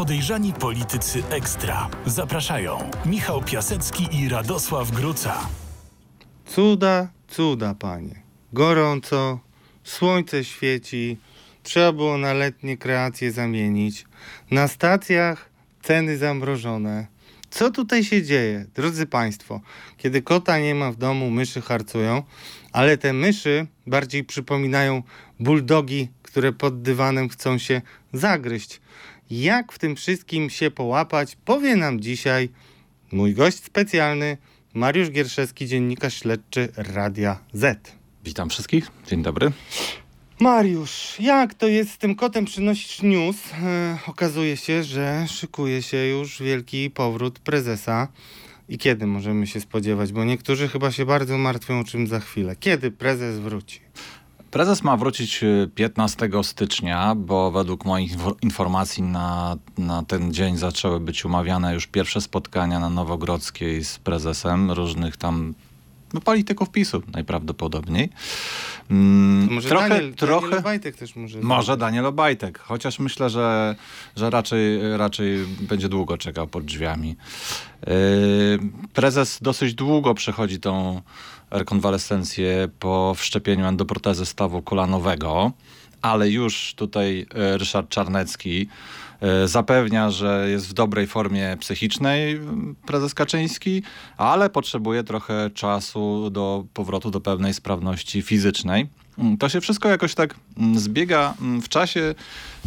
Podejrzani 0.00 0.52
politycy 0.52 1.22
ekstra. 1.30 1.90
Zapraszają 2.06 2.90
Michał 3.06 3.42
Piasecki 3.42 4.08
i 4.12 4.28
Radosław 4.28 4.90
Gruca. 4.90 5.48
Cuda, 6.46 7.08
cuda, 7.28 7.74
panie. 7.74 8.22
Gorąco, 8.52 9.40
słońce 9.84 10.44
świeci, 10.44 11.16
trzeba 11.62 11.92
było 11.92 12.18
na 12.18 12.32
letnie 12.32 12.76
kreacje 12.76 13.32
zamienić. 13.32 14.04
Na 14.50 14.68
stacjach 14.68 15.50
ceny 15.82 16.18
zamrożone. 16.18 17.06
Co 17.50 17.70
tutaj 17.70 18.04
się 18.04 18.22
dzieje? 18.22 18.66
Drodzy 18.74 19.06
Państwo, 19.06 19.60
kiedy 19.96 20.22
kota 20.22 20.58
nie 20.58 20.74
ma 20.74 20.92
w 20.92 20.96
domu, 20.96 21.30
myszy 21.30 21.60
harcują, 21.60 22.22
ale 22.72 22.98
te 22.98 23.12
myszy 23.12 23.66
bardziej 23.86 24.24
przypominają 24.24 25.02
buldogi, 25.40 26.08
które 26.22 26.52
pod 26.52 26.82
dywanem 26.82 27.28
chcą 27.28 27.58
się 27.58 27.82
zagryźć. 28.12 28.80
Jak 29.30 29.72
w 29.72 29.78
tym 29.78 29.96
wszystkim 29.96 30.50
się 30.50 30.70
połapać, 30.70 31.36
powie 31.44 31.76
nam 31.76 32.00
dzisiaj 32.00 32.48
mój 33.12 33.34
gość 33.34 33.64
specjalny, 33.64 34.36
Mariusz 34.74 35.10
Gierszewski, 35.10 35.66
dziennikarz 35.66 36.14
śledczy 36.14 36.68
Radia 36.76 37.38
Z. 37.52 37.92
Witam 38.24 38.50
wszystkich, 38.50 38.90
dzień 39.06 39.22
dobry. 39.22 39.52
Mariusz, 40.40 41.16
jak 41.20 41.54
to 41.54 41.68
jest 41.68 41.90
z 41.90 41.98
tym 41.98 42.14
kotem 42.14 42.44
przynosisz 42.44 43.02
news? 43.02 43.36
E, 43.62 43.98
okazuje 44.06 44.56
się, 44.56 44.84
że 44.84 45.26
szykuje 45.28 45.82
się 45.82 45.96
już 45.96 46.42
wielki 46.42 46.90
powrót 46.90 47.38
prezesa. 47.38 48.08
I 48.68 48.78
kiedy 48.78 49.06
możemy 49.06 49.46
się 49.46 49.60
spodziewać? 49.60 50.12
Bo 50.12 50.24
niektórzy 50.24 50.68
chyba 50.68 50.92
się 50.92 51.06
bardzo 51.06 51.38
martwią 51.38 51.80
o 51.80 51.84
czym 51.84 52.06
za 52.06 52.20
chwilę. 52.20 52.56
Kiedy 52.56 52.90
prezes 52.90 53.38
wróci? 53.38 53.80
Prezes 54.50 54.82
ma 54.82 54.96
wrócić 54.96 55.44
15 55.74 56.30
stycznia, 56.42 57.14
bo 57.14 57.50
według 57.50 57.84
moich 57.84 58.12
informacji 58.42 59.02
na, 59.02 59.56
na 59.78 60.02
ten 60.02 60.34
dzień 60.34 60.56
zaczęły 60.56 61.00
być 61.00 61.24
umawiane 61.24 61.74
już 61.74 61.86
pierwsze 61.86 62.20
spotkania 62.20 62.80
na 62.80 62.90
Nowogrodzkiej 62.90 63.84
z 63.84 63.98
prezesem 63.98 64.70
różnych 64.70 65.16
tam 65.16 65.54
no, 66.14 66.20
polityków 66.20 66.70
PiSu 66.70 67.02
najprawdopodobniej. 67.12 68.10
Mm, 68.90 69.54
może 69.54 69.68
trochę, 69.68 69.88
Daniel, 69.88 70.14
trochę, 70.14 70.40
Daniel 70.40 70.58
Obajtek 70.58 70.96
też 70.96 71.16
może. 71.16 71.40
Może 71.40 71.76
Daniel 71.76 72.06
Obajtek, 72.06 72.58
chociaż 72.58 72.98
myślę, 72.98 73.30
że, 73.30 73.76
że 74.16 74.30
raczej, 74.30 74.96
raczej 74.96 75.46
będzie 75.60 75.88
długo 75.88 76.18
czekał 76.18 76.46
pod 76.46 76.64
drzwiami. 76.64 77.16
Yy, 77.86 77.94
prezes 78.92 79.38
dosyć 79.42 79.74
długo 79.74 80.14
przechodzi 80.14 80.60
tą 80.60 81.02
rekonwalescencję 81.50 82.68
po 82.78 83.14
wszczepieniu 83.16 83.66
endoprotezy 83.66 84.26
stawu 84.26 84.62
kolanowego, 84.62 85.52
ale 86.02 86.30
już 86.30 86.74
tutaj 86.76 87.26
e, 87.34 87.58
Ryszard 87.58 87.88
Czarnecki 87.88 88.68
e, 89.20 89.48
zapewnia, 89.48 90.10
że 90.10 90.46
jest 90.50 90.68
w 90.68 90.72
dobrej 90.72 91.06
formie 91.06 91.56
psychicznej 91.60 92.40
prezes 92.86 93.14
Kaczyński, 93.14 93.82
ale 94.16 94.50
potrzebuje 94.50 95.04
trochę 95.04 95.50
czasu 95.54 96.30
do 96.30 96.64
powrotu 96.74 97.10
do 97.10 97.20
pewnej 97.20 97.54
sprawności 97.54 98.22
fizycznej. 98.22 98.86
Mm, 99.18 99.36
to 99.36 99.48
się 99.48 99.60
wszystko 99.60 99.88
jakoś 99.88 100.14
tak 100.14 100.34
mm, 100.56 100.78
zbiega 100.78 101.34
mm, 101.40 101.62
w 101.62 101.68
czasie, 101.68 102.14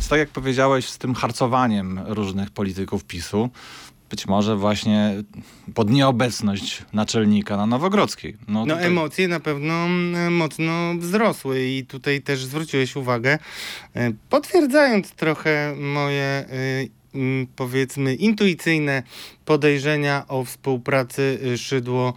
tak 0.09 0.19
jak 0.19 0.29
powiedziałeś, 0.29 0.89
z 0.89 0.97
tym 0.97 1.15
harcowaniem 1.15 1.99
różnych 2.05 2.51
polityków 2.51 3.03
PiSu 3.05 3.49
być 4.13 4.27
może 4.27 4.55
właśnie 4.55 5.23
pod 5.73 5.89
nieobecność 5.89 6.83
naczelnika 6.93 7.57
na 7.57 7.65
Nowogrodzkiej. 7.65 8.37
No, 8.47 8.65
no 8.65 8.81
emocje 8.81 9.27
na 9.27 9.39
pewno 9.39 9.73
mm, 9.73 10.35
mocno 10.35 10.93
wzrosły 10.97 11.67
i 11.67 11.85
tutaj 11.85 12.21
też 12.21 12.45
zwróciłeś 12.45 12.95
uwagę, 12.95 13.39
e, 13.95 14.11
potwierdzając 14.29 15.11
trochę 15.11 15.75
moje 15.77 16.45
mm, 17.15 17.47
powiedzmy 17.55 18.15
intuicyjne 18.15 19.03
podejrzenia 19.45 20.25
o 20.27 20.43
współpracy 20.43 21.39
Szydło 21.57 22.13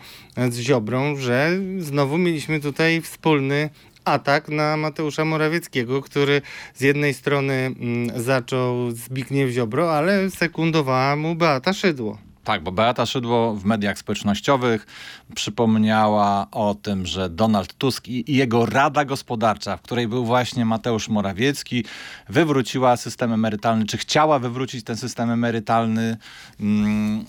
z 0.51 0.59
Ziobrą, 0.59 1.17
że 1.17 1.59
znowu 1.79 2.19
mieliśmy 2.19 2.61
tutaj 2.61 3.01
wspólny 3.01 3.71
atak 4.09 4.49
na 4.49 4.77
Mateusza 4.77 5.25
Morawieckiego, 5.25 6.03
który 6.03 6.43
z 6.75 6.81
jednej 6.81 7.15
strony 7.15 7.53
mm, 7.53 8.23
zaczął 8.23 8.91
Zbigniew 8.91 9.51
Ziobro, 9.51 9.97
ale 9.97 10.31
sekundowała 10.31 11.17
mu 11.17 11.35
Beata 11.35 11.73
Szydło. 11.73 12.26
Tak, 12.47 12.63
bo 12.63 12.73
Beata 12.73 13.07
Szydło 13.07 13.55
w 13.55 13.65
mediach 13.65 13.99
społecznościowych 13.99 14.87
przypomniała 15.35 16.47
o 16.51 16.75
tym, 16.75 17.07
że 17.07 17.31
Donald 17.31 17.75
Tusk 17.75 18.09
i, 18.09 18.37
jego 18.37 18.67
Rada 18.67 19.05
Gospodarcza, 19.05 19.77
w 19.77 19.83
której 19.83 20.09
był 20.09 20.25
właśnie 20.25 20.65
Mateusz 20.65 21.09
Morawiecki, 21.09 21.85
wywróciła 22.29 22.97
system 22.97 23.33
emerytalny, 23.33 23.87
czy 23.87 23.99
chciała 23.99 24.39
wywrócić 24.39 24.85
ten 24.85 24.97
system 24.97 25.31
emerytalny. 25.31 26.17
Mm, 26.61 27.25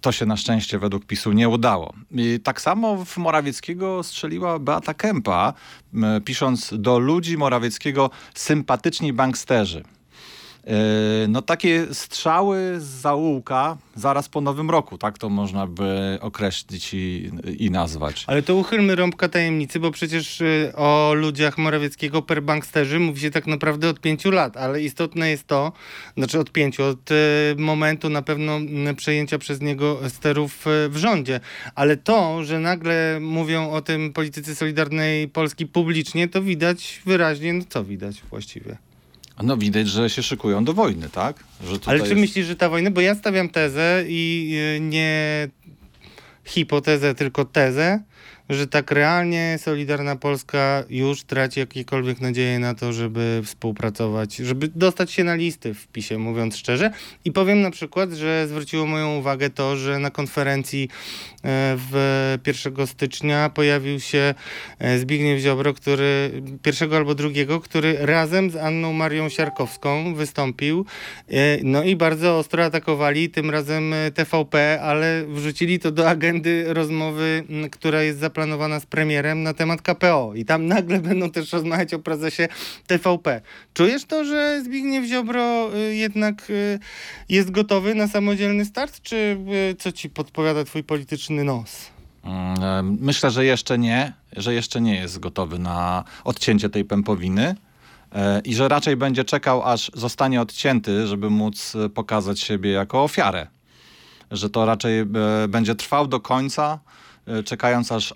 to 0.00 0.12
się 0.12 0.26
na 0.26 0.36
szczęście 0.36 0.78
według 0.78 1.04
PiSu 1.04 1.32
nie 1.32 1.48
udało. 1.48 1.92
I 2.10 2.40
tak 2.42 2.60
samo 2.60 3.04
w 3.04 3.16
Morawieckiego 3.16 4.02
strzeliła 4.02 4.58
Beata 4.58 4.94
Kępa, 4.94 5.52
pisząc 6.24 6.74
do 6.78 6.98
ludzi 6.98 7.36
Morawieckiego 7.36 8.10
sympatyczni 8.34 9.12
banksterzy. 9.12 9.95
E, 10.66 11.28
no 11.28 11.42
takie 11.42 11.86
strzały 11.92 12.80
z 12.80 12.84
zaułka 12.84 13.76
zaraz 13.94 14.28
po 14.28 14.40
nowym 14.40 14.70
roku, 14.70 14.98
tak 14.98 15.18
to 15.18 15.28
można 15.28 15.66
by 15.66 16.18
określić 16.20 16.94
i, 16.94 17.30
i 17.58 17.70
nazwać. 17.70 18.24
Ale 18.26 18.42
to 18.42 18.56
uchylmy 18.56 18.96
rąbka 18.96 19.28
tajemnicy, 19.28 19.80
bo 19.80 19.90
przecież 19.90 20.40
y, 20.40 20.72
o 20.76 21.12
ludziach 21.14 21.58
Morawieckiego 21.58 22.22
per 22.22 22.42
banksterzy 22.42 23.00
mówi 23.00 23.20
się 23.20 23.30
tak 23.30 23.46
naprawdę 23.46 23.88
od 23.88 24.00
pięciu 24.00 24.30
lat, 24.30 24.56
ale 24.56 24.82
istotne 24.82 25.30
jest 25.30 25.46
to, 25.46 25.72
znaczy 26.16 26.40
od 26.40 26.52
pięciu, 26.52 26.84
od 26.84 27.10
y, 27.10 27.14
momentu 27.58 28.08
na 28.08 28.22
pewno 28.22 28.58
przejęcia 28.96 29.38
przez 29.38 29.60
niego 29.60 30.00
sterów 30.08 30.66
y, 30.66 30.88
w 30.88 30.96
rządzie, 30.96 31.40
ale 31.74 31.96
to, 31.96 32.44
że 32.44 32.60
nagle 32.60 33.18
mówią 33.20 33.70
o 33.70 33.80
tym 33.80 34.12
politycy 34.12 34.54
Solidarnej 34.54 35.28
Polski 35.28 35.66
publicznie, 35.66 36.28
to 36.28 36.42
widać 36.42 37.02
wyraźnie, 37.04 37.52
no 37.52 37.64
co 37.68 37.84
widać 37.84 38.22
właściwie? 38.30 38.76
No 39.42 39.56
widać, 39.56 39.88
że 39.88 40.10
się 40.10 40.22
szykują 40.22 40.64
do 40.64 40.72
wojny, 40.72 41.08
tak? 41.08 41.44
Ale 41.86 42.00
czy 42.00 42.08
jest... 42.08 42.20
myślisz, 42.20 42.46
że 42.46 42.56
ta 42.56 42.68
wojna, 42.68 42.90
bo 42.90 43.00
ja 43.00 43.14
stawiam 43.14 43.48
tezę 43.48 44.04
i 44.08 44.78
nie 44.80 45.48
hipotezę, 46.44 47.14
tylko 47.14 47.44
tezę, 47.44 48.02
że 48.48 48.66
tak 48.66 48.90
realnie 48.90 49.58
Solidarna 49.58 50.16
Polska 50.16 50.84
już 50.90 51.24
traci 51.24 51.60
jakiekolwiek 51.60 52.20
nadzieję 52.20 52.58
na 52.58 52.74
to, 52.74 52.92
żeby 52.92 53.40
współpracować, 53.44 54.36
żeby 54.36 54.68
dostać 54.68 55.10
się 55.10 55.24
na 55.24 55.34
listy 55.34 55.74
w 55.74 55.86
PiSie, 55.88 56.18
mówiąc 56.18 56.56
szczerze. 56.56 56.90
I 57.24 57.32
powiem 57.32 57.60
na 57.60 57.70
przykład, 57.70 58.12
że 58.12 58.46
zwróciło 58.48 58.86
moją 58.86 59.16
uwagę 59.18 59.50
to, 59.50 59.76
że 59.76 59.98
na 59.98 60.10
konferencji 60.10 60.88
e, 61.44 61.76
w 61.76 62.38
1 62.46 62.86
stycznia 62.86 63.50
pojawił 63.50 64.00
się 64.00 64.34
e, 64.78 64.98
Zbigniew 64.98 65.40
Ziobro, 65.40 65.74
który 65.74 66.42
pierwszego 66.62 66.96
albo 66.96 67.14
drugiego, 67.14 67.60
który 67.60 67.96
razem 68.00 68.50
z 68.50 68.56
Anną 68.56 68.92
Marią 68.92 69.28
Siarkowską 69.28 70.14
wystąpił. 70.14 70.86
E, 71.28 71.58
no 71.62 71.82
i 71.82 71.96
bardzo 71.96 72.38
ostro 72.38 72.64
atakowali 72.64 73.30
tym 73.30 73.50
razem 73.50 73.94
TVP, 74.14 74.80
ale 74.82 75.24
wrzucili 75.28 75.78
to 75.78 75.90
do 75.90 76.08
agendy 76.08 76.64
rozmowy, 76.74 77.44
która 77.70 78.02
jest 78.02 78.18
zaplanowana 78.18 78.35
zaplanowana 78.36 78.80
z 78.80 78.86
premierem 78.86 79.42
na 79.42 79.54
temat 79.54 79.82
KPO 79.82 80.32
i 80.34 80.44
tam 80.44 80.66
nagle 80.76 81.00
będą 81.00 81.30
też 81.30 81.52
rozmawiać 81.52 81.94
o 81.94 81.98
prezesie 81.98 82.48
TVP. 82.86 83.40
Czujesz 83.74 84.04
to, 84.04 84.24
że 84.24 84.62
Zbigniew 84.64 85.04
Ziobro 85.04 85.74
y, 85.74 85.94
jednak 85.94 86.50
y, 86.50 86.78
jest 87.28 87.50
gotowy 87.50 87.94
na 87.94 88.08
samodzielny 88.08 88.64
start, 88.64 89.02
czy 89.02 89.38
y, 89.72 89.76
co 89.78 89.92
ci 89.92 90.10
podpowiada 90.10 90.64
twój 90.64 90.84
polityczny 90.84 91.44
nos? 91.44 91.90
Mm, 92.24 92.98
myślę, 93.00 93.30
że 93.30 93.44
jeszcze 93.44 93.78
nie, 93.78 94.12
że 94.36 94.54
jeszcze 94.54 94.80
nie 94.80 94.94
jest 94.94 95.18
gotowy 95.18 95.58
na 95.58 96.04
odcięcie 96.24 96.68
tej 96.68 96.84
pępowiny 96.84 97.54
e, 98.12 98.40
i 98.44 98.54
że 98.54 98.68
raczej 98.68 98.96
będzie 98.96 99.24
czekał, 99.24 99.62
aż 99.62 99.90
zostanie 99.94 100.40
odcięty, 100.40 101.06
żeby 101.06 101.30
móc 101.30 101.72
pokazać 101.94 102.40
siebie 102.40 102.70
jako 102.70 103.04
ofiarę. 103.04 103.46
Że 104.30 104.50
to 104.50 104.66
raczej 104.66 105.00
e, 105.00 105.06
będzie 105.48 105.74
trwał 105.74 106.06
do 106.06 106.20
końca, 106.20 106.78
E, 106.78 107.05
czekając 107.44 107.92
aż 107.92 108.12
e, 108.12 108.14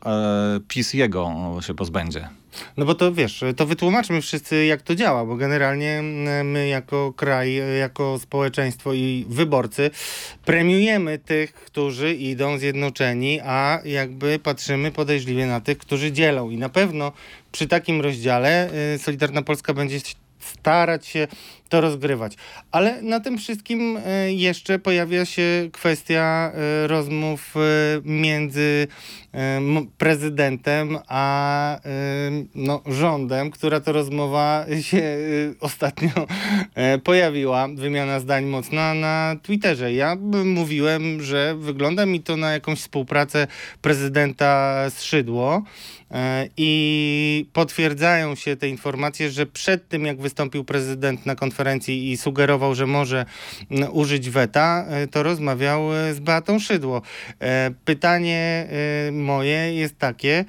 PiS 0.68 0.94
jego 0.94 1.32
się 1.60 1.74
pozbędzie. 1.74 2.28
No 2.76 2.84
bo 2.84 2.94
to 2.94 3.12
wiesz, 3.12 3.44
to 3.56 3.66
wytłumaczmy 3.66 4.20
wszyscy 4.20 4.66
jak 4.66 4.82
to 4.82 4.94
działa, 4.94 5.24
bo 5.24 5.36
generalnie 5.36 6.02
my 6.44 6.68
jako 6.68 7.12
kraj, 7.16 7.54
jako 7.80 8.18
społeczeństwo 8.18 8.94
i 8.94 9.26
wyborcy 9.28 9.90
premiujemy 10.44 11.18
tych, 11.18 11.52
którzy 11.52 12.14
idą 12.14 12.58
zjednoczeni, 12.58 13.40
a 13.40 13.78
jakby 13.84 14.38
patrzymy 14.38 14.92
podejrzliwie 14.92 15.46
na 15.46 15.60
tych, 15.60 15.78
którzy 15.78 16.12
dzielą. 16.12 16.50
I 16.50 16.56
na 16.56 16.68
pewno 16.68 17.12
przy 17.52 17.66
takim 17.66 18.00
rozdziale 18.00 18.70
Solidarna 18.98 19.42
Polska 19.42 19.74
będzie 19.74 20.00
starać 20.60 21.06
się 21.06 21.28
to 21.68 21.80
rozgrywać. 21.80 22.36
Ale 22.72 23.02
na 23.02 23.20
tym 23.20 23.38
wszystkim 23.38 23.98
e, 24.06 24.32
jeszcze 24.32 24.78
pojawia 24.78 25.24
się 25.24 25.68
kwestia 25.72 26.52
e, 26.54 26.86
rozmów 26.86 27.54
e, 27.56 27.60
między 28.04 28.86
prezydentem 29.98 30.98
a 31.08 31.78
no, 32.54 32.82
rządem, 32.86 33.50
która 33.50 33.80
to 33.80 33.92
rozmowa 33.92 34.66
się 34.80 35.02
ostatnio 35.60 36.10
pojawiła. 37.04 37.68
Wymiana 37.74 38.20
zdań 38.20 38.44
mocna 38.44 38.94
na 38.94 39.36
Twitterze. 39.42 39.92
Ja 39.92 40.16
mówiłem, 40.44 41.22
że 41.22 41.54
wygląda 41.58 42.06
mi 42.06 42.20
to 42.20 42.36
na 42.36 42.52
jakąś 42.52 42.78
współpracę 42.78 43.46
prezydenta 43.82 44.76
z 44.90 45.02
Szydło. 45.02 45.62
I 46.56 47.46
potwierdzają 47.52 48.34
się 48.34 48.56
te 48.56 48.68
informacje, 48.68 49.30
że 49.30 49.46
przed 49.46 49.88
tym, 49.88 50.04
jak 50.04 50.20
wystąpił 50.20 50.64
prezydent 50.64 51.26
na 51.26 51.34
konferencji 51.34 52.10
i 52.10 52.16
sugerował, 52.16 52.74
że 52.74 52.86
może 52.86 53.26
mm, 53.70 53.88
użyć 53.92 54.30
weta, 54.30 54.86
e, 54.88 55.06
to 55.06 55.22
rozmawiał 55.22 55.94
e, 55.94 56.14
z 56.14 56.20
Beatą 56.20 56.58
Szydło. 56.58 57.02
E, 57.40 57.70
pytanie 57.84 58.68
moje 59.12 59.74
jest 59.74 59.98
takie, 59.98 60.44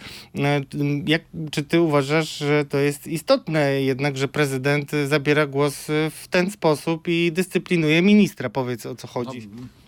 jak, 1.05 1.21
czy 1.51 1.63
ty 1.63 1.81
uważasz, 1.81 2.37
że 2.37 2.65
to 2.65 2.77
jest 2.77 3.07
istotne 3.07 3.81
jednak, 3.81 4.17
że 4.17 4.27
prezydent 4.27 4.91
zabiera 5.07 5.47
głos 5.47 5.85
w 6.11 6.27
ten 6.29 6.51
sposób 6.51 7.07
i 7.07 7.31
dyscyplinuje 7.31 8.01
ministra? 8.01 8.49
Powiedz 8.49 8.85
o 8.85 8.95
co 8.95 9.07
chodzi. 9.07 9.49
No 9.55 9.80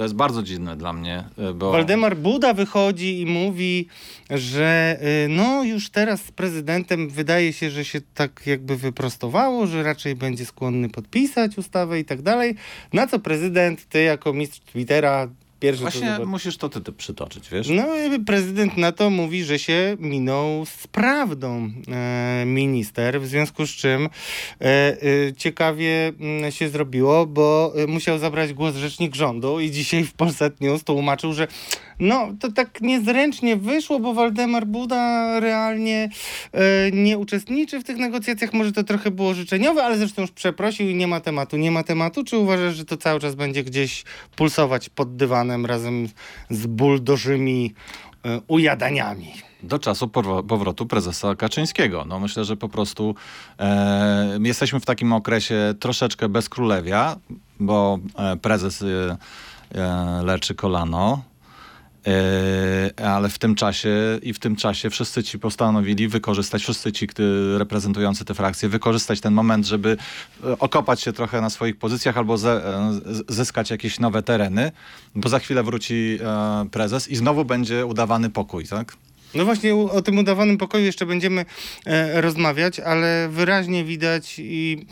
to 0.00 0.04
jest 0.04 0.14
bardzo 0.14 0.42
dziwne 0.42 0.76
dla 0.76 0.92
mnie, 0.92 1.24
e, 1.38 1.54
bo... 1.54 1.72
Waldemar 1.72 2.16
Buda 2.16 2.54
wychodzi 2.54 3.20
i 3.20 3.26
mówi, 3.26 3.86
że 4.30 4.98
e, 5.00 5.28
no 5.28 5.64
już 5.64 5.90
teraz 5.90 6.22
z 6.22 6.32
prezydentem 6.32 7.08
wydaje 7.08 7.52
się, 7.52 7.70
że 7.70 7.84
się 7.84 8.00
tak 8.14 8.46
jakby 8.46 8.76
wyprostowało, 8.76 9.66
że 9.66 9.82
raczej 9.82 10.16
będzie 10.16 10.46
skłonny 10.46 10.88
podpisać 10.88 11.58
ustawę 11.58 12.00
i 12.00 12.04
tak 12.04 12.22
dalej. 12.22 12.54
Na 12.92 13.06
co 13.06 13.18
prezydent, 13.18 13.88
ty 13.88 14.02
jako 14.02 14.32
mistrz 14.32 14.60
Twittera 14.60 15.28
Pierwszy 15.60 15.82
Właśnie 15.82 16.16
to 16.16 16.26
musisz 16.26 16.56
to 16.56 16.68
ty, 16.68 16.80
ty 16.80 16.92
przytoczyć, 16.92 17.48
wiesz? 17.50 17.68
No 17.68 17.86
prezydent 18.26 18.76
na 18.76 18.92
to 18.92 19.10
mówi, 19.10 19.44
że 19.44 19.58
się 19.58 19.96
minął 19.98 20.66
z 20.66 20.86
prawdą 20.86 21.70
e, 21.88 22.44
minister, 22.46 23.20
w 23.20 23.26
związku 23.26 23.66
z 23.66 23.70
czym 23.70 24.08
e, 24.60 24.66
e, 24.66 24.96
ciekawie 25.36 26.12
mm, 26.20 26.52
się 26.52 26.68
zrobiło, 26.68 27.26
bo 27.26 27.72
e, 27.76 27.86
musiał 27.86 28.18
zabrać 28.18 28.52
głos 28.52 28.76
rzecznik 28.76 29.14
rządu 29.14 29.60
i 29.60 29.70
dzisiaj 29.80 30.04
w 30.04 30.12
Polsat 30.12 30.60
News 30.60 30.84
tłumaczył, 30.84 31.32
że 31.32 31.46
no 32.00 32.28
to 32.40 32.52
tak 32.52 32.80
niezręcznie 32.80 33.56
wyszło, 33.56 34.00
bo 34.00 34.14
Waldemar 34.14 34.66
Buda 34.66 35.40
realnie 35.40 36.08
e, 36.52 36.90
nie 36.92 37.18
uczestniczy 37.18 37.80
w 37.80 37.84
tych 37.84 37.96
negocjacjach. 37.96 38.52
Może 38.52 38.72
to 38.72 38.84
trochę 38.84 39.10
było 39.10 39.34
życzeniowe, 39.34 39.84
ale 39.84 39.98
zresztą 39.98 40.22
już 40.22 40.30
przeprosił 40.30 40.88
i 40.88 40.94
nie 40.94 41.06
ma 41.06 41.20
tematu. 41.20 41.56
Nie 41.56 41.70
ma 41.70 41.82
tematu. 41.82 42.24
Czy 42.24 42.38
uważasz, 42.38 42.76
że 42.76 42.84
to 42.84 42.96
cały 42.96 43.20
czas 43.20 43.34
będzie 43.34 43.64
gdzieś 43.64 44.04
pulsować 44.36 44.88
pod 44.88 45.16
dywanem 45.16 45.49
razem 45.66 46.08
z 46.50 46.66
buldożymi 46.66 47.74
e, 48.24 48.40
ujadaniami? 48.46 49.32
do 49.62 49.78
czasu 49.78 50.08
powrotu 50.48 50.86
prezesa 50.86 51.34
Kaczyńskiego. 51.34 52.04
No 52.04 52.20
myślę, 52.20 52.44
że 52.44 52.56
po 52.56 52.68
prostu 52.68 53.14
e, 53.58 54.38
jesteśmy 54.42 54.80
w 54.80 54.86
takim 54.86 55.12
okresie 55.12 55.74
troszeczkę 55.80 56.28
bez 56.28 56.48
królewia, 56.48 57.16
bo 57.60 57.98
e, 58.16 58.36
prezes 58.36 58.82
e, 58.82 59.16
e 59.74 60.22
leczy 60.24 60.54
kolano, 60.54 61.22
ale 63.04 63.28
w 63.28 63.38
tym 63.38 63.54
czasie 63.54 64.18
i 64.22 64.32
w 64.32 64.38
tym 64.38 64.56
czasie 64.56 64.90
wszyscy 64.90 65.22
ci 65.22 65.38
postanowili 65.38 66.08
wykorzystać, 66.08 66.62
wszyscy 66.62 66.92
ci 66.92 67.06
reprezentujący 67.58 68.24
te 68.24 68.34
frakcje, 68.34 68.68
wykorzystać 68.68 69.20
ten 69.20 69.34
moment, 69.34 69.66
żeby 69.66 69.96
e, 70.44 70.58
okopać 70.58 71.00
się 71.00 71.12
trochę 71.12 71.40
na 71.40 71.50
swoich 71.50 71.78
pozycjach 71.78 72.16
albo 72.16 72.34
e, 72.34 72.38
zyskać 73.28 73.70
jakieś 73.70 74.00
nowe 74.00 74.22
tereny, 74.22 74.72
bo 75.14 75.28
za 75.28 75.38
chwilę 75.38 75.62
wróci 75.62 76.18
prezes 76.70 77.08
i 77.08 77.16
znowu 77.16 77.44
będzie 77.44 77.86
udawany 77.86 78.30
pokój, 78.30 78.66
tak? 78.66 78.96
No 79.34 79.44
właśnie 79.44 79.74
o 79.74 80.02
tym 80.02 80.18
udawanym 80.18 80.58
pokoju 80.58 80.84
jeszcze 80.84 81.06
będziemy 81.06 81.44
e, 81.86 82.20
rozmawiać, 82.20 82.80
ale 82.80 83.28
wyraźnie 83.28 83.84
widać 83.84 84.34
i 84.38 84.86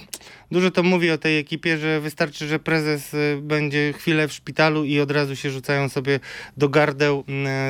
dużo 0.51 0.71
to 0.71 0.83
mówi 0.83 1.11
o 1.11 1.19
tej 1.19 1.39
ekipie, 1.39 1.79
że 1.79 2.01
wystarczy, 2.01 2.47
że 2.47 2.59
prezes 2.59 3.15
e, 3.15 3.19
będzie 3.43 3.93
chwilę 3.93 4.29
w 4.29 4.33
szpitalu 4.33 4.85
i 4.85 5.01
od 5.01 5.11
razu 5.11 5.37
się 5.37 5.51
rzucają 5.51 5.89
sobie 5.89 6.21
do 6.57 6.69
gardeł 6.69 7.25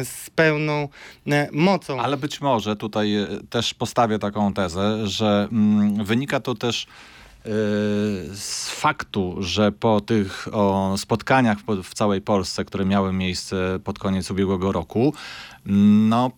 z 0.05 0.31
pełną 0.31 0.89
e, 1.27 1.49
mocą. 1.53 2.01
Ale 2.01 2.17
być 2.17 2.41
może 2.41 2.77
tutaj 2.77 3.17
e, 3.17 3.27
też 3.51 3.75
postawię 3.75 4.19
taką 4.19 4.53
tezę, 4.53 5.07
że 5.07 5.49
mm, 5.53 6.05
wynika 6.05 6.41
to 6.41 6.55
też 6.55 6.87
z 8.35 8.71
faktu, 8.71 9.37
że 9.41 9.73
po 9.73 10.01
tych 10.01 10.49
o, 10.53 10.95
spotkaniach 10.99 11.59
w 11.85 11.95
całej 11.95 12.21
Polsce, 12.21 12.65
które 12.65 12.85
miały 12.85 13.13
miejsce 13.13 13.79
pod 13.85 13.99
koniec 13.99 14.31
ubiegłego 14.31 14.73
roku, 14.73 15.15
no 15.67 16.31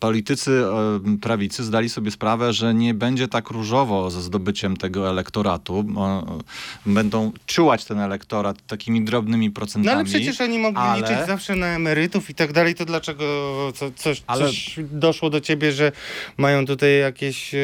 politycy 0.00 0.50
e, 0.50 1.18
prawicy 1.18 1.64
zdali 1.64 1.88
sobie 1.88 2.10
sprawę, 2.10 2.52
że 2.52 2.74
nie 2.74 2.94
będzie 2.94 3.28
tak 3.28 3.50
różowo 3.50 4.10
ze 4.10 4.22
zdobyciem 4.22 4.76
tego 4.76 5.10
elektoratu. 5.10 5.84
Będą 6.86 7.32
czułać 7.46 7.84
ten 7.84 8.00
elektorat 8.00 8.66
takimi 8.66 9.04
drobnymi 9.04 9.50
procentami. 9.50 9.86
No 9.86 9.92
ale 9.92 10.04
przecież 10.04 10.40
oni 10.40 10.58
mogli 10.58 10.78
ale... 10.78 11.00
liczyć 11.00 11.26
zawsze 11.26 11.56
na 11.56 11.66
emerytów 11.66 12.30
i 12.30 12.34
tak 12.34 12.52
dalej, 12.52 12.74
to 12.74 12.84
dlaczego 12.84 13.24
co, 13.74 13.90
coś, 13.90 14.22
ale... 14.26 14.46
coś 14.46 14.78
doszło 14.78 15.30
do 15.30 15.40
ciebie, 15.40 15.72
że 15.72 15.92
mają 16.36 16.66
tutaj 16.66 16.98
jakieś 16.98 17.54
e, 17.54 17.58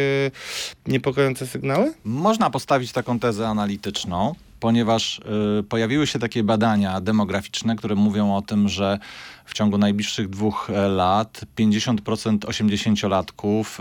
niepokojące 0.87 1.47
sygnały? 1.47 1.93
Można 2.05 2.51
postawić 2.51 2.93
taką 2.93 3.19
tezę 3.19 3.49
analityczną 3.49 4.35
ponieważ 4.63 5.21
y, 5.61 5.63
pojawiły 5.63 6.07
się 6.07 6.19
takie 6.19 6.43
badania 6.43 7.01
demograficzne, 7.01 7.77
które 7.77 7.95
mówią 7.95 8.37
o 8.37 8.43
tym, 8.43 8.69
że 8.69 8.99
w 9.45 9.55
ciągu 9.55 9.79
najbliższych 9.79 10.29
dwóch 10.29 10.71
e, 10.71 10.89
lat 10.89 11.41
50% 11.59 12.39
80-latków 12.39 13.81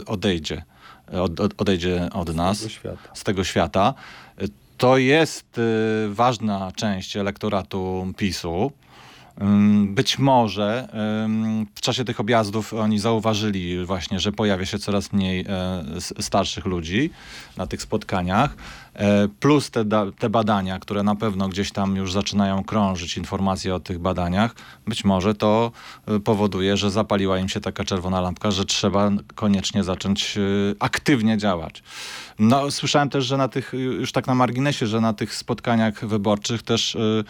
y, 0.00 0.04
odejdzie. 0.04 0.62
Od, 1.12 1.40
od, 1.40 1.60
odejdzie 1.60 2.08
od 2.12 2.34
nas, 2.34 2.58
z 2.58 2.60
tego 2.60 2.70
świata. 2.70 3.10
Z 3.14 3.24
tego 3.24 3.44
świata. 3.44 3.94
To 4.78 4.98
jest 4.98 5.60
ważna 6.08 6.72
część 6.76 7.16
elektoratu 7.16 8.12
PiSu. 8.16 8.72
Być 9.86 10.18
może 10.18 10.88
w 11.74 11.80
czasie 11.80 12.04
tych 12.04 12.20
objazdów 12.20 12.74
oni 12.74 12.98
zauważyli 12.98 13.84
właśnie, 13.84 14.20
że 14.20 14.32
pojawia 14.32 14.66
się 14.66 14.78
coraz 14.78 15.12
mniej 15.12 15.44
e, 15.48 15.84
starszych 16.20 16.64
ludzi 16.64 17.10
na 17.56 17.66
tych 17.66 17.82
spotkaniach, 17.82 18.56
e, 18.56 18.87
plus 19.40 19.70
te, 19.70 19.84
te 20.18 20.30
badania, 20.30 20.78
które 20.78 21.02
na 21.02 21.14
pewno 21.14 21.48
gdzieś 21.48 21.72
tam 21.72 21.96
już 21.96 22.12
zaczynają 22.12 22.64
krążyć 22.64 23.16
informacje 23.16 23.74
o 23.74 23.80
tych 23.80 23.98
badaniach. 23.98 24.54
Być 24.86 25.04
może 25.04 25.34
to 25.34 25.72
e, 26.06 26.20
powoduje, 26.20 26.76
że 26.76 26.90
zapaliła 26.90 27.38
im 27.38 27.48
się 27.48 27.60
taka 27.60 27.84
czerwona 27.84 28.20
lampka, 28.20 28.50
że 28.50 28.64
trzeba 28.64 29.10
koniecznie 29.34 29.84
zacząć 29.84 30.38
aktywnie 30.78 31.38
działać. 31.38 31.82
No, 32.38 32.70
słyszałem 32.70 33.10
też, 33.10 33.24
że 33.24 33.36
na 33.36 33.48
tych, 33.48 33.72
już 33.72 34.12
tak 34.12 34.26
na 34.26 34.34
marginesie, 34.34 34.86
że 34.86 35.00
na 35.00 35.12
tych 35.12 35.34
spotkaniach 35.34 36.06
wyborczych 36.06 36.62
też 36.62 36.94
y, 36.94 37.24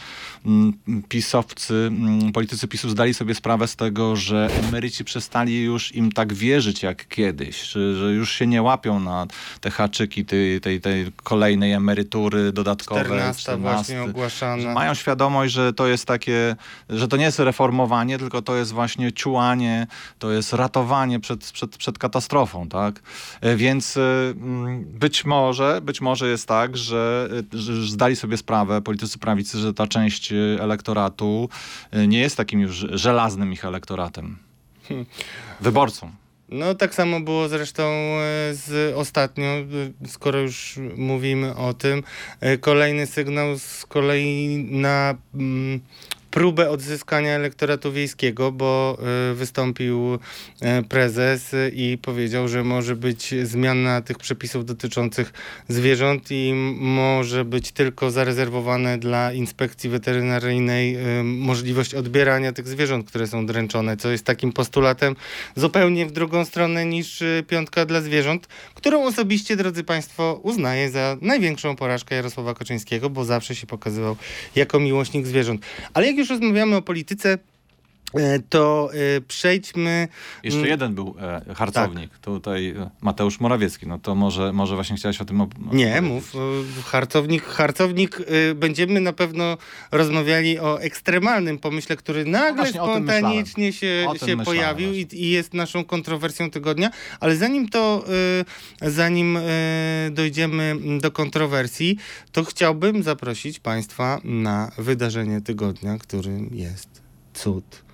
y, 0.88 1.02
pisowcy, 1.08 1.90
y, 2.28 2.32
politycy 2.32 2.68
PiSu 2.68 2.90
zdali 2.90 3.14
sobie 3.14 3.34
sprawę 3.34 3.68
z 3.68 3.76
tego, 3.76 4.16
że 4.16 4.50
emeryci 4.68 5.04
przestali 5.04 5.62
już 5.62 5.94
im 5.94 6.12
tak 6.12 6.32
wierzyć 6.32 6.82
jak 6.82 7.08
kiedyś, 7.08 7.62
że, 7.62 7.94
że 7.94 8.12
już 8.12 8.32
się 8.32 8.46
nie 8.46 8.62
łapią 8.62 9.00
na 9.00 9.26
te 9.60 9.70
haczyki 9.70 10.24
tej, 10.24 10.60
tej, 10.60 10.80
tej 10.80 11.12
kolejnej 11.22 11.57
emerytury 11.66 12.52
dodatkowej. 12.52 13.04
14, 13.04 13.42
14 13.42 13.74
właśnie 13.74 14.02
ogłaszana. 14.02 14.72
Mają 14.72 14.94
świadomość, 14.94 15.54
że 15.54 15.72
to 15.72 15.86
jest 15.86 16.04
takie, 16.06 16.56
że 16.90 17.08
to 17.08 17.16
nie 17.16 17.24
jest 17.24 17.38
reformowanie, 17.38 18.18
tylko 18.18 18.42
to 18.42 18.56
jest 18.56 18.72
właśnie 18.72 19.12
ciułanie, 19.12 19.86
to 20.18 20.30
jest 20.30 20.52
ratowanie 20.52 21.20
przed, 21.20 21.52
przed, 21.52 21.76
przed 21.76 21.98
katastrofą, 21.98 22.68
tak? 22.68 23.02
E, 23.40 23.56
więc 23.56 23.96
y, 23.96 24.00
mm, 24.00 24.84
być 24.84 25.24
może, 25.24 25.80
być 25.82 26.00
może 26.00 26.28
jest 26.28 26.48
tak, 26.48 26.76
że, 26.76 27.28
że 27.52 27.86
zdali 27.86 28.16
sobie 28.16 28.36
sprawę 28.36 28.82
politycy 28.82 29.18
prawicy, 29.18 29.58
że 29.58 29.74
ta 29.74 29.86
część 29.86 30.32
elektoratu 30.60 31.48
nie 32.08 32.18
jest 32.18 32.36
takim 32.36 32.60
już 32.60 32.86
żelaznym 32.90 33.52
ich 33.52 33.64
elektoratem. 33.64 34.38
Wyborcą. 35.60 36.12
No 36.48 36.74
tak 36.74 36.94
samo 36.94 37.20
było 37.20 37.48
zresztą 37.48 37.82
e, 37.82 38.54
z 38.54 38.94
ostatnio, 38.96 39.46
e, 39.46 39.64
skoro 40.08 40.38
już 40.40 40.78
mówimy 40.96 41.56
o 41.56 41.74
tym. 41.74 42.02
E, 42.40 42.58
kolejny 42.58 43.06
sygnał 43.06 43.58
z 43.58 43.86
kolei 43.86 44.66
na 44.70 45.14
mm, 45.34 45.80
próbę 46.38 46.70
odzyskania 46.70 47.30
elektoratu 47.30 47.92
wiejskiego, 47.92 48.52
bo 48.52 48.98
y, 49.30 49.34
wystąpił 49.34 50.14
y, 50.14 50.18
prezes 50.88 51.54
i 51.72 51.98
powiedział, 52.02 52.48
że 52.48 52.64
może 52.64 52.96
być 52.96 53.34
zmiana 53.42 54.00
tych 54.00 54.18
przepisów 54.18 54.64
dotyczących 54.64 55.32
zwierząt 55.68 56.26
i 56.30 56.52
może 56.78 57.44
być 57.44 57.72
tylko 57.72 58.10
zarezerwowane 58.10 58.98
dla 58.98 59.32
inspekcji 59.32 59.90
weterynaryjnej 59.90 60.96
y, 61.20 61.24
możliwość 61.24 61.94
odbierania 61.94 62.52
tych 62.52 62.68
zwierząt, 62.68 63.08
które 63.08 63.26
są 63.26 63.46
dręczone, 63.46 63.96
co 63.96 64.10
jest 64.10 64.24
takim 64.24 64.52
postulatem 64.52 65.16
zupełnie 65.56 66.06
w 66.06 66.12
drugą 66.12 66.44
stronę 66.44 66.84
niż 66.84 67.22
piątka 67.48 67.86
dla 67.86 68.00
zwierząt, 68.00 68.48
którą 68.74 69.04
osobiście, 69.04 69.56
drodzy 69.56 69.84
Państwo, 69.84 70.40
uznaję 70.42 70.90
za 70.90 71.16
największą 71.20 71.76
porażkę 71.76 72.14
Jarosława 72.14 72.54
Kaczyńskiego, 72.54 73.10
bo 73.10 73.24
zawsze 73.24 73.54
się 73.54 73.66
pokazywał 73.66 74.16
jako 74.56 74.80
miłośnik 74.80 75.26
zwierząt. 75.26 75.62
Ale 75.94 76.06
jak 76.06 76.16
już 76.16 76.27
rozmawiamy 76.30 76.76
o 76.76 76.82
polityce, 76.82 77.38
to 78.48 78.90
e, 79.16 79.20
przejdźmy. 79.20 80.08
Jeszcze 80.42 80.58
Mm, 80.58 80.70
jeden 80.70 80.94
był 80.94 81.14
e, 81.48 81.54
harcownik, 81.54 82.18
tutaj 82.18 82.68
e, 82.68 82.90
Mateusz 83.00 83.40
Morawiecki. 83.40 83.86
No 83.86 83.98
to 83.98 84.14
może, 84.14 84.52
może 84.52 84.74
właśnie 84.74 84.96
chciałeś 84.96 85.20
o 85.20 85.24
tym 85.24 85.38
op- 85.38 85.54
Nie, 85.72 85.86
opowiedzieć. 85.86 86.02
mów. 86.02 86.34
e, 86.34 86.82
Harcownik, 86.82 87.44
harcownik 87.44 88.18
będziemy 88.54 89.00
na 89.00 89.12
pewno 89.12 89.56
rozmawiali 89.92 90.58
o 90.58 90.80
ekstremalnym 90.80 91.58
pomyśle, 91.58 91.96
który 91.96 92.24
nagle 92.24 92.54
właśnie 92.62 92.80
spontanicznie 92.80 93.72
się, 93.72 94.06
się 94.06 94.06
myślałem 94.12 94.44
pojawił 94.44 94.92
i, 94.92 95.06
i 95.12 95.30
jest 95.30 95.54
naszą 95.54 95.84
kontrowersją 95.84 96.50
tygodnia. 96.50 96.90
Ale 97.20 97.36
zanim 97.36 97.68
to, 97.68 98.04
zanim 98.82 99.38
dojdziemy 100.10 100.76
do 101.00 101.10
kontrowersji, 101.10 101.98
to 102.32 102.44
chciałbym 102.44 103.02
zaprosić 103.02 103.60
Państwa 103.60 104.20
na 104.24 104.70
wydarzenie 104.78 105.40
tygodnia, 105.40 105.98
którym 105.98 106.50
jest 106.52 107.02
cud 107.34 107.87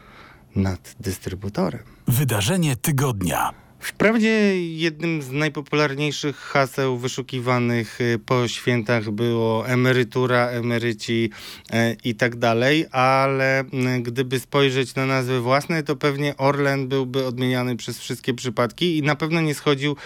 nad 0.56 0.94
dystrybutorem. 1.00 1.82
Wydarzenie 2.08 2.76
tygodnia. 2.76 3.64
Wprawdzie 3.84 4.66
jednym 4.76 5.22
z 5.22 5.30
najpopularniejszych 5.30 6.36
haseł 6.36 6.98
wyszukiwanych 6.98 8.00
y, 8.00 8.18
po 8.26 8.48
świętach 8.48 9.10
było 9.10 9.68
emerytura, 9.68 10.48
emeryci 10.48 11.30
e, 11.70 11.96
i 12.04 12.14
tak 12.14 12.36
dalej, 12.36 12.86
ale 12.90 13.64
gdyby 14.00 14.40
spojrzeć 14.40 14.94
na 14.94 15.06
nazwy 15.06 15.40
własne, 15.40 15.82
to 15.82 15.96
pewnie 15.96 16.36
Orlen 16.36 16.88
byłby 16.88 17.26
odmieniany 17.26 17.76
przez 17.76 17.98
wszystkie 17.98 18.34
przypadki 18.34 18.98
i 18.98 19.02
na 19.02 19.16
pewno 19.16 19.40
nie 19.40 19.54
schodził 19.54 19.96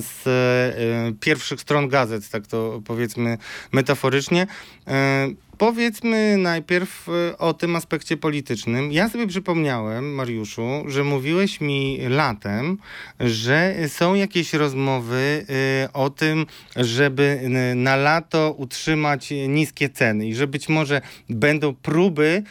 z 0.00 0.26
e, 0.26 1.12
pierwszych 1.20 1.60
stron 1.60 1.88
gazet, 1.88 2.28
tak 2.28 2.46
to 2.46 2.82
powiedzmy 2.84 3.38
metaforycznie. 3.72 4.46
E, 4.86 5.28
Powiedzmy 5.58 6.36
najpierw 6.38 7.08
e, 7.08 7.38
o 7.38 7.54
tym 7.54 7.76
aspekcie 7.76 8.16
politycznym. 8.16 8.92
Ja 8.92 9.08
sobie 9.08 9.26
przypomniałem, 9.26 10.14
Mariuszu, 10.14 10.84
że 10.86 11.04
mówiłeś 11.04 11.60
mi 11.60 11.98
latem, 12.08 12.78
że 13.20 13.74
są 13.88 14.14
jakieś 14.14 14.52
rozmowy 14.52 15.46
y, 15.86 15.92
o 15.92 16.10
tym, 16.10 16.46
żeby 16.76 17.40
na 17.74 17.96
lato 17.96 18.54
utrzymać 18.58 19.30
niskie 19.48 19.88
ceny 19.88 20.26
i 20.26 20.34
że 20.34 20.46
być 20.46 20.68
może 20.68 21.00
będą 21.28 21.74
próby 21.74 22.42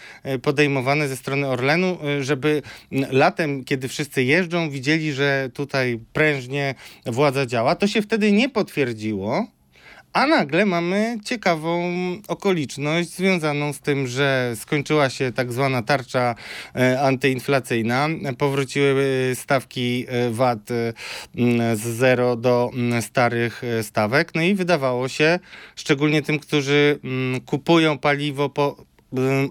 podejmowane 0.42 1.08
ze 1.08 1.18
strony 1.18 1.48
Orlenu, 1.48 1.98
żeby 2.22 2.62
latem, 3.12 3.63
kiedy 3.63 3.88
wszyscy 3.88 4.24
jeżdżą, 4.24 4.70
widzieli, 4.70 5.13
że 5.13 5.50
tutaj 5.54 6.00
prężnie 6.13 6.75
władza 7.06 7.46
działa. 7.46 7.75
To 7.75 7.88
się 7.88 8.01
wtedy 8.01 8.32
nie 8.32 8.50
potwierdziło. 8.50 9.48
A 10.15 10.27
nagle 10.27 10.65
mamy 10.65 11.17
ciekawą 11.25 11.93
okoliczność 12.27 13.10
związaną 13.10 13.74
z 13.74 13.79
tym, 13.79 14.07
że 14.07 14.53
skończyła 14.55 15.10
się 15.10 15.31
tak 15.31 15.53
zwana 15.53 15.81
tarcza 15.81 16.36
e, 16.75 17.01
antyinflacyjna. 17.01 18.07
Powróciły 18.38 19.29
e, 19.31 19.36
stawki 19.36 20.05
e, 20.07 20.29
VAT 20.29 20.69
z 21.74 21.79
zero 21.79 22.36
do 22.36 22.72
starych 23.01 23.62
stawek. 23.81 24.36
No 24.36 24.41
i 24.41 24.55
wydawało 24.55 25.07
się, 25.07 25.39
szczególnie 25.75 26.22
tym, 26.22 26.39
którzy 26.39 27.00
kupują 27.45 27.98
paliwo 27.98 28.50
po, 28.50 28.86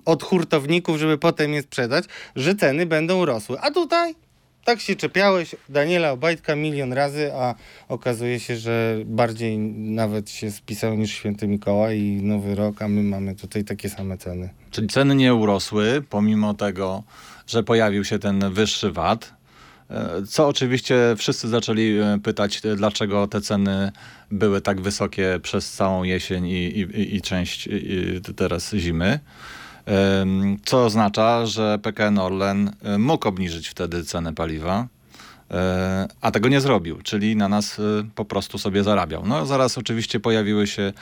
od 0.05 0.23
hurtowników, 0.23 0.99
żeby 0.99 1.19
potem 1.19 1.53
je 1.53 1.63
sprzedać, 1.63 2.05
że 2.37 2.55
ceny 2.55 2.87
będą 2.87 3.25
rosły. 3.25 3.61
A 3.61 3.71
tutaj 3.71 4.24
tak 4.65 4.81
się 4.81 4.97
czepiałeś 4.97 5.55
Daniela 5.69 6.11
Obajtka 6.13 6.57
milion 6.57 6.93
razy, 6.93 7.33
a 7.35 7.55
okazuje 7.89 8.41
się, 8.41 8.57
że 8.57 8.97
bardziej 9.05 9.59
nawet 9.59 10.31
się 10.31 10.51
spisał 10.51 10.95
niż 10.95 11.11
Święty 11.13 11.49
Mikołaj 11.49 11.99
i 12.01 12.23
Nowy 12.23 12.55
Rok, 12.55 12.83
a 12.83 12.89
my 12.89 13.03
mamy 13.03 13.35
tutaj 13.35 13.65
takie 13.65 13.89
same 13.91 14.19
ceny. 14.19 14.49
Czyli 14.71 14.89
ceny 14.89 15.15
nie 15.15 15.35
urosły, 15.35 16.03
pomimo 16.11 16.55
tego, 16.55 17.03
że 17.47 17.63
pojawił 17.63 18.05
się 18.05 18.19
ten 18.19 18.53
wyższy 18.53 18.93
VAT. 18.93 19.35
E, 19.91 20.11
Co 20.29 20.49
oczywiście 20.49 20.97
wszyscy 21.19 21.49
zaczęli 21.49 21.99
e, 21.99 22.19
pytać, 22.23 22.61
e, 22.67 22.77
dlaczego 22.77 23.27
te 23.27 23.41
ceny 23.41 23.93
były 24.31 24.61
tak 24.61 24.81
wysokie 24.81 25.41
przez 25.43 25.73
całą 25.73 26.03
jesień 26.03 26.47
i, 26.47 26.79
i, 26.79 27.17
i- 27.17 27.21
część 27.23 27.67
i 27.67 28.21
teraz 28.37 28.75
zimy. 28.75 29.21
Co 30.65 30.85
oznacza, 30.85 31.47
że 31.47 31.79
PKN 31.83 32.19
Orlen 32.19 32.73
e, 32.83 32.99
mógł 32.99 33.29
obniżyć 33.29 33.69
wtedy 33.69 34.05
cenę 34.05 34.35
paliwa, 34.35 34.87
e, 35.51 36.09
a 36.21 36.31
tego 36.31 36.49
nie 36.49 36.61
zrobił, 36.61 37.03
czyli 37.03 37.37
na 37.37 37.49
nas 37.49 37.79
e, 37.79 37.83
po 38.15 38.25
prostu 38.25 38.59
sobie 38.59 38.83
zarabiał. 38.83 39.27
No 39.27 39.47
zaraz 39.47 39.79
oczywiście 39.79 40.21
pojawiły 40.21 40.67
się 40.67 40.93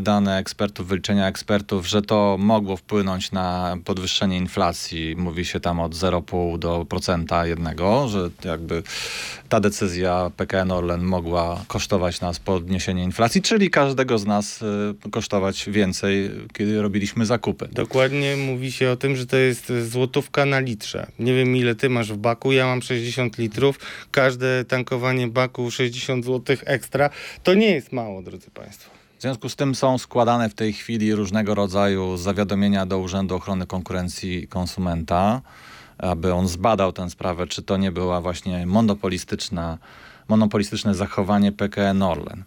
dane 0.00 0.38
ekspertów, 0.38 0.88
wyliczenia 0.88 1.28
ekspertów, 1.28 1.88
że 1.88 2.02
to 2.02 2.36
mogło 2.38 2.76
wpłynąć 2.76 3.32
na 3.32 3.76
podwyższenie 3.84 4.36
inflacji. 4.36 5.16
Mówi 5.16 5.44
się 5.44 5.60
tam 5.60 5.80
od 5.80 5.94
0,5 5.94 6.58
do 6.58 6.86
procenta 6.88 7.46
jednego, 7.46 8.08
że 8.08 8.30
jakby 8.44 8.82
ta 9.48 9.60
decyzja 9.60 10.30
PKN 10.36 10.70
Orlen 10.70 11.02
mogła 11.02 11.64
kosztować 11.68 12.20
nas 12.20 12.38
podniesienie 12.38 13.04
inflacji, 13.04 13.42
czyli 13.42 13.70
każdego 13.70 14.18
z 14.18 14.26
nas 14.26 14.62
e, 14.62 15.10
kosztować 15.10 15.64
więcej, 15.70 16.30
kiedy 16.52 16.82
robiliśmy 16.82 17.26
zakupy. 17.26 17.68
Dokładnie 17.72 18.36
mówi 18.36 18.72
się 18.72 18.90
o 18.90 18.96
tym, 18.96 19.16
że 19.16 19.26
to 19.26 19.36
jest 19.36 19.72
złotówka 19.88 20.44
na 20.44 20.60
litrze. 20.60 21.06
Nie 21.18 21.34
wiem 21.34 21.56
ile 21.56 21.74
ty 21.74 21.90
masz 21.90 22.12
w 22.12 22.16
baku, 22.16 22.52
ja 22.52 22.66
mam 22.66 22.82
60 22.82 23.38
litrów. 23.38 23.78
Każde 24.10 24.64
tankowanie 24.64 25.28
baku 25.28 25.70
60 25.70 26.24
zł 26.24 26.56
ekstra. 26.64 27.10
To 27.42 27.54
nie 27.54 27.70
jest 27.70 27.92
mało, 27.92 28.22
drodzy 28.22 28.50
Państwo. 28.50 28.95
W 29.18 29.22
związku 29.22 29.48
z 29.48 29.56
tym 29.56 29.74
są 29.74 29.98
składane 29.98 30.48
w 30.48 30.54
tej 30.54 30.72
chwili 30.72 31.14
różnego 31.14 31.54
rodzaju 31.54 32.16
zawiadomienia 32.16 32.86
do 32.86 32.98
Urzędu 32.98 33.34
Ochrony 33.34 33.66
Konkurencji 33.66 34.48
Konsumenta, 34.48 35.40
aby 35.98 36.34
on 36.34 36.48
zbadał 36.48 36.92
tę 36.92 37.10
sprawę, 37.10 37.46
czy 37.46 37.62
to 37.62 37.76
nie 37.76 37.92
była 37.92 38.20
właśnie 38.20 38.66
monopolistyczna, 38.66 39.78
monopolistyczne 40.28 40.94
zachowanie 40.94 41.52
PKN 41.52 42.02
Orlen. 42.02 42.44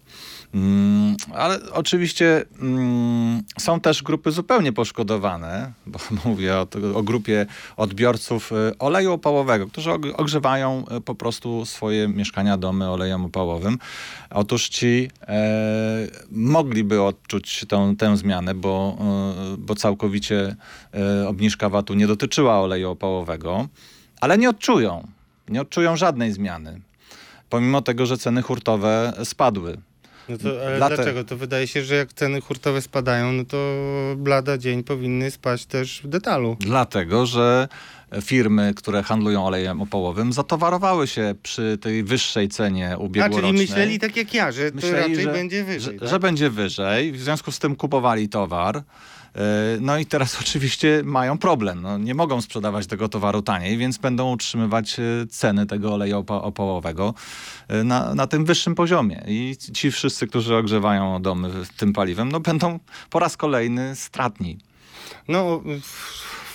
Mm, 0.54 1.16
ale 1.34 1.58
oczywiście 1.72 2.44
mm, 2.60 3.42
są 3.58 3.80
też 3.80 4.02
grupy 4.02 4.30
zupełnie 4.32 4.72
poszkodowane, 4.72 5.72
bo 5.86 5.98
mówię 6.24 6.56
o, 6.56 6.66
o 6.94 7.02
grupie 7.02 7.46
odbiorców 7.76 8.52
y, 8.52 8.78
oleju 8.78 9.12
opałowego, 9.12 9.66
którzy 9.66 9.90
og- 9.90 10.14
ogrzewają 10.16 10.84
y, 10.96 11.00
po 11.00 11.14
prostu 11.14 11.66
swoje 11.66 12.08
mieszkania, 12.08 12.56
domy 12.56 12.90
olejem 12.90 13.24
opałowym. 13.24 13.78
Otóż 14.30 14.68
ci 14.68 15.10
e, 15.28 16.08
mogliby 16.30 17.02
odczuć 17.02 17.64
tę, 17.68 17.94
tę 17.98 18.16
zmianę, 18.16 18.54
bo, 18.54 18.96
e, 19.00 19.56
bo 19.58 19.74
całkowicie 19.74 20.56
e, 20.94 21.28
obniżka 21.28 21.68
VAT-u 21.68 21.94
nie 21.94 22.06
dotyczyła 22.06 22.60
oleju 22.60 22.90
opałowego, 22.90 23.68
ale 24.20 24.38
nie 24.38 24.50
odczują. 24.50 25.06
Nie 25.48 25.60
odczują 25.60 25.96
żadnej 25.96 26.32
zmiany. 26.32 26.80
Pomimo 27.50 27.82
tego, 27.82 28.06
że 28.06 28.18
ceny 28.18 28.42
hurtowe 28.42 29.12
spadły. 29.24 29.78
No 30.30 30.38
to, 30.38 30.66
ale 30.66 30.76
dlaczego? 30.76 31.24
To 31.24 31.36
wydaje 31.36 31.66
się, 31.66 31.84
że 31.84 31.94
jak 31.94 32.12
ceny 32.12 32.40
hurtowe 32.40 32.82
spadają, 32.82 33.32
no 33.32 33.44
to 33.44 33.56
blada 34.16 34.58
dzień 34.58 34.84
powinny 34.84 35.30
spać 35.30 35.66
też 35.66 36.00
w 36.04 36.08
detalu. 36.08 36.56
Dlatego, 36.60 37.26
że 37.26 37.68
firmy, 38.22 38.72
które 38.76 39.02
handlują 39.02 39.46
olejem 39.46 39.82
opałowym, 39.82 40.32
zatowarowały 40.32 41.06
się 41.06 41.34
przy 41.42 41.78
tej 41.80 42.04
wyższej 42.04 42.48
cenie 42.48 42.92
A, 42.92 42.96
ubiegłorocznej. 42.96 43.52
czyli 43.52 43.62
myśleli 43.68 43.98
tak 43.98 44.16
jak 44.16 44.34
ja, 44.34 44.52
że 44.52 44.70
to 44.70 44.76
Myśleli, 44.76 44.96
raczej 44.96 45.22
że- 45.24 45.32
będzie 45.32 45.64
wyżej. 45.64 45.94
Że, 45.94 46.00
tak? 46.00 46.08
że 46.08 46.18
będzie 46.18 46.50
wyżej, 46.50 47.12
w 47.12 47.20
związku 47.20 47.52
z 47.52 47.58
tym 47.58 47.76
kupowali 47.76 48.28
towar. 48.28 48.82
Yy, 49.34 49.40
No 49.80 49.98
i 49.98 50.06
teraz 50.06 50.36
oczywiście 50.42 51.02
mają 51.04 51.38
problem. 51.38 51.82
No, 51.82 51.98
nie 51.98 52.14
mogą 52.14 52.40
sprzedawać 52.40 52.86
tego 52.86 53.08
towaru 53.08 53.42
taniej, 53.42 53.78
więc 53.78 53.98
będą 53.98 54.32
utrzymywać 54.32 54.98
yy, 54.98 55.26
ceny 55.30 55.66
tego 55.66 55.94
oleju 55.94 56.16
opa- 56.22 56.42
opałowego 56.42 57.14
yy, 57.68 57.84
na, 57.84 58.14
na 58.14 58.26
tym 58.26 58.44
wyższym 58.44 58.74
poziomie. 58.74 59.24
I 59.26 59.56
ci 59.74 59.90
wszyscy, 59.90 60.26
którzy 60.26 60.56
ogrzewają 60.56 61.22
domy 61.22 61.50
tym 61.76 61.92
paliwem, 61.92 62.32
no 62.32 62.40
będą 62.40 62.78
po 63.10 63.18
raz 63.18 63.36
kolejny 63.36 63.96
stratni. 63.96 64.58
No, 65.28 65.62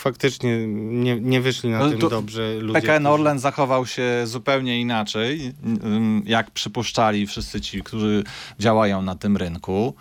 faktycznie 0.06 0.68
nie, 0.68 1.20
nie 1.20 1.42
wyszli 1.42 1.70
na 1.70 1.80
No 1.80 1.90
tym 1.90 2.00
dobrze 2.00 2.56
ludzie. 2.60 2.82
PKN 2.82 3.08
Orlen 3.08 3.40
zachował 3.40 3.86
się 3.86 4.04
zupełnie 4.26 4.82
inaczej, 4.82 5.54
ym, 5.84 6.24
jak 6.26 6.52
przypuszczali 6.52 7.28
wszyscy 7.28 7.62
ci, 7.62 7.82
którzy 7.84 8.24
działają 8.60 9.02
na 9.02 9.16
tym 9.16 9.38
rynku. 9.38 9.96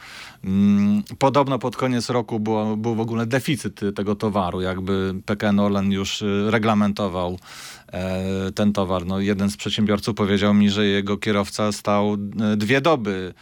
Ym, 0.45 1.03
Podobno 1.19 1.59
pod 1.59 1.77
koniec 1.77 2.11
roku 2.11 2.41
było, 2.41 2.77
był 2.77 2.95
w 2.95 3.01
ogóle 3.01 3.27
deficyt 3.27 3.81
tego 3.97 4.15
towaru, 4.15 4.61
jakby 4.61 5.15
PKN 5.27 5.61
Orlen 5.61 5.93
już 5.93 6.23
y, 6.23 6.47
reglamentował 6.51 7.39
e, 7.93 8.53
ten 8.53 8.73
towar. 8.73 9.07
No, 9.07 9.21
jeden 9.21 9.51
z 9.51 9.57
przedsiębiorców 9.57 10.15
powiedział 10.15 10.55
mi, 10.55 10.71
że 10.71 10.87
jego 10.87 11.17
kierowca 11.17 11.73
stał 11.73 12.13
e, 12.15 12.57
dwie 12.57 12.81
doby 12.81 13.35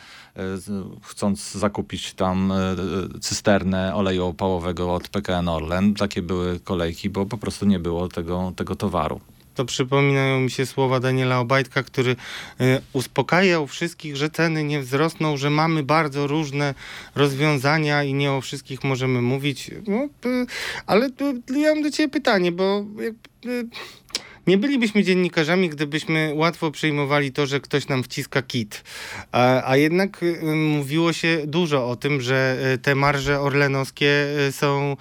chcąc 1.03 1.53
zakupić 1.53 2.15
tam 2.15 2.53
e, 2.53 2.77
cysternę 3.21 3.95
oleju 3.95 4.25
opałowego 4.25 4.95
od 4.95 5.09
PKN 5.09 5.49
Orlen. 5.49 5.95
Takie 5.95 6.23
były 6.23 6.61
kolejki, 6.61 7.11
bo 7.11 7.27
po 7.27 7.39
prostu 7.39 7.67
nie 7.67 7.79
było 7.79 8.09
tego, 8.09 8.53
tego 8.57 8.77
towaru. 8.77 9.21
To 9.55 9.65
przypominają 9.65 10.41
mi 10.41 10.51
się 10.51 10.67
słowa 10.67 11.01
Daniela 11.01 11.41
Obajtka, 11.41 11.83
który 11.83 12.17
e, 12.61 12.81
uspokajał 12.93 13.67
wszystkich, 13.67 14.17
że 14.17 14.31
ceny 14.31 14.65
nie 14.65 14.81
wzrosną, 14.81 15.37
że 15.37 15.51
mamy 15.51 15.83
bardzo 15.83 16.27
różne 16.27 16.75
rozwiązania 17.15 18.05
i 18.05 18.15
nie 18.15 18.33
o 18.33 18.41
wszystkich 18.41 18.85
możemy 18.85 19.23
mówić. 19.23 19.71
No, 19.87 19.97
e, 19.97 20.47
ale 20.87 21.07
e, 21.07 21.61
ja 21.61 21.75
mam 21.75 21.83
do 21.83 21.91
ciebie 21.91 22.09
pytanie, 22.09 22.53
bo 22.53 22.85
e, 23.47 23.65
nie 24.47 24.59
bylibyśmy 24.59 25.05
dziennikarzami, 25.05 25.69
gdybyśmy 25.69 26.33
łatwo 26.35 26.71
przyjmowali 26.71 27.33
to, 27.33 27.47
że 27.47 27.61
ktoś 27.61 27.89
nam 27.89 28.03
wciska 28.03 28.43
kit. 28.43 28.85
A, 29.33 29.77
jednak 29.77 30.23
y, 30.23 30.43
mówiło 30.55 31.13
się 31.13 31.43
dużo 31.47 31.89
o 31.89 31.97
tym, 31.97 32.21
że 32.21 32.59
y, 32.75 32.79
te 32.79 32.95
marże 32.95 33.41
orlenowskie 33.41 34.27
y, 34.49 34.53
są 34.53 34.97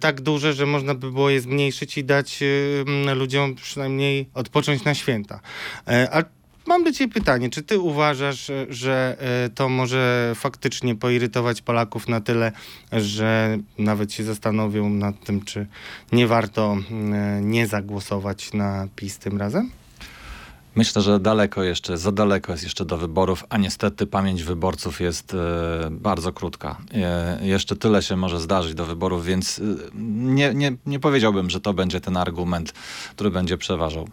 tak 0.00 0.20
duże, 0.20 0.52
że 0.52 0.66
można 0.66 0.94
by 0.94 1.12
było 1.12 1.30
je 1.30 1.40
zmniejszyć 1.40 1.98
i 1.98 2.04
dać 2.04 2.40
mm, 2.86 3.18
ludziom 3.18 3.54
przynajmniej 3.54 4.28
odpocząć 4.34 4.84
na 4.84 4.94
święta. 4.94 5.40
E, 5.88 6.08
A 6.12 6.41
Mam 6.66 6.84
do 6.84 6.92
Ciebie 6.92 7.14
pytanie, 7.14 7.50
czy 7.50 7.62
Ty 7.62 7.78
uważasz, 7.78 8.50
e, 8.50 8.66
że 8.70 9.16
e, 9.20 9.50
to 9.50 9.68
może 9.68 10.32
faktycznie 10.34 10.94
poirytować 10.94 11.62
Polaków 11.62 12.08
na 12.08 12.20
tyle, 12.20 12.52
że 12.92 13.58
nawet 13.78 14.12
się 14.12 14.24
zastanowią 14.24 14.90
nad 14.90 15.24
tym, 15.24 15.44
czy 15.44 15.66
nie 16.12 16.26
warto 16.26 16.76
mm, 16.90 17.50
nie 17.50 17.66
zagłosować 17.66 18.52
na 18.52 18.88
PiS 18.96 19.18
tym 19.18 19.38
razem? 19.38 19.70
Myślę, 20.74 21.02
że 21.02 21.20
daleko 21.20 21.62
jeszcze, 21.62 21.98
za 21.98 22.12
daleko 22.12 22.52
jest 22.52 22.64
jeszcze 22.64 22.84
do 22.84 22.96
wyborów, 22.96 23.44
a 23.48 23.58
niestety 23.58 24.06
pamięć 24.06 24.42
wyborców 24.42 25.00
jest 25.00 25.34
e, 25.34 25.88
bardzo 25.90 26.32
krótka. 26.32 26.76
E, 26.94 27.38
jeszcze 27.42 27.76
tyle 27.76 28.02
się 28.02 28.16
może 28.16 28.40
zdarzyć 28.40 28.74
do 28.74 28.84
wyborów, 28.84 29.24
więc 29.24 29.58
e, 29.58 29.62
nie, 30.12 30.54
nie, 30.54 30.72
nie 30.86 31.00
powiedziałbym, 31.00 31.50
że 31.50 31.60
to 31.60 31.74
będzie 31.74 32.00
ten 32.00 32.16
argument, 32.16 32.72
który 33.10 33.30
będzie 33.30 33.58
przeważał. 33.58 34.08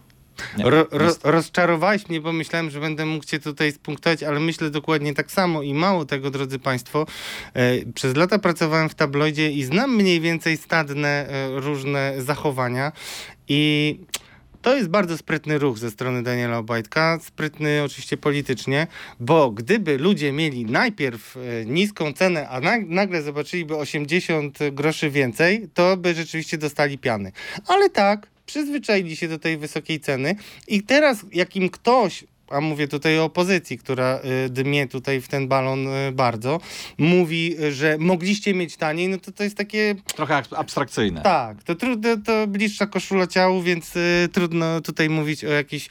Ro, 0.58 0.88
ro, 0.92 1.12
rozczarowałeś 1.24 2.10
mnie, 2.10 2.22
bo 2.22 2.34
myślałem, 2.34 2.70
że 2.70 2.80
będę 2.80 3.06
mógł 3.06 3.26
cię 3.26 3.40
tutaj 3.40 3.72
spunktować, 3.72 4.24
ale 4.24 4.40
myślę 4.40 4.70
dokładnie 4.70 5.14
tak 5.14 5.32
samo 5.32 5.62
i 5.62 5.74
mało 5.74 6.06
tego, 6.06 6.32
drodzy 6.32 6.60
Państwo. 6.60 7.06
E, 7.54 7.86
przez 7.94 8.16
lata 8.16 8.40
pracowałem 8.40 8.90
w 8.90 8.96
tabloidzie 8.96 9.52
i 9.52 9.64
znam 9.64 9.96
mniej 9.96 10.22
więcej 10.22 10.58
stadne 10.58 11.28
e, 11.30 11.60
różne 11.60 12.14
zachowania 12.18 12.92
i 13.48 14.00
to 14.62 14.76
jest 14.76 14.90
bardzo 14.90 15.18
sprytny 15.18 15.60
ruch 15.60 15.78
ze 15.78 15.92
strony 15.92 16.24
Daniela 16.24 16.58
Obajtka, 16.58 17.20
sprytny 17.22 17.84
oczywiście 17.86 18.18
politycznie, 18.18 18.88
bo 19.20 19.52
gdyby 19.52 19.98
ludzie 19.98 20.32
mieli 20.32 20.66
najpierw 20.66 21.38
e, 21.38 21.66
niską 21.66 22.14
cenę, 22.14 22.50
a 22.50 22.60
na, 22.60 22.78
nagle 22.88 23.22
zobaczyliby 23.22 23.76
80 23.76 24.60
groszy 24.72 25.10
więcej, 25.10 25.70
to 25.74 25.98
by 25.98 26.14
rzeczywiście 26.14 26.58
dostali 26.58 26.98
piany. 26.98 27.32
Ale 27.68 27.90
tak, 27.90 28.28
przyzwyczaili 28.50 29.16
się 29.16 29.28
do 29.28 29.40
tej 29.40 29.58
wysokiej 29.58 30.00
ceny. 30.00 30.36
I 30.68 30.84
teraz 30.84 31.26
jak 31.32 31.56
im 31.56 31.70
ktoś 31.70 32.24
a 32.52 32.62
mówię 32.62 32.88
tutaj 32.88 33.20
o 33.20 33.24
opozycji, 33.24 33.78
która 33.78 34.20
y, 34.46 34.50
dmie 34.50 34.88
tutaj 34.88 35.22
w 35.22 35.28
ten 35.28 35.48
balon 35.48 35.88
y, 35.88 36.12
bardzo, 36.12 36.60
mówi, 36.98 37.56
że 37.72 37.98
mogliście 38.00 38.54
mieć 38.54 38.78
taniej, 38.78 39.08
no 39.10 39.18
to 39.18 39.32
to 39.32 39.44
jest 39.44 39.58
takie 39.58 39.96
Trochę 40.16 40.36
ab- 40.36 40.54
abstrakcyjne. 40.54 41.22
tak, 41.22 41.64
to 41.64 41.76
trudno, 41.76 42.10
to 42.26 42.48
bliższa 42.48 42.88
koszula 42.88 43.28
ciału, 43.28 43.62
więc 43.62 43.96
y, 43.96 44.30
trudno 44.34 44.82
tutaj 44.82 45.10
mówić 45.10 45.46
o 45.46 45.50
jakichś 45.50 45.86
y, 45.86 45.90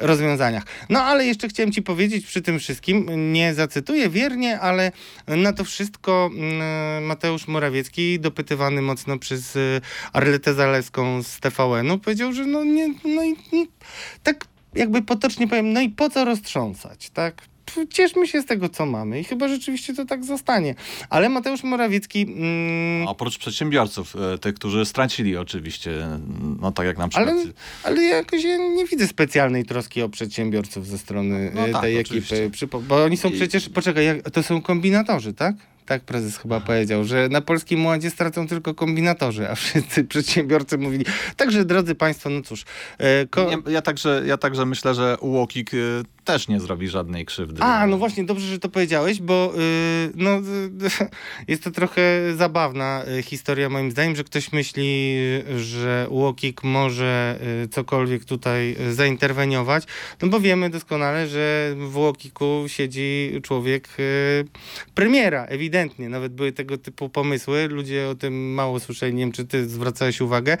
rozwiązaniach. 0.00 0.64
No 0.88 1.02
ale 1.02 1.26
jeszcze 1.26 1.48
chciałem 1.48 1.72
ci 1.72 1.82
powiedzieć 1.82 2.26
przy 2.26 2.42
tym 2.42 2.58
wszystkim, 2.58 3.32
nie 3.32 3.54
zacytuję 3.54 4.08
wiernie, 4.08 4.60
ale 4.60 4.92
na 5.26 5.52
to 5.52 5.64
wszystko 5.64 6.30
y, 6.98 7.00
Mateusz 7.00 7.48
Morawiecki, 7.48 8.20
dopytywany 8.20 8.82
mocno 8.82 9.18
przez 9.18 9.58
Arletę 10.12 10.54
Zalewską 10.54 11.22
z 11.22 11.40
TVN-u, 11.40 11.98
powiedział, 11.98 12.32
że 12.32 12.46
no 12.46 12.64
nie, 12.64 12.88
no 13.04 13.24
i 13.24 13.36
tak 14.22 14.44
jakby 14.74 15.02
potocznie 15.02 15.48
powiem, 15.48 15.72
no 15.72 15.80
i 15.80 15.88
po 15.88 16.10
co 16.10 16.24
roztrząsać, 16.24 17.10
tak? 17.10 17.42
Cieszmy 17.90 18.26
się 18.28 18.42
z 18.42 18.46
tego, 18.46 18.68
co 18.68 18.86
mamy 18.86 19.20
i 19.20 19.24
chyba 19.24 19.48
rzeczywiście 19.48 19.94
to 19.94 20.04
tak 20.04 20.24
zostanie. 20.24 20.74
Ale 21.10 21.28
Mateusz 21.28 21.62
Morawiecki... 21.64 22.22
Mm, 22.22 23.08
Oprócz 23.08 23.38
przedsiębiorców, 23.38 24.16
e, 24.34 24.38
tych, 24.38 24.54
którzy 24.54 24.84
stracili 24.84 25.36
oczywiście, 25.36 25.90
no 26.60 26.72
tak 26.72 26.86
jak 26.86 26.98
na 26.98 27.08
przykład... 27.08 27.28
Ale, 27.30 27.42
ale 27.84 28.02
jakoś 28.02 28.44
ja 28.44 28.56
nie 28.56 28.86
widzę 28.86 29.06
specjalnej 29.08 29.64
troski 29.64 30.02
o 30.02 30.08
przedsiębiorców 30.08 30.86
ze 30.86 30.98
strony 30.98 31.50
No 31.54 31.66
e, 31.68 31.72
tak, 31.72 31.82
tej 31.82 32.00
oczywiście. 32.00 32.36
ekipy. 32.36 32.56
Przypo- 32.66 32.82
Bo 32.82 33.04
oni 33.04 33.16
są 33.16 33.30
przecież, 33.30 33.68
poczekaj, 33.68 34.22
to 34.32 34.42
są 34.42 34.62
kombinatorzy, 34.62 35.32
tak? 35.34 35.54
Tak 35.86 36.02
prezes 36.02 36.38
chyba 36.38 36.60
powiedział, 36.60 37.04
że 37.04 37.28
na 37.30 37.40
Polskim 37.40 37.86
Ładzie 37.86 38.10
stracą 38.10 38.46
tylko 38.48 38.74
kombinatorzy, 38.74 39.50
a 39.50 39.54
wszyscy 39.54 40.04
przedsiębiorcy 40.12 40.78
mówili. 40.78 41.04
Także 41.36 41.64
drodzy 41.64 41.94
Państwo, 41.94 42.30
no 42.30 42.42
cóż. 42.42 42.64
E, 42.98 43.26
ko- 43.26 43.44
Nie, 43.50 43.72
ja, 43.72 43.82
także, 43.82 44.22
ja 44.26 44.36
także 44.36 44.66
myślę, 44.66 44.94
że 44.94 45.16
UOKiK 45.20 45.74
y, 45.74 46.02
też 46.24 46.48
nie 46.48 46.60
zrobi 46.60 46.88
żadnej 46.88 47.26
krzywdy. 47.26 47.62
A, 47.62 47.86
no 47.86 47.98
właśnie, 47.98 48.24
dobrze, 48.24 48.46
że 48.46 48.58
to 48.58 48.68
powiedziałeś, 48.68 49.20
bo 49.20 49.52
y, 49.56 50.12
no, 50.14 50.38
y, 50.38 50.40
jest 51.48 51.64
to 51.64 51.70
trochę 51.70 52.02
zabawna 52.36 53.04
y, 53.18 53.22
historia 53.22 53.68
moim 53.68 53.90
zdaniem, 53.90 54.16
że 54.16 54.24
ktoś 54.24 54.52
myśli, 54.52 55.16
że 55.56 56.06
UOKiK 56.10 56.64
może 56.64 57.38
y, 57.64 57.68
cokolwiek 57.68 58.24
tutaj 58.24 58.76
y, 58.80 58.94
zainterweniować, 58.94 59.84
no 60.22 60.28
bo 60.28 60.40
wiemy 60.40 60.70
doskonale, 60.70 61.26
że 61.26 61.74
w 61.78 61.96
UOKiK-u 61.96 62.64
siedzi 62.66 63.40
człowiek 63.42 63.88
y, 63.98 64.44
premiera, 64.94 65.44
ewidentnie. 65.44 66.08
Nawet 66.08 66.34
były 66.34 66.52
tego 66.52 66.78
typu 66.78 67.08
pomysły, 67.08 67.68
ludzie 67.68 68.08
o 68.08 68.14
tym 68.14 68.54
mało 68.54 68.80
słyszeli, 68.80 69.14
nie 69.14 69.22
wiem, 69.22 69.32
czy 69.32 69.44
ty 69.44 69.68
zwracałeś 69.68 70.20
uwagę, 70.20 70.56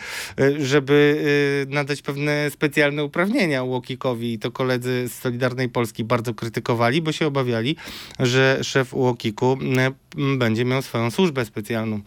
żeby 0.58 1.24
nadać 1.68 2.02
pewne 2.02 2.50
specjalne 2.50 3.04
uprawnienia 3.04 3.62
UOKiK-owi 3.62 4.32
i 4.32 4.38
to 4.38 4.50
koledzy 4.50 5.08
z 5.08 5.20
Solidarnej 5.52 5.68
Polski 5.68 6.04
bardzo 6.04 6.34
krytykowali, 6.34 7.02
bo 7.02 7.12
się 7.12 7.26
obawiali, 7.26 7.76
że 8.18 8.58
szef 8.62 8.94
UOKiK-u 8.94 9.52
y, 9.52 10.36
będzie 10.38 10.64
miał 10.64 10.82
swoją 10.82 11.10
służbę 11.10 11.44
specjalną. 11.44 12.00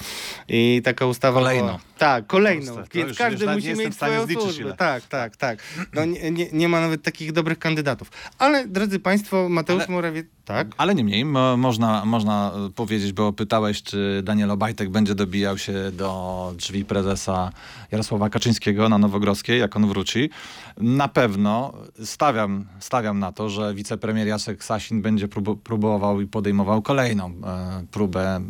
I 0.47 0.81
taka 0.83 1.05
ustawa 1.05 1.39
Kolejną. 1.39 1.79
Tak, 1.97 2.27
kolejną. 2.27 2.75
Więc 2.93 3.09
już- 3.09 3.17
każdy 3.17 3.45
już 3.45 3.55
musi 3.55 3.73
mieć 3.75 3.95
swoją 3.95 4.27
służbę. 4.27 4.61
ile. 4.63 4.73
Tak, 4.73 5.03
tak, 5.03 5.37
tak. 5.37 5.59
No, 5.93 6.05
nie, 6.05 6.31
nie, 6.31 6.47
nie 6.51 6.69
ma 6.69 6.81
nawet 6.81 7.03
takich 7.03 7.31
dobrych 7.31 7.59
kandydatów. 7.59 8.11
Ale, 8.39 8.67
drodzy 8.67 8.99
Państwo, 8.99 9.49
Mateusz 9.49 9.83
Ale- 9.83 9.91
Morawiecki... 9.93 10.35
Tak? 10.45 10.67
Ale 10.77 10.95
niemniej 10.95 11.25
mo, 11.25 11.57
można, 11.57 12.05
można 12.05 12.51
e, 12.67 12.69
powiedzieć, 12.69 13.13
bo 13.13 13.33
pytałeś, 13.33 13.83
czy 13.83 14.21
Daniel 14.23 14.51
Obajtek 14.51 14.89
będzie 14.89 15.15
dobijał 15.15 15.57
się 15.57 15.73
do 15.93 16.53
drzwi 16.57 16.85
prezesa 16.85 17.51
Jarosława 17.91 18.29
Kaczyńskiego 18.29 18.89
na 18.89 18.97
Nowogrodzkiej, 18.97 19.59
jak 19.59 19.75
on 19.75 19.87
wróci. 19.87 20.29
Na 20.77 21.07
pewno 21.07 21.73
stawiam, 22.03 22.65
stawiam 22.79 23.19
na 23.19 23.31
to, 23.31 23.49
że 23.49 23.73
wicepremier 23.73 24.27
Jacek 24.27 24.63
Sasin 24.63 25.01
będzie 25.01 25.27
próbu- 25.27 25.57
próbował 25.57 26.21
i 26.21 26.27
podejmował 26.27 26.81
kolejną 26.81 27.25
e, 27.27 27.85
próbę 27.91 28.41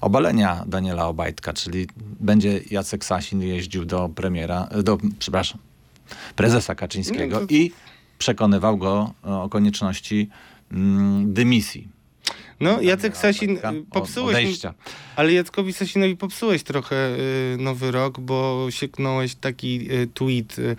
obalenia 0.00 0.64
Daniela 0.66 1.06
Obajtka, 1.06 1.52
czyli 1.52 1.86
będzie 1.96 2.31
Jacek 2.70 3.04
Sasin 3.04 3.42
jeździł 3.42 3.84
do 3.84 4.08
premiera, 4.08 4.68
do, 4.82 4.98
przepraszam, 5.18 5.58
prezesa 6.36 6.74
Kaczyńskiego 6.74 7.40
No 7.40 7.46
to- 7.46 7.54
i 7.54 7.72
przekonywał 8.18 8.76
go 8.76 9.14
o 9.22 9.48
konieczności 9.48 10.28
mm, 10.72 11.32
dymisji. 11.34 11.88
No, 12.60 12.80
Jacek 12.80 13.16
Sasin, 13.16 13.56
y, 13.56 13.60
popsułeś 13.90 14.36
Odejścia. 14.36 14.74
ale 15.16 15.32
Jackowi 15.32 15.72
Sasinowi 15.72 16.16
popsułeś 16.16 16.62
trochę 16.62 16.96
y, 16.96 17.56
nowy 17.58 17.90
rok, 17.90 18.20
bo 18.20 18.66
sieknąłeś 18.70 19.34
taki 19.34 19.92
y, 19.92 20.06
tweet 20.14 20.58
y, 20.58 20.76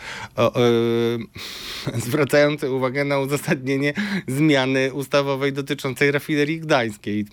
zwracający 2.06 2.72
uwagę 2.72 3.06
na 3.06 3.20
uzasadnienie 3.20 3.94
zmiany 4.28 4.94
ustawowej 4.94 5.54
dotyczącej 5.54 6.12
rafinerii 6.12 6.60
gdańskiej. 6.60 7.26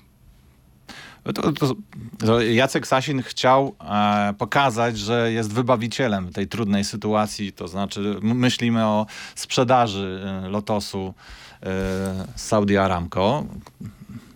To, 1.24 1.52
to, 1.52 1.74
to 2.18 2.40
Jacek 2.40 2.86
Sasin 2.86 3.22
chciał 3.22 3.74
e, 3.80 4.34
pokazać, 4.38 4.98
że 4.98 5.32
jest 5.32 5.52
wybawicielem 5.52 6.32
tej 6.32 6.48
trudnej 6.48 6.84
sytuacji, 6.84 7.52
to 7.52 7.68
znaczy 7.68 8.16
myślimy 8.22 8.84
o 8.86 9.06
sprzedaży 9.34 10.20
e, 10.44 10.48
Lotosu 10.48 11.14
e, 11.62 12.26
Saudi 12.36 12.76
Aramco. 12.76 13.44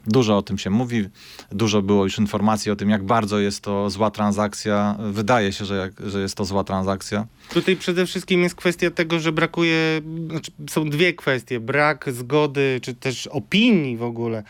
Dużo 0.06 0.36
o 0.36 0.42
tym 0.42 0.58
się 0.58 0.70
mówi, 0.70 1.08
dużo 1.52 1.82
było 1.82 2.04
już 2.04 2.18
informacji 2.18 2.70
o 2.72 2.76
tym, 2.76 2.90
jak 2.90 3.04
bardzo 3.04 3.38
jest 3.38 3.60
to 3.60 3.90
zła 3.90 4.10
transakcja. 4.10 4.96
Wydaje 5.12 5.52
się, 5.52 5.64
że, 5.64 5.76
jak, 5.76 6.10
że 6.10 6.20
jest 6.20 6.36
to 6.36 6.44
zła 6.44 6.64
transakcja. 6.64 7.26
Tutaj 7.48 7.76
przede 7.76 8.06
wszystkim 8.06 8.42
jest 8.42 8.54
kwestia 8.54 8.90
tego, 8.90 9.20
że 9.20 9.32
brakuje, 9.32 10.00
znaczy 10.30 10.52
są 10.70 10.90
dwie 10.90 11.12
kwestie, 11.12 11.60
brak 11.60 12.04
zgody, 12.12 12.80
czy 12.82 12.94
też 12.94 13.26
opinii 13.26 13.96
w 13.96 14.02
ogóle 14.02 14.42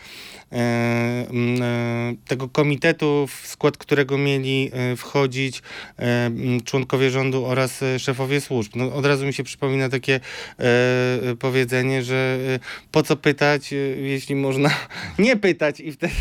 e, 0.51 0.55
e, 0.55 2.15
tego 2.27 2.49
komitetu, 2.49 3.27
w 3.27 3.47
skład 3.47 3.77
którego 3.77 4.17
mieli 4.17 4.71
e, 4.73 4.95
wchodzić 4.95 5.61
e, 5.99 6.31
członkowie 6.65 7.09
rządu 7.09 7.45
oraz 7.45 7.83
e, 7.83 7.99
szefowie 7.99 8.41
służb. 8.41 8.71
No, 8.75 8.93
od 8.93 9.05
razu 9.05 9.25
mi 9.25 9.33
się 9.33 9.43
przypomina 9.43 9.89
takie 9.89 10.19
e, 10.59 11.35
powiedzenie, 11.39 12.03
że 12.03 12.39
po 12.91 13.03
co 13.03 13.15
pytać, 13.15 13.71
jeśli 13.97 14.35
można 14.35 14.69
nie 15.19 15.37
pytać 15.37 15.79
i 15.79 15.91
wtedy 15.91 16.13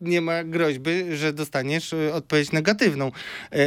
nie 0.00 0.20
ma 0.20 0.44
groźby, 0.44 0.90
że 1.16 1.32
dostaniesz 1.32 1.94
odpowiedź 2.12 2.52
negatywną. 2.52 3.12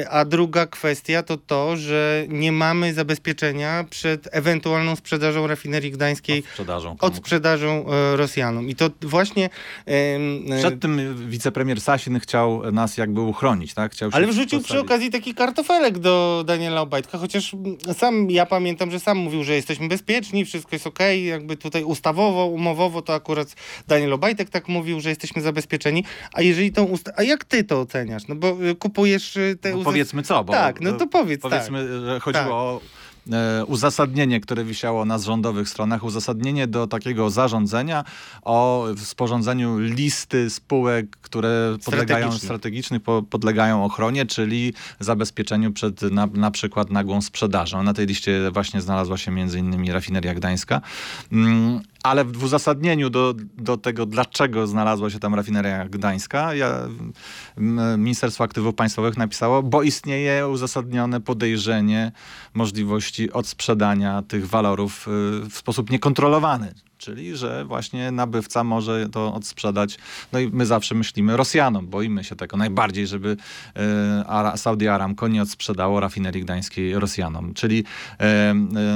A 0.10 0.26
druga 0.26 0.66
kwestia 0.66 1.24
to 1.24 1.38
to, 1.38 1.78
że 1.78 2.26
nie 2.30 2.47
mamy 2.52 2.94
zabezpieczenia 2.94 3.86
przed 3.90 4.28
ewentualną 4.32 4.96
sprzedażą 4.96 5.48
rafinerii 5.48 5.92
gdańskiej 5.92 6.40
Od 6.40 6.46
sprzedażą. 6.46 6.92
od 6.92 7.00
komu- 7.00 7.16
sprzedażą 7.18 7.86
e, 7.90 8.16
Rosjanom. 8.18 8.70
I 8.70 8.76
to 8.76 8.90
właśnie. 9.02 9.50
e, 9.86 10.58
Przed 10.60 10.80
tym 10.80 11.16
wicepremier 11.30 11.82
Sasin 11.82 12.20
chciał 12.20 12.72
nas 12.72 12.98
jakby 12.98 13.22
uchronić, 13.22 13.74
tak? 13.74 13.92
Chciał 13.92 14.12
się 14.12 14.16
ale 14.18 14.28
wrzucił 14.28 14.60
przy 14.60 14.68
postawić- 14.74 14.86
okazji 14.86 15.10
taki 15.12 15.34
kartofelek 15.34 16.00
do 16.00 16.44
Daniela 16.48 16.82
Obajtka, 16.82 17.18
chociaż 17.18 17.56
sam 17.98 18.32
ja 18.32 18.46
pamiętam, 18.46 18.92
że 18.92 19.00
sam 19.00 19.18
mówił, 19.18 19.44
że 19.44 19.54
jesteśmy 19.54 19.88
bezpieczni, 19.88 20.46
wszystko 20.46 20.76
jest 20.76 20.88
okej, 20.88 21.26
jakby 21.26 21.58
tutaj 21.58 21.84
ustawowo, 21.84 22.46
umowowo 22.46 23.02
to 23.02 23.14
akurat 23.14 23.56
Daniel 23.88 24.14
Obajtek 24.14 24.50
tak 24.50 24.68
mówił, 24.68 25.00
że 25.00 25.10
jesteśmy 25.10 25.42
zabezpieczeni. 25.42 26.04
A 26.34 26.42
jeżeli 26.42 26.72
tą 26.72 26.84
usta- 26.84 27.12
A 27.16 27.24
jak 27.24 27.46
ty 27.46 27.64
to 27.64 27.80
oceniasz? 27.82 28.28
No 28.28 28.36
bo 28.36 28.58
y, 28.70 28.76
kupujesz 28.76 29.38
y, 29.38 29.58
te 29.62 29.72
No 29.72 29.78
uza- 29.78 29.84
powiedzmy 29.86 30.24
co, 30.24 30.44
bo 30.44 30.54
Tak, 30.54 30.82
no 30.82 30.92
to 30.94 31.08
powiedz, 31.08 31.42
Powiedzmy, 31.42 32.00
że 32.06 32.20
chodziło 32.20 32.37
Tak. 32.44 32.52
o 32.52 32.82
e, 32.82 33.07
uzasadnienie, 33.68 34.40
które 34.40 34.64
wisiało 34.64 35.06
na 35.06 35.18
rządowych 35.18 35.70
stronach, 35.70 36.04
uzasadnienie 36.04 36.68
do 36.68 36.88
takiego 36.88 37.30
zarządzenia 37.30 38.04
o 38.42 38.88
sporządzeniu 38.98 39.80
listy 39.80 40.50
spółek, 40.50 41.18
które 41.22 41.78
podlegają 41.86 42.18
Strategicznych. 42.18 42.44
strategicznych, 42.44 43.02
po, 43.02 43.24
podlegają 43.24 43.86
ochronie, 43.86 44.26
czyli 44.26 44.74
zabezpieczeniu 45.00 45.72
przed 45.72 46.02
na, 46.02 46.28
na 46.34 46.52
przykład 46.52 46.90
nagłą 46.90 47.22
sprzedażą. 47.22 47.84
Na 47.84 47.94
tej 47.94 48.06
liście 48.06 48.52
właśnie 48.52 48.82
znalazła 48.82 49.18
się 49.18 49.32
między 49.32 49.60
innymi 49.60 49.92
rafineria 49.92 50.34
gdańska. 50.34 50.82
Mm, 51.32 51.82
ale 52.04 52.26
w 52.26 52.44
uzasadnieniu 52.44 53.10
do, 53.10 53.34
do 53.58 53.78
tego, 53.78 54.06
dlaczego 54.06 54.68
znalazła 54.68 55.10
się 55.10 55.20
tam 55.20 55.36
rafineria 55.36 55.86
gdańska, 55.86 56.54
ja, 56.54 56.88
m, 57.58 58.04
Ministerstwo 58.04 58.44
Aktywów 58.44 58.76
Państwowych 58.76 59.18
napisało, 59.18 59.64
bo 59.64 59.84
istnieje 59.84 60.48
uzasadnione 60.48 61.22
podejrzenie 61.22 62.12
możliwości 62.54 63.17
odsprzedania 63.34 64.24
tych 64.28 64.48
walorów 64.50 65.08
y, 65.08 65.50
w 65.50 65.58
sposób 65.58 65.90
niekontrolowany. 65.92 66.74
Czyli, 66.98 67.36
że 67.38 67.66
właśnie 67.66 68.12
nabywca 68.12 68.64
może 68.64 69.10
to 69.10 69.34
odsprzedać. 69.34 69.98
No 70.32 70.40
i 70.40 70.48
my 70.48 70.66
zawsze 70.66 70.96
myślimy 70.96 71.38
Rosjanom, 71.38 71.88
boimy 71.88 72.24
się 72.24 72.36
tego 72.36 72.58
najbardziej, 72.58 73.08
żeby 73.08 73.38
Ara- 74.28 74.58
Saudi 74.58 74.88
Aramco 74.88 75.28
nie 75.28 75.42
odsprzedało 75.42 76.00
rafinerii 76.00 76.42
gdańskiej 76.44 77.00
Rosjanom. 77.00 77.54
Czyli 77.54 77.80
y, 77.80 77.84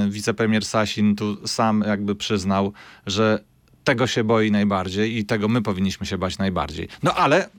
y, 0.07 0.09
wicepremier 0.09 0.65
Sasin 0.65 1.15
tu 1.15 1.47
sam 1.47 1.83
jakby 1.87 2.15
przyznał, 2.15 2.73
że 3.07 3.39
tego 3.83 4.07
się 4.07 4.23
boi 4.23 4.51
najbardziej 4.51 5.17
i 5.17 5.25
tego 5.25 5.47
my 5.47 5.61
powinniśmy 5.61 6.05
się 6.05 6.17
bać 6.17 6.37
najbardziej. 6.37 6.87
No 7.03 7.13
ale 7.13 7.49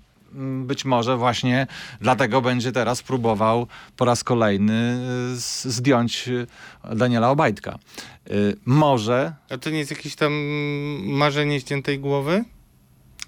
być 0.64 0.84
może 0.84 1.16
właśnie 1.16 1.66
dlatego 2.00 2.42
będzie 2.42 2.72
teraz 2.72 3.02
próbował 3.02 3.66
po 3.96 4.04
raz 4.04 4.24
kolejny 4.24 4.98
y, 5.32 5.70
zdjąć 5.70 6.28
y, 6.28 6.46
Daniela 6.94 7.30
Obajtka. 7.30 7.78
Y, 8.30 8.56
Może 8.66 9.32
A 9.50 9.58
to 9.58 9.70
nie 9.70 9.78
jest 9.78 9.90
jakieś 9.90 10.16
tam 10.16 10.32
marzenie 11.04 11.60
ściętej 11.60 11.98
głowy? 11.98 12.44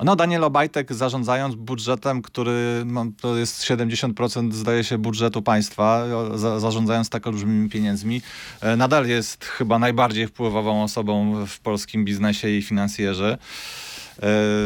No, 0.05 0.17
Daniel 0.17 0.45
Obajtek 0.45 0.93
zarządzając 0.93 1.55
budżetem, 1.55 2.23
który 2.23 2.83
ma, 2.87 3.05
to 3.21 3.37
jest 3.37 3.63
70% 3.63 4.53
zdaje 4.53 4.85
się 4.85 4.99
budżetu 4.99 5.43
państwa, 5.43 6.05
za, 6.35 6.61
zarządzając 6.61 7.11
tak 7.11 7.27
olbrzymimi 7.27 7.69
pieniędzmi, 7.69 8.23
e, 8.61 8.77
nadal 8.77 9.07
jest 9.07 9.45
chyba 9.45 9.79
najbardziej 9.79 10.27
wpływową 10.27 10.83
osobą 10.83 11.47
w 11.47 11.61
polskim 11.61 12.05
biznesie 12.05 12.49
i 12.49 12.63
finansjerze. 12.63 13.39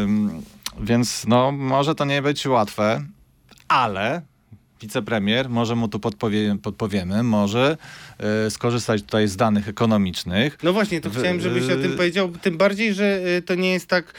Ym, 0.03 0.43
Więc 0.83 1.27
no, 1.27 1.53
może 1.53 1.95
to 1.95 2.05
nie 2.05 2.23
być 2.23 2.47
łatwe, 2.47 3.05
ale 3.69 4.23
wicepremier, 4.81 5.49
może 5.51 5.77
mu 5.77 5.89
tu 5.89 6.01
podpowie, 6.01 6.57
podpowiemy, 6.63 7.23
może 7.23 7.77
e, 8.47 8.51
skorzystać 8.51 9.03
tutaj 9.03 9.29
z 9.29 9.37
danych 9.37 9.69
ekonomicznych. 9.69 10.59
No 10.63 10.73
właśnie, 10.73 11.01
to 11.01 11.11
W- 11.11 11.19
chciałem, 11.19 11.41
żebyś 11.41 11.65
o 11.65 11.69
tym 11.83 11.93
y- 11.93 11.97
powiedział. 11.97 12.29
Tym 12.29 12.57
bardziej, 12.59 12.95
że 12.95 13.21
y, 13.39 13.43
to 13.43 13.55
nie 13.55 13.73
jest 13.73 13.87
tak. 13.87 14.15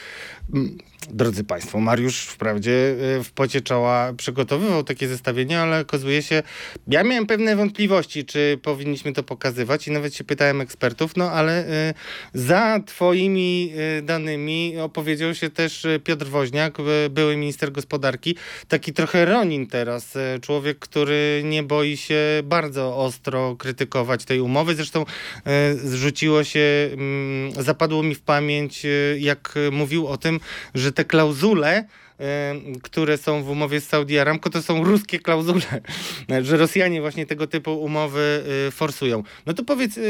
Mm, 0.54 0.78
Drodzy 1.12 1.44
Państwo, 1.44 1.80
Mariusz 1.80 2.26
wprawdzie 2.26 2.96
y, 3.20 3.24
w 3.24 3.32
pocie 3.32 3.60
czoła 3.60 4.12
przygotowywał 4.16 4.84
takie 4.84 5.08
zestawienia, 5.08 5.62
ale 5.62 5.80
okazuje 5.80 6.22
się, 6.22 6.42
ja 6.88 7.04
miałem 7.04 7.26
pewne 7.26 7.56
wątpliwości, 7.56 8.24
czy 8.24 8.58
powinniśmy 8.62 9.12
to 9.12 9.22
pokazywać 9.22 9.88
i 9.88 9.90
nawet 9.90 10.14
się 10.14 10.24
pytałem 10.24 10.60
ekspertów, 10.60 11.16
no 11.16 11.30
ale 11.30 11.68
y, 11.90 11.94
za 12.34 12.80
Twoimi 12.86 13.72
y, 13.98 14.02
danymi 14.02 14.78
opowiedział 14.78 15.34
się 15.34 15.50
też 15.50 15.86
Piotr 16.04 16.26
Woźniak, 16.26 16.78
były 17.10 17.36
minister 17.36 17.72
gospodarki, 17.72 18.36
taki 18.68 18.92
trochę 18.92 19.24
Ronin 19.24 19.66
teraz, 19.66 20.18
człowiek, 20.40 20.78
który 20.78 21.42
nie 21.44 21.62
boi 21.62 21.96
się 21.96 22.18
bardzo 22.44 22.96
ostro 22.96 23.56
krytykować 23.56 24.24
tej 24.24 24.40
umowy. 24.40 24.74
Zresztą 24.74 25.04
e, 25.46 25.74
zrzuciło 25.74 26.44
się, 26.44 26.90
mm, 26.92 27.64
zapadło 27.64 28.02
mi 28.02 28.14
w 28.14 28.20
pamięć, 28.20 28.84
e, 28.84 28.88
jak 29.18 29.54
e, 29.56 29.70
mówił 29.70 30.06
o 30.06 30.16
tym, 30.16 30.39
że 30.74 30.92
te 30.92 31.04
klauzule, 31.04 31.84
e, 32.20 32.54
które 32.82 33.18
są 33.18 33.42
w 33.42 33.50
umowie 33.50 33.80
z 33.80 33.88
Saudi 33.88 34.18
Aramco, 34.18 34.50
to 34.50 34.62
są 34.62 34.84
ruskie 34.84 35.18
klauzule, 35.18 35.80
że 36.42 36.56
Rosjanie 36.56 37.00
właśnie 37.00 37.26
tego 37.26 37.46
typu 37.46 37.82
umowy 37.82 38.44
e, 38.68 38.70
forsują. 38.70 39.22
No 39.46 39.54
to 39.54 39.64
powiedz 39.64 39.98
e, 39.98 40.00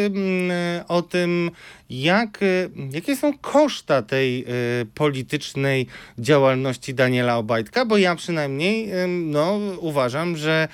o 0.89 1.03
tym, 1.03 1.51
jak, 1.91 2.43
e, 2.43 2.69
jakie 2.93 3.17
są 3.17 3.39
koszta 3.39 4.03
tej 4.03 4.43
e, 4.43 4.47
politycznej 4.95 5.87
działalności 6.19 6.95
Daniela 6.95 7.37
Obajtka, 7.37 7.85
bo 7.85 7.99
ja 7.99 8.17
przynajmniej 8.17 8.91
e, 8.91 9.07
no, 9.07 9.61
uważam, 9.81 10.37
że 10.37 10.69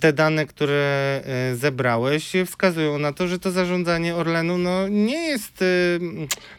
te 0.00 0.12
dane, 0.12 0.46
które 0.46 1.22
zebrałeś, 1.54 2.32
wskazują 2.46 2.98
na 2.98 3.12
to, 3.12 3.28
że 3.28 3.38
to 3.38 3.50
zarządzanie 3.50 4.14
Orlenu 4.14 4.58
no, 4.58 4.88
nie 4.88 5.28
jest 5.28 5.64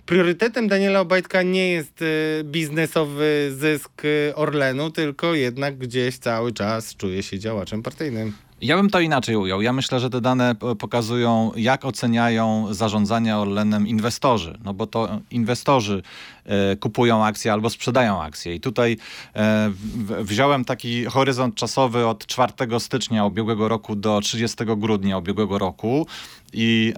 priorytetem 0.05 0.67
Daniela 0.67 0.99
Obajtka, 0.99 1.41
nie 1.41 1.71
jest 1.71 1.99
biznesowy 2.43 3.53
zysk 3.57 4.01
Orlenu, 4.35 4.91
tylko 4.91 5.35
jednak 5.35 5.77
gdzieś 5.77 6.17
cały 6.17 6.53
czas 6.53 6.95
czuje 6.95 7.23
się 7.23 7.39
działaczem 7.39 7.83
partyjnym. 7.83 8.33
Ja 8.63 8.78
bym 8.78 8.89
to 8.89 8.99
inaczej 8.99 9.36
ujął. 9.36 9.62
Ja 9.62 9.73
myślę, 9.73 9.99
że 9.99 10.10
te 10.10 10.21
dane 10.21 10.56
pokazują, 10.80 11.52
jak 11.56 11.86
oceniają 11.86 12.73
zarządzania 12.73 13.39
Orlenem 13.39 13.88
inwestorzy. 13.88 14.58
No 14.63 14.73
bo 14.73 14.88
to 14.88 15.19
inwestorzy 15.32 16.04
e, 16.45 16.76
kupują 16.76 17.26
akcje 17.26 17.54
albo 17.54 17.69
sprzedają 17.69 18.21
akcje. 18.21 18.56
I 18.56 18.60
tutaj 18.60 18.97
e, 19.36 19.71
wziąłem 20.19 20.65
taki 20.65 21.06
horyzont 21.06 21.56
czasowy 21.56 22.08
od 22.08 22.26
4 22.26 22.54
stycznia 22.80 23.26
ubiegłego 23.26 23.67
roku 23.67 23.95
do 23.95 24.21
30 24.21 24.58
grudnia 24.78 25.17
ubiegłego 25.17 25.58
roku. 25.58 26.08
I 26.53 26.93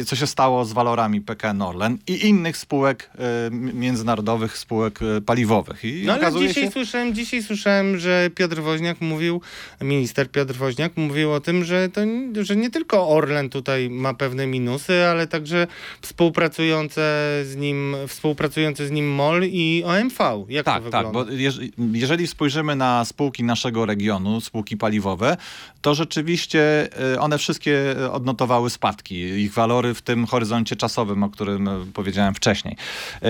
e, 0.00 0.04
co 0.04 0.16
się 0.16 0.26
stało 0.26 0.64
z 0.64 0.72
walorami 0.72 1.20
PKN 1.20 1.62
Orlen 1.62 1.98
i 2.06 2.26
innych 2.28 2.56
spółek 2.56 3.10
e, 3.18 3.50
międzynarodowych, 3.50 4.58
spółek 4.58 5.00
e, 5.02 5.20
paliwowych. 5.20 5.84
I 5.84 6.02
No 6.06 6.12
ale 6.12 6.32
dzisiaj 6.32 6.64
się, 6.64 6.70
słyszałem, 6.70 7.14
dzisiaj 7.14 7.42
słyszałem, 7.42 7.98
że 7.98 8.30
Piotr 8.34 8.60
Woźniak 8.60 9.00
mówił, 9.00 9.40
minister 9.80 10.30
Piotr 10.30 10.54
Woźniak 10.54 10.96
mówił 10.96 11.32
o 11.32 11.40
tym, 11.40 11.64
że, 11.64 11.88
to, 11.88 12.00
że 12.42 12.56
nie 12.56 12.70
tylko 12.70 13.08
Orlen 13.08 13.50
tutaj 13.50 13.90
ma 13.90 14.14
pewne 14.14 14.46
minusy, 14.46 15.04
ale 15.04 15.26
także 15.26 15.66
współpracujące 16.00 17.00
z 17.44 17.56
nim, 17.56 17.96
współpracujące 18.08 18.86
z 18.86 18.90
nim 18.90 19.10
MOL 19.14 19.42
i 19.44 19.82
OMV. 19.86 20.44
Jak 20.48 20.64
to 20.64 20.70
Tak, 20.72 20.82
wygląda? 20.82 21.08
tak, 21.08 21.12
bo 21.26 21.32
jeż, 21.32 21.58
jeżeli 21.92 22.26
spojrzymy 22.26 22.76
na 22.76 23.04
spółki 23.04 23.44
naszego 23.44 23.86
regionu, 23.86 24.40
spółki 24.40 24.76
paliwowe, 24.76 25.36
to 25.82 25.94
rzeczywiście 25.94 26.88
e, 27.14 27.20
one 27.20 27.38
wszystkie 27.38 27.94
odnotowały 28.12 28.70
spadek 28.70 28.85
spadki, 28.86 29.14
ich 29.14 29.52
walory 29.52 29.94
w 29.94 30.02
tym 30.02 30.26
horyzoncie 30.26 30.76
czasowym, 30.76 31.22
o 31.22 31.30
którym 31.30 31.68
e, 31.68 31.86
powiedziałem 31.94 32.34
wcześniej. 32.34 32.76
E, 33.22 33.28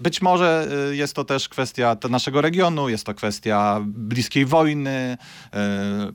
być 0.00 0.22
może 0.22 0.68
e, 0.90 0.96
jest 0.96 1.14
to 1.14 1.24
też 1.24 1.48
kwestia 1.48 1.96
naszego 2.10 2.40
regionu, 2.40 2.88
jest 2.88 3.06
to 3.06 3.14
kwestia 3.14 3.80
bliskiej 3.86 4.46
wojny, 4.46 5.16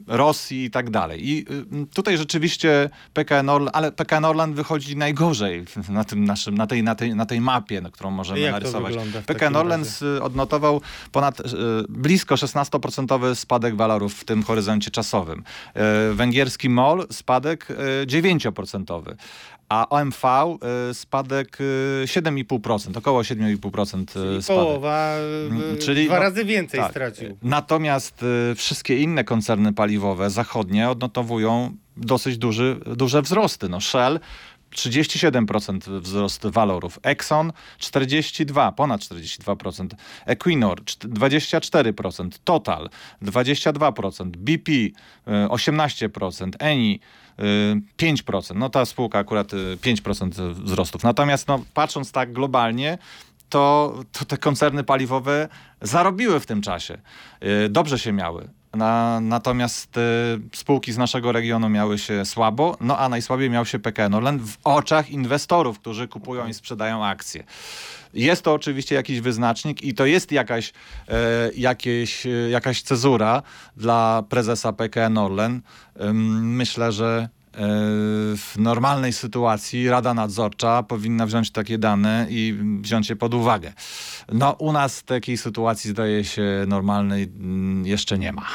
Rosji 0.08 0.66
i 0.66 0.72
tak 0.72 0.90
dalej. 0.90 1.30
I 1.30 1.46
tutaj 1.94 2.18
rzeczywiście 2.18 2.90
PKN 3.14 3.50
Orlan, 3.50 3.70
ale 3.74 3.92
PKN 3.92 4.26
Orlan 4.26 4.54
wychodzi 4.54 4.98
najgorzej 4.98 5.66
na, 5.90 6.04
tym 6.04 6.26
naszym, 6.26 6.56
na, 6.56 6.68
tej, 6.68 6.84
na, 6.84 6.96
tej, 6.96 7.16
na 7.16 7.26
tej 7.26 7.42
mapie, 7.42 7.82
na 7.82 7.90
którą 7.90 8.12
możemy 8.12 8.40
Jak 8.40 8.52
narysować. 8.52 8.94
PKN 9.26 9.56
Orlen 9.56 9.84
odnotował 10.22 10.82
ponad 11.12 11.42
blisko 11.90 12.36
16% 12.36 13.36
spadek 13.36 13.76
walorów 13.76 14.14
w 14.14 14.24
tym 14.24 14.44
horyzoncie 14.44 14.92
czasowym. 14.92 15.44
Węgierski 16.14 16.70
MOL 16.70 17.08
spadek 17.12 17.68
9%. 18.06 18.73
4,5%, 18.74 19.16
a 19.70 19.90
OMV 19.90 20.24
y, 20.90 20.94
spadek 20.94 21.62
y, 21.62 22.04
7,5%, 22.06 22.98
około 22.98 23.22
7,5% 23.22 24.38
y, 24.38 24.42
spadek. 24.42 24.64
Połowa, 24.64 25.16
mm, 25.50 25.78
Czyli 25.78 26.06
dwa 26.06 26.16
no, 26.16 26.22
razy 26.22 26.46
więcej 26.46 26.80
tak. 26.80 26.92
stracił. 26.92 27.38
Natomiast 27.42 28.26
wszystkie 28.56 29.00
inne 29.00 29.24
koncerny 29.24 29.74
paliwowe 29.74 30.30
zachodnie 30.30 30.90
odnotowują 30.90 31.76
dosyć 31.98 32.38
duży, 32.38 32.80
duże 32.96 33.22
wzrosty. 33.22 33.70
No 33.70 33.82
Shell 33.82 34.20
37% 34.74 36.02
wzrost 36.02 36.48
walorów, 36.48 37.00
Exxon 37.04 37.52
42, 37.78 38.72
ponad 38.72 39.02
42%, 39.02 39.88
Equinor 40.26 40.82
24%, 40.84 42.30
Total 42.44 42.90
22%, 43.22 44.26
BP 44.26 44.72
18%, 45.50 46.50
Eni 46.60 47.00
5%. 47.98 48.56
No 48.56 48.70
ta 48.70 48.86
spółka 48.86 49.20
akurat 49.20 49.54
y, 49.54 49.78
5% 49.78 50.54
wzrostów. 50.54 51.04
Natomiast 51.04 51.48
no, 51.48 51.60
patrząc 51.74 52.12
tak 52.12 52.34
globalnie, 52.34 52.98
to, 53.50 53.94
to 54.12 54.26
te 54.26 54.38
koncerny 54.38 54.84
paliwowe 54.84 55.50
zarobiły 55.82 56.40
w 56.40 56.46
tym 56.46 56.62
czasie. 56.62 56.98
Y, 57.66 57.70
Dobrze 57.70 58.00
się 58.00 58.12
miały. 58.12 58.50
Na, 58.74 59.20
natomiast 59.22 59.98
y, 59.98 60.02
spółki 60.54 60.94
z 60.94 60.98
naszego 60.98 61.32
regionu 61.32 61.70
miały 61.70 61.98
się 61.98 62.26
słabo, 62.26 62.78
no 62.82 62.98
a 62.98 63.10
najsłabiej 63.10 63.50
miał 63.50 63.66
się 63.66 63.80
PKN 63.80 64.14
Orlen 64.14 64.40
w 64.40 64.58
oczach 64.64 65.10
inwestorów, 65.10 65.80
którzy 65.80 66.08
kupują 66.08 66.48
i 66.48 66.54
sprzedają 66.54 67.06
akcje. 67.06 67.44
Jest 68.14 68.44
to 68.44 68.54
oczywiście 68.54 68.96
jakiś 68.96 69.22
wyznacznik 69.22 69.84
i 69.84 69.94
to 69.94 70.06
jest 70.06 70.32
jakaś, 70.32 70.74
e, 71.08 71.14
jakieś, 71.56 72.26
e, 72.26 72.30
jakaś 72.30 72.82
cezura 72.82 73.42
dla 73.78 74.24
prezesa 74.30 74.74
PKN 74.74 75.18
Orlen. 75.18 75.62
Myślę, 76.42 76.92
że 76.92 77.30
w 78.38 78.54
normalnej 78.58 79.14
sytuacji 79.14 79.90
Rada 79.90 80.14
Nadzorcza 80.14 80.84
powinna 80.84 81.26
wziąć 81.26 81.52
takie 81.52 81.78
dane 81.78 82.28
i 82.30 82.60
wziąć 82.82 83.10
je 83.10 83.16
pod 83.16 83.34
uwagę. 83.34 83.74
No 84.34 84.52
u 84.52 84.72
nas 84.72 85.04
takiej 85.04 85.38
sytuacji 85.38 85.90
zdaje 85.90 86.24
się 86.24 86.66
normalnej 86.68 87.24
mm, 87.24 87.86
jeszcze 87.86 88.18
nie 88.18 88.32
ma. 88.32 88.46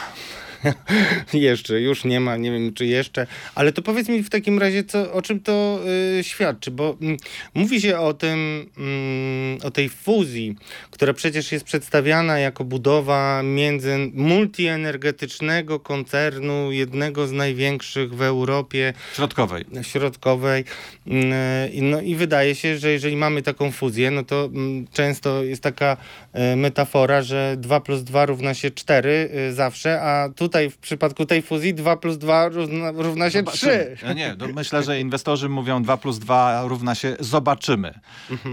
Jeszcze, 1.32 1.80
już 1.80 2.04
nie 2.04 2.20
ma, 2.20 2.36
nie 2.36 2.50
wiem 2.50 2.74
czy 2.74 2.86
jeszcze, 2.86 3.26
ale 3.54 3.72
to 3.72 3.82
powiedz 3.82 4.08
mi 4.08 4.22
w 4.22 4.30
takim 4.30 4.58
razie, 4.58 4.84
co, 4.84 5.12
o 5.12 5.22
czym 5.22 5.40
to 5.40 5.80
y, 6.18 6.24
świadczy, 6.24 6.70
bo 6.70 6.96
mm, 7.00 7.16
mówi 7.54 7.80
się 7.80 7.98
o 7.98 8.14
tym, 8.14 8.70
mm, 8.78 9.58
o 9.62 9.70
tej 9.70 9.88
fuzji, 9.88 10.56
która 10.90 11.12
przecież 11.12 11.52
jest 11.52 11.64
przedstawiana 11.64 12.38
jako 12.38 12.64
budowa 12.64 13.42
między 13.42 13.98
multienergetycznego 14.14 15.80
koncernu, 15.80 16.72
jednego 16.72 17.26
z 17.26 17.32
największych 17.32 18.14
w 18.14 18.22
Europie, 18.22 18.92
Środkowej. 19.14 19.64
środkowej. 19.82 20.64
Mm, 21.06 21.72
i 21.72 21.82
No 21.82 22.00
i 22.00 22.14
wydaje 22.14 22.54
się, 22.54 22.78
że 22.78 22.90
jeżeli 22.90 23.16
mamy 23.16 23.42
taką 23.42 23.72
fuzję, 23.72 24.10
no 24.10 24.24
to 24.24 24.50
często 24.92 25.44
jest 25.44 25.62
taka 25.62 25.96
e, 26.32 26.56
metafora, 26.56 27.22
że 27.22 27.56
2 27.58 27.80
plus 27.80 28.02
2 28.02 28.26
równa 28.26 28.54
się 28.54 28.70
4 28.70 29.30
y, 29.50 29.54
zawsze, 29.54 30.02
a 30.02 30.28
tutaj 30.48 30.70
w 30.70 30.78
przypadku 30.78 31.26
tej 31.26 31.42
fuzji 31.42 31.74
2 31.74 31.96
plus 31.96 32.18
2 32.18 32.48
równa, 32.48 32.90
równa 32.90 33.30
się 33.30 33.42
3. 33.42 33.96
Ja 34.02 34.12
Nie, 34.12 34.36
no 34.38 34.46
myślę, 34.54 34.82
że 34.82 35.00
inwestorzy 35.00 35.48
mówią 35.48 35.82
2 35.82 35.96
plus 35.96 36.18
2 36.18 36.62
równa 36.66 36.94
się 36.94 37.16
zobaczymy. 37.20 38.00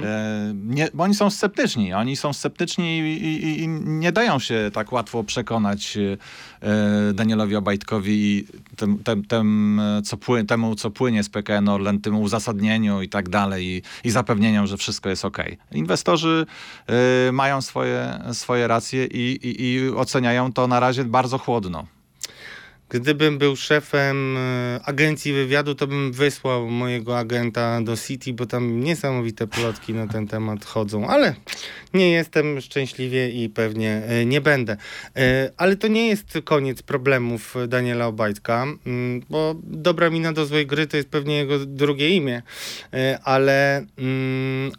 E, 0.04 0.54
nie, 0.56 0.90
bo 0.94 1.04
oni 1.04 1.16
są 1.16 1.30
sceptyczni. 1.30 1.94
Oni 1.94 2.16
są 2.16 2.34
sceptyczni 2.34 3.00
i, 3.00 3.26
i, 3.26 3.64
i 3.64 3.68
nie 3.68 4.12
dają 4.12 4.40
się 4.40 4.72
tak 4.74 4.92
łatwo 4.92 5.24
przekonać 5.24 5.98
e, 5.98 6.18
Danielowi 7.14 7.56
Obajtkowi 7.56 8.12
i 8.12 8.48
tym, 8.76 9.04
tym, 9.28 9.80
e, 9.80 10.02
co 10.02 10.18
pły, 10.18 10.44
temu, 10.44 10.76
co 10.76 10.92
płynie 10.92 11.24
z 11.24 11.30
PKN 11.30 11.70
Orlen, 11.70 12.02
tym 12.02 12.16
uzasadnieniu 12.16 13.02
i 13.02 13.10
tak 13.10 13.30
dalej 13.30 13.66
i, 13.66 13.82
i 14.08 14.12
zapewnieniom, 14.12 14.68
że 14.68 14.78
wszystko 14.78 15.10
jest 15.10 15.26
ok. 15.26 15.38
Inwestorzy 15.72 16.46
e, 16.88 17.32
mają 17.32 17.62
swoje, 17.62 18.20
swoje 18.34 18.68
racje 18.68 19.06
i, 19.06 19.40
i, 19.48 19.64
i 19.66 19.90
oceniają 19.90 20.54
to 20.54 20.68
na 20.68 20.80
razie 20.80 21.04
bardzo 21.04 21.38
chłodno. 21.38 21.95
Gdybym 23.00 23.38
był 23.38 23.56
szefem 23.56 24.38
e, 24.38 24.80
agencji 24.86 25.34
wywiadu, 25.34 25.76
to 25.76 25.88
bym 25.88 26.12
wysłał 26.12 26.70
mojego 26.70 27.18
agenta 27.18 27.82
do 27.82 27.98
City, 27.98 28.34
bo 28.34 28.46
tam 28.46 28.80
niesamowite 28.80 29.48
plotki 29.48 29.94
na 29.94 30.08
ten 30.08 30.28
temat 30.28 30.66
chodzą, 30.66 31.08
ale 31.08 31.36
nie 31.94 32.12
jestem 32.12 32.62
szczęśliwie 32.62 33.30
i 33.30 33.50
pewnie 33.50 34.04
e, 34.08 34.26
nie 34.26 34.42
będę. 34.42 34.78
E, 35.16 35.52
Ale 35.58 35.76
to 35.76 35.88
nie 35.88 36.08
jest 36.08 36.40
koniec 36.44 36.82
problemów 36.82 37.56
Daniela 37.68 38.08
Obajtka, 38.08 38.66
bo 39.30 39.56
dobra 39.64 40.10
mina 40.10 40.34
do 40.34 40.46
złej 40.46 40.68
gry 40.68 40.88
to 40.88 40.98
jest 40.98 41.10
pewnie 41.10 41.38
jego 41.38 41.60
drugie 41.60 42.10
imię, 42.10 42.42
ale 43.24 43.86
mm, 43.98 44.72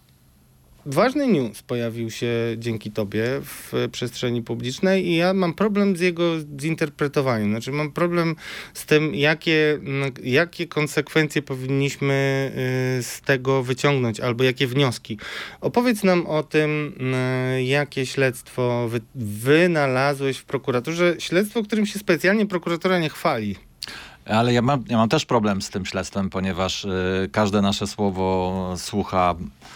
Ważny 0.88 1.27
news 1.27 1.62
pojawił 1.62 2.11
się 2.11 2.31
dzięki 2.57 2.90
tobie 2.90 3.25
w 3.42 3.72
przestrzeni 3.92 4.42
publicznej 4.42 5.07
i 5.07 5.16
ja 5.16 5.35
mam 5.35 5.55
problem 5.55 5.96
z 5.96 6.01
jego 6.01 6.33
zinterpretowaniem. 6.61 7.51
Znaczy 7.51 7.72
mam 7.72 7.92
problem 7.92 8.37
z 8.75 8.87
tym, 8.87 9.14
jakie, 9.14 9.72
mm, 9.72 10.12
jakie 10.22 10.66
konsekwencje 10.66 11.42
powinniśmy 11.42 12.53
y, 12.99 13.03
z 13.03 13.20
tego 13.20 13.62
wyciągnąć 13.62 14.20
albo 14.20 14.44
jakie 14.44 14.66
wnioski. 14.66 15.18
Opowiedz 15.61 16.05
nam 16.05 16.27
o 16.27 16.42
tym, 16.42 16.94
y, 17.59 17.64
jakie 17.64 18.07
śledztwo 18.07 18.88
wy, 18.88 19.01
wynalazłeś 19.14 20.38
w 20.38 20.44
prokuraturze. 20.44 21.14
Śledztwo, 21.18 21.62
którym 21.62 21.87
się 21.87 21.99
specjalnie 21.99 22.46
prokuratura 22.46 22.99
nie 22.99 23.09
chwali. 23.09 23.57
Ale 24.26 24.52
ja 24.52 24.62
mam, 24.62 24.84
ja 24.88 24.96
mam 24.96 25.08
też 25.08 25.26
problem 25.26 25.62
z 25.62 25.70
tym 25.70 25.86
śledztwem, 25.86 26.30
ponieważ 26.30 26.84
y, 26.84 27.28
każde 27.32 27.62
nasze 27.62 27.86
słowo 27.86 28.74
słucha, 28.76 29.34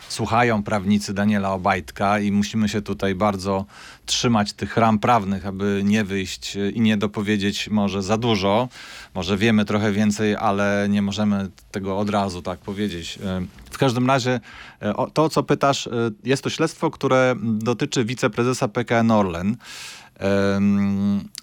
słuchają 0.08 0.62
prawnicy 0.62 1.14
Daniela 1.14 1.52
Obajtka 1.52 2.20
i 2.20 2.32
musimy 2.32 2.68
się 2.68 2.82
tutaj 2.82 3.14
bardzo 3.14 3.64
trzymać 4.06 4.52
tych 4.52 4.76
ram 4.76 4.98
prawnych, 4.98 5.46
aby 5.46 5.82
nie 5.84 6.04
wyjść 6.04 6.56
y, 6.56 6.70
i 6.70 6.80
nie 6.80 6.96
dopowiedzieć 6.96 7.68
może 7.68 8.02
za 8.02 8.16
dużo. 8.16 8.68
Może 9.14 9.36
wiemy 9.36 9.64
trochę 9.64 9.92
więcej, 9.92 10.36
ale 10.36 10.86
nie 10.90 11.02
możemy 11.02 11.48
tego 11.70 11.98
od 11.98 12.10
razu 12.10 12.42
tak 12.42 12.58
powiedzieć. 12.58 13.18
Y, 13.18 13.70
W 13.70 13.78
każdym 13.78 14.06
razie 14.06 14.40
y, 14.82 15.12
to, 15.12 15.28
co 15.28 15.42
pytasz, 15.42 15.88
jest 16.24 16.44
to 16.44 16.50
śledztwo, 16.50 16.90
które 16.90 17.34
dotyczy 17.42 18.04
wiceprezesa 18.04 18.68
PKN 18.68 19.10
Orlen. 19.10 19.56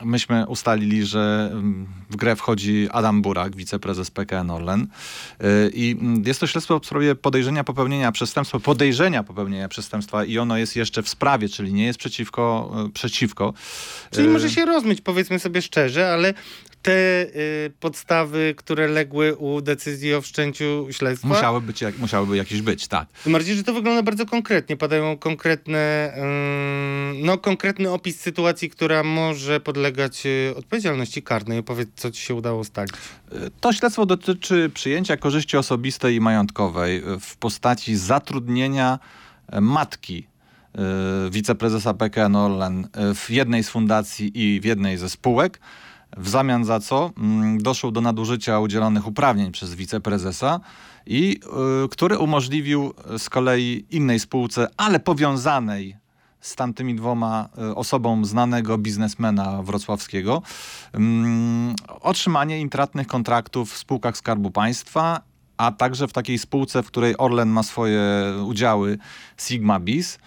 Myśmy 0.04 0.46
ustalili, 0.48 1.06
że 1.06 1.52
w 2.10 2.16
grę 2.16 2.36
wchodzi 2.36 2.88
Adam 2.92 3.22
Burak, 3.22 3.56
wiceprezes 3.56 4.12
PKN 4.12 4.50
Orlen. 4.52 4.82
Y, 5.44 5.72
I 5.74 5.98
mm, 6.02 6.24
jest 6.26 6.40
to 6.40 6.48
śledztwo 6.48 6.80
w 6.80 6.86
sprawie 6.86 7.16
podejrzenia 7.16 7.64
popełnienia 7.64 8.12
przestępstwa, 8.12 8.60
podejrzenia 8.60 9.24
popełnienia 9.24 9.68
przestępstwa 9.70 10.26
i 10.26 10.38
ono 10.38 10.58
jest 10.58 10.76
jeszcze 10.76 11.04
w 11.04 11.10
sprawie, 11.10 11.50
czyli 11.50 11.74
nie 11.74 11.86
jest 11.86 12.00
przeciwko. 12.00 12.72
y, 12.88 12.90
przeciwko. 12.90 13.54
Czyli 14.12 14.28
Y, 14.28 14.32
może 14.32 14.50
się 14.50 14.66
rozmyć, 14.66 15.02
powiedzmy 15.02 15.40
sobie 15.40 15.62
szczerze, 15.62 16.14
ale 16.14 16.34
te 16.82 17.24
y, 17.26 17.72
podstawy, 17.80 18.54
które 18.58 18.88
legły 18.88 19.36
u 19.36 19.62
decyzji 19.62 20.14
o 20.14 20.22
wszczęciu 20.22 20.88
śledztwa, 20.92 21.28
Musiały, 21.28 21.62
być, 21.62 21.82
jak- 21.82 21.98
musiałyby 21.98 22.38
jakieś 22.38 22.62
być, 22.62 22.88
tak. 22.88 23.08
Tym 23.24 23.34
bardziej, 23.34 23.56
że 23.56 23.64
to 23.64 23.74
wygląda 23.74 24.04
bardzo 24.04 24.26
konkretnie. 24.26 24.78
Padają 24.78 25.18
konkretne, 25.18 26.14
no, 27.24 27.38
konkretny 27.38 27.92
opis 27.92 28.20
sytuacji, 28.20 28.67
która 28.70 29.04
może 29.04 29.60
podlegać 29.60 30.26
y, 30.26 30.54
odpowiedzialności 30.58 31.24
karnej. 31.24 31.60
Opowiedz, 31.60 31.90
co 31.96 32.12
ci 32.12 32.22
się 32.22 32.36
udało 32.36 32.60
ustalić. 32.60 32.94
To 33.62 33.74
śledztwo 33.74 34.06
dotyczy 34.06 34.72
przyjęcia 34.74 35.18
korzyści 35.18 35.58
osobistej 35.58 36.16
i 36.16 36.22
majątkowej 36.22 37.04
w 37.20 37.38
postaci 37.38 37.96
zatrudnienia 37.96 39.00
e, 39.48 39.62
matki 39.62 40.28
e, 40.76 41.30
wiceprezesa 41.30 41.94
PKN 41.94 42.36
Orlen 42.36 42.88
e, 42.94 43.14
w 43.14 43.30
jednej 43.30 43.64
z 43.64 43.70
fundacji 43.70 44.32
i 44.34 44.62
w 44.62 44.66
jednej 44.66 44.98
ze 44.98 45.10
spółek, 45.10 45.60
w 46.18 46.30
zamian 46.30 46.66
za 46.66 46.80
co 46.80 47.12
mm, 47.18 47.62
doszło 47.62 47.92
do 47.92 48.02
nadużycia 48.02 48.60
udzielonych 48.60 49.08
uprawnień 49.08 49.52
przez 49.52 49.76
wiceprezesa 49.76 50.60
i 51.06 51.40
e, 51.86 51.88
który 51.88 52.18
umożliwił 52.18 52.94
z 53.18 53.30
kolei 53.30 53.86
innej 53.90 54.20
spółce, 54.20 54.68
ale 54.78 55.00
powiązanej 55.00 55.96
z 56.48 56.56
tamtymi 56.56 56.96
dwoma 56.96 57.50
e, 57.58 57.76
osobom 57.76 58.26
znanego 58.26 58.78
biznesmena 58.78 59.64
wrocławskiego 59.64 60.42
mm, 60.94 61.76
otrzymanie 62.02 62.60
intratnych 62.60 63.08
kontraktów 63.08 63.74
w 63.74 63.78
spółkach 63.78 64.18
Skarbu 64.18 64.52
Państwa 64.52 65.22
a 65.58 65.72
także 65.72 66.08
w 66.08 66.14
takiej 66.14 66.38
spółce, 66.38 66.84
w 66.84 66.88
której 66.88 67.18
Orlen 67.18 67.50
ma 67.50 67.64
swoje 67.64 68.02
udziały 68.46 68.98
Sigma 69.38 69.80
Bis. 69.80 70.20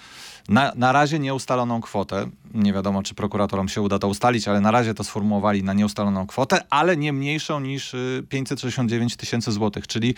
Na, 0.51 0.73
na 0.77 0.93
razie 0.93 1.19
nieustaloną 1.19 1.81
kwotę. 1.81 2.31
Nie 2.55 2.73
wiadomo, 2.73 3.03
czy 3.03 3.15
prokuratorom 3.15 3.69
się 3.69 3.81
uda 3.83 3.99
to 3.99 4.09
ustalić, 4.09 4.49
ale 4.49 4.61
na 4.61 4.71
razie 4.71 4.95
to 4.95 5.05
sformułowali 5.05 5.63
na 5.63 5.73
nieustaloną 5.73 6.27
kwotę, 6.27 6.61
ale 6.71 6.97
nie 6.97 7.13
mniejszą 7.13 7.61
niż 7.61 7.95
y, 7.95 8.25
569 8.29 9.17
tysięcy 9.17 9.53
złotych, 9.53 9.87
czyli 9.87 10.15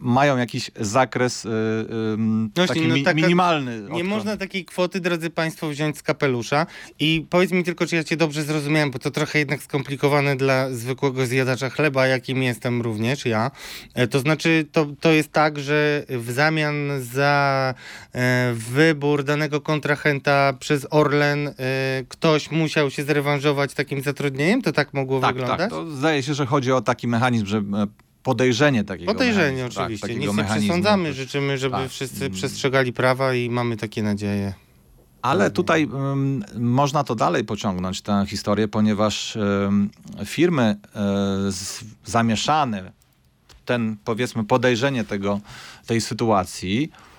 mają 0.00 0.36
jakiś 0.36 0.70
zakres 0.80 1.44
y, 1.44 1.48
y, 1.48 2.66
taki 2.66 2.80
no 2.88 2.94
mi, 2.94 3.02
taka- 3.02 3.16
minimalny. 3.16 3.80
Nie 3.80 3.88
odkąd- 3.88 4.04
można 4.08 4.36
takiej 4.36 4.64
kwoty, 4.64 5.00
drodzy 5.00 5.30
Państwo, 5.30 5.68
wziąć 5.68 5.98
z 5.98 6.02
kapelusza. 6.02 6.66
I 6.98 7.26
powiedz 7.30 7.50
mi 7.52 7.64
tylko, 7.64 7.86
czy 7.86 7.96
ja 7.96 8.04
Cię 8.04 8.16
dobrze 8.16 8.42
zrozumiałem, 8.42 8.90
bo 8.90 8.98
to 8.98 9.10
trochę 9.10 9.38
jednak 9.38 9.62
skomplikowane 9.62 10.36
dla 10.36 10.70
zwykłego 10.70 11.26
zjadacza 11.26 11.70
chleba, 11.70 12.06
jakim 12.06 12.42
jestem 12.42 12.82
również 12.82 13.26
ja. 13.26 13.50
E, 13.94 14.06
To 14.06 14.20
znaczy, 14.20 14.66
to, 14.72 14.86
to 15.00 15.12
jest 15.12 15.32
tak, 15.32 15.58
że 15.58 16.04
w 16.08 16.30
zamian 16.30 16.74
za 17.00 17.74
e, 18.14 18.52
wybór 18.54 19.24
danego 19.24 19.61
kontrahenta 19.62 20.52
przez 20.58 20.86
Orlen 20.90 21.48
e, 21.48 21.52
ktoś 22.08 22.50
musiał 22.50 22.90
się 22.90 23.04
zrewanżować 23.04 23.74
takim 23.74 24.02
zatrudnieniem? 24.02 24.62
To 24.62 24.72
tak 24.72 24.94
mogło 24.94 25.20
Tak, 25.20 25.34
wyglądać? 25.34 25.58
tak. 25.58 25.70
To 25.70 25.90
zdaje 25.90 26.22
się, 26.22 26.34
że 26.34 26.46
chodzi 26.46 26.72
o 26.72 26.80
taki 26.80 27.08
mechanizm, 27.08 27.46
że 27.46 27.58
e, 27.58 27.62
podejrzenie 28.22 28.84
takiego 28.84 29.12
Podejrzenie 29.12 29.62
mechanizmu, 29.64 29.82
oczywiście. 29.82 30.06
Tak, 30.08 30.16
Nic 30.16 30.36
nie 30.36 30.44
przesądzamy, 30.44 31.12
życzymy, 31.12 31.58
żeby 31.58 31.76
Tak. 31.76 31.90
wszyscy 31.90 32.24
Mm. 32.24 32.32
przestrzegali 32.32 32.92
prawa 32.92 33.34
i 33.34 33.50
mamy 33.50 33.76
takie 33.76 34.02
nadzieje. 34.02 34.54
Ale 35.22 35.50
tutaj 35.50 35.88
ym, 36.12 36.44
można 36.58 37.04
to 37.04 37.14
dalej 37.14 37.44
pociągnąć, 37.44 38.00
tę 38.02 38.24
historię, 38.28 38.68
ponieważ 38.68 39.36
ym, 39.36 39.90
firmy 40.24 40.76
y, 41.48 41.52
z, 41.52 41.84
zamieszane, 42.04 42.92
ten 43.64 43.96
powiedzmy 44.04 44.44
podejrzenie 44.44 45.04
tego, 45.04 45.40
tej 45.86 46.00
sytuacji 46.00 46.90
y, 47.08 47.11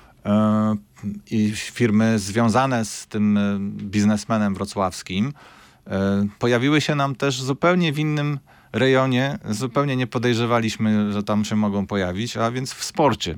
i 1.32 1.52
firmy 1.56 2.20
związane 2.20 2.86
z 2.86 3.08
tym 3.08 3.38
y, 3.38 3.58
biznesmenem 3.84 4.54
wrocławskim 4.54 5.28
y, 5.28 5.92
pojawiły 6.40 6.82
się 6.82 6.96
nam 6.96 7.16
też 7.16 7.42
zupełnie 7.42 7.94
w 7.94 8.00
innym 8.00 8.40
rejonie. 8.74 9.38
Zupełnie 9.50 9.96
nie 9.96 10.08
podejrzewaliśmy, 10.08 11.14
że 11.14 11.24
tam 11.24 11.46
się 11.46 11.56
mogą 11.56 11.88
pojawić, 11.88 12.38
a 12.38 12.52
więc 12.52 12.74
w 12.74 12.84
sporcie. 12.84 13.38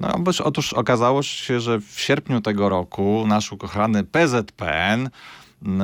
No, 0.00 0.14
otóż, 0.14 0.40
otóż 0.40 0.72
okazało 0.72 1.22
się, 1.22 1.60
że 1.60 1.80
w 1.80 2.00
sierpniu 2.00 2.40
tego 2.40 2.68
roku 2.68 3.24
nasz 3.26 3.52
ukochany 3.52 4.04
PZPN 4.04 5.10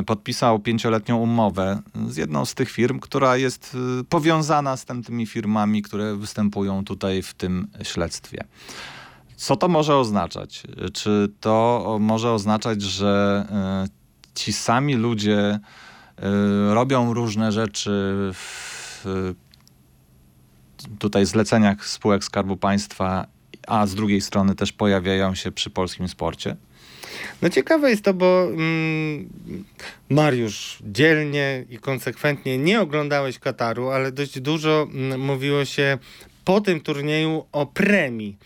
podpisał 0.07 0.59
pięcioletnią 0.59 1.17
umowę 1.17 1.83
z 2.09 2.17
jedną 2.17 2.45
z 2.45 2.55
tych 2.55 2.71
firm, 2.71 3.01
która 3.01 3.37
jest 3.37 3.77
y, 4.01 4.05
powiązana 4.05 4.77
z 4.77 4.85
tym, 4.85 5.03
tymi 5.03 5.27
firmami, 5.27 5.83
które 5.83 6.17
występują 6.17 6.85
tutaj 6.85 7.23
w 7.23 7.35
tym 7.35 7.69
śledztwie. 7.83 8.45
Co 9.39 9.57
to 9.57 9.69
może 9.69 9.97
oznaczać? 9.97 10.63
Czy 10.93 11.29
to 11.41 11.97
może 12.01 12.33
oznaczać, 12.33 12.83
że 12.83 13.45
y, 13.87 14.35
ci 14.35 14.53
sami 14.53 14.95
ludzie 14.95 15.59
y, 16.19 16.75
robią 16.75 17.15
różne 17.15 17.53
rzeczy 17.53 17.91
w 18.35 19.05
tutaj 20.99 21.27
zleceniach 21.27 21.87
spółek 21.87 22.25
Skarbu 22.25 22.57
Państwa, 22.57 23.27
a 23.67 23.87
z 23.87 23.95
drugiej 23.95 24.21
strony 24.21 24.55
też 24.55 24.73
pojawiają 24.73 25.35
się 25.35 25.53
przy 25.53 25.71
polskim 25.71 26.09
sporcie? 26.09 26.57
No 27.43 27.49
ciekawe 27.49 27.91
jest 27.91 28.03
to, 28.03 28.15
bo 28.15 28.45
mm, 28.45 29.29
Mariusz 30.11 30.79
dzielnie 30.83 31.65
i 31.71 31.79
konsekwentnie 31.79 32.59
nie 32.59 32.81
oglądałeś 32.81 33.39
Kataru, 33.39 33.91
ale 33.91 34.13
dość 34.13 34.41
dużo 34.41 34.89
mm, 34.91 35.21
mówiło 35.21 35.65
się 35.65 35.99
po 36.45 36.61
tym 36.61 36.81
turnieju 36.81 37.45
o 37.53 37.67
premii, 37.67 38.37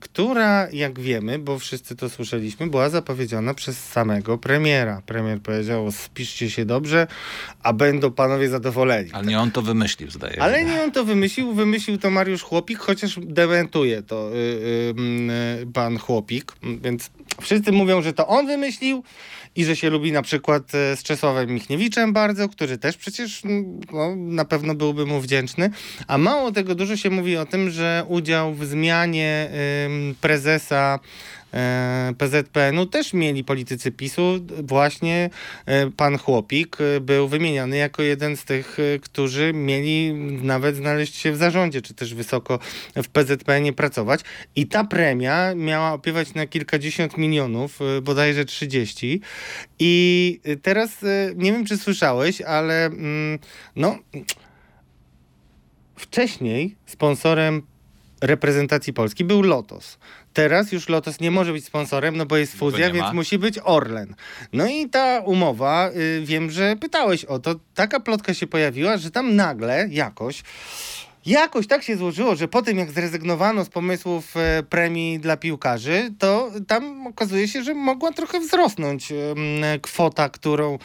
która, 0.00 0.68
jak 0.72 1.00
wiemy, 1.00 1.38
bo 1.38 1.58
wszyscy 1.58 1.96
to 1.96 2.08
słyszeliśmy, 2.08 2.66
była 2.66 2.88
zapowiedziana 2.88 3.54
przez 3.54 3.84
samego 3.84 4.38
premiera. 4.38 5.02
Premier 5.06 5.40
powiedział, 5.40 5.92
spiszcie 5.92 6.50
się 6.50 6.64
dobrze, 6.64 7.06
a 7.62 7.72
będą 7.72 8.10
panowie 8.10 8.48
zadowoleni. 8.48 9.10
Ale 9.12 9.26
nie 9.26 9.40
on 9.40 9.50
to 9.50 9.62
wymyślił, 9.62 10.10
zdaje 10.10 10.34
się. 10.34 10.42
Ale 10.42 10.64
nie 10.64 10.82
on 10.82 10.92
to 10.92 11.04
wymyślił, 11.04 11.54
wymyślił 11.54 11.98
to 11.98 12.10
Mariusz 12.10 12.42
Chłopik, 12.42 12.78
chociaż 12.78 13.18
dementuje 13.22 14.02
to 14.02 14.30
y, 14.32 14.36
y, 14.36 14.94
y, 15.62 15.66
pan 15.72 15.98
Chłopik, 15.98 16.52
więc 16.82 17.10
wszyscy 17.40 17.72
mówią, 17.72 18.02
że 18.02 18.12
to 18.12 18.26
on 18.26 18.46
wymyślił 18.46 19.02
i 19.58 19.64
że 19.64 19.76
się 19.76 19.90
lubi 19.90 20.12
na 20.12 20.22
przykład 20.22 20.74
e, 20.74 20.96
z 20.96 21.02
Czesławem 21.02 21.50
Michniewiczem 21.50 22.12
bardzo, 22.12 22.48
który 22.48 22.78
też 22.78 22.96
przecież 22.96 23.44
mm, 23.44 23.80
no, 23.92 24.16
na 24.16 24.44
pewno 24.44 24.74
byłby 24.74 25.06
mu 25.06 25.20
wdzięczny, 25.20 25.70
a 26.06 26.18
mało 26.18 26.52
tego, 26.52 26.74
dużo 26.74 26.96
się 26.96 27.10
mówi 27.10 27.36
o 27.36 27.46
tym, 27.46 27.70
że 27.70 28.04
udział 28.08 28.54
w 28.54 28.64
zmianie 28.64 29.50
prezesa 30.20 30.98
PZPN-u 32.18 32.86
też 32.86 33.12
mieli 33.12 33.44
politycy 33.44 33.92
PiSu. 33.92 34.38
Właśnie 34.62 35.30
e, 35.66 35.90
pan 35.90 36.18
Chłopik 36.18 36.76
e, 36.80 37.00
był 37.00 37.28
wymieniany 37.28 37.76
jako 37.76 38.02
jeden 38.02 38.36
z 38.36 38.44
tych, 38.44 38.78
e, 38.78 38.98
którzy 38.98 39.52
mieli 39.52 40.14
nawet 40.42 40.76
znaleźć 40.76 41.16
się 41.16 41.32
w 41.32 41.36
zarządzie, 41.36 41.82
czy 41.82 41.94
też 41.94 42.14
wysoko 42.14 42.58
w 42.96 43.08
PZPN-ie 43.08 43.72
pracować. 43.72 44.20
I 44.56 44.66
ta 44.66 44.84
premia 44.84 45.54
miała 45.54 45.92
opiewać 45.92 46.34
na 46.34 46.46
kilkadziesiąt 46.46 47.18
milionów, 47.18 47.78
e, 47.82 48.00
bodajże 48.00 48.44
30. 48.44 49.20
I 49.78 50.40
e, 50.44 50.56
teraz 50.56 51.04
e, 51.04 51.32
nie 51.36 51.52
wiem, 51.52 51.64
czy 51.64 51.78
słyszałeś, 51.78 52.40
ale 52.40 52.86
mm, 52.86 53.38
no 53.76 53.98
wcześniej 55.96 56.76
sponsorem 56.86 57.62
reprezentacji 58.20 58.92
Polski 58.92 59.24
był 59.24 59.42
Lotos. 59.42 59.98
Teraz 60.38 60.72
już 60.72 60.88
Lotos 60.88 61.20
nie 61.20 61.30
może 61.30 61.52
być 61.52 61.64
sponsorem, 61.64 62.16
no 62.16 62.26
bo 62.26 62.36
jest 62.36 62.52
go 62.52 62.58
fuzja, 62.58 62.90
więc 62.90 63.12
musi 63.12 63.38
być 63.38 63.58
Orlen. 63.64 64.14
No 64.52 64.66
i 64.66 64.88
ta 64.88 65.20
umowa, 65.20 65.90
y, 65.90 66.22
wiem, 66.24 66.50
że 66.50 66.76
pytałeś 66.76 67.24
o 67.24 67.38
to, 67.38 67.54
taka 67.74 68.00
plotka 68.00 68.34
się 68.34 68.46
pojawiła, 68.46 68.96
że 68.96 69.10
tam 69.10 69.36
nagle 69.36 69.88
jakoś 69.90 70.42
Jakoś 71.28 71.66
tak 71.66 71.82
się 71.82 71.96
złożyło, 71.96 72.36
że 72.36 72.48
po 72.48 72.62
tym 72.62 72.78
jak 72.78 72.90
zrezygnowano 72.90 73.64
z 73.64 73.68
pomysłów 73.68 74.36
e, 74.36 74.62
premii 74.62 75.20
dla 75.20 75.36
piłkarzy, 75.36 76.10
to 76.18 76.50
tam 76.66 77.06
okazuje 77.06 77.48
się, 77.48 77.62
że 77.62 77.74
mogła 77.74 78.12
trochę 78.12 78.40
wzrosnąć 78.40 79.12
kwota, 79.82 80.28
którą 80.28 80.78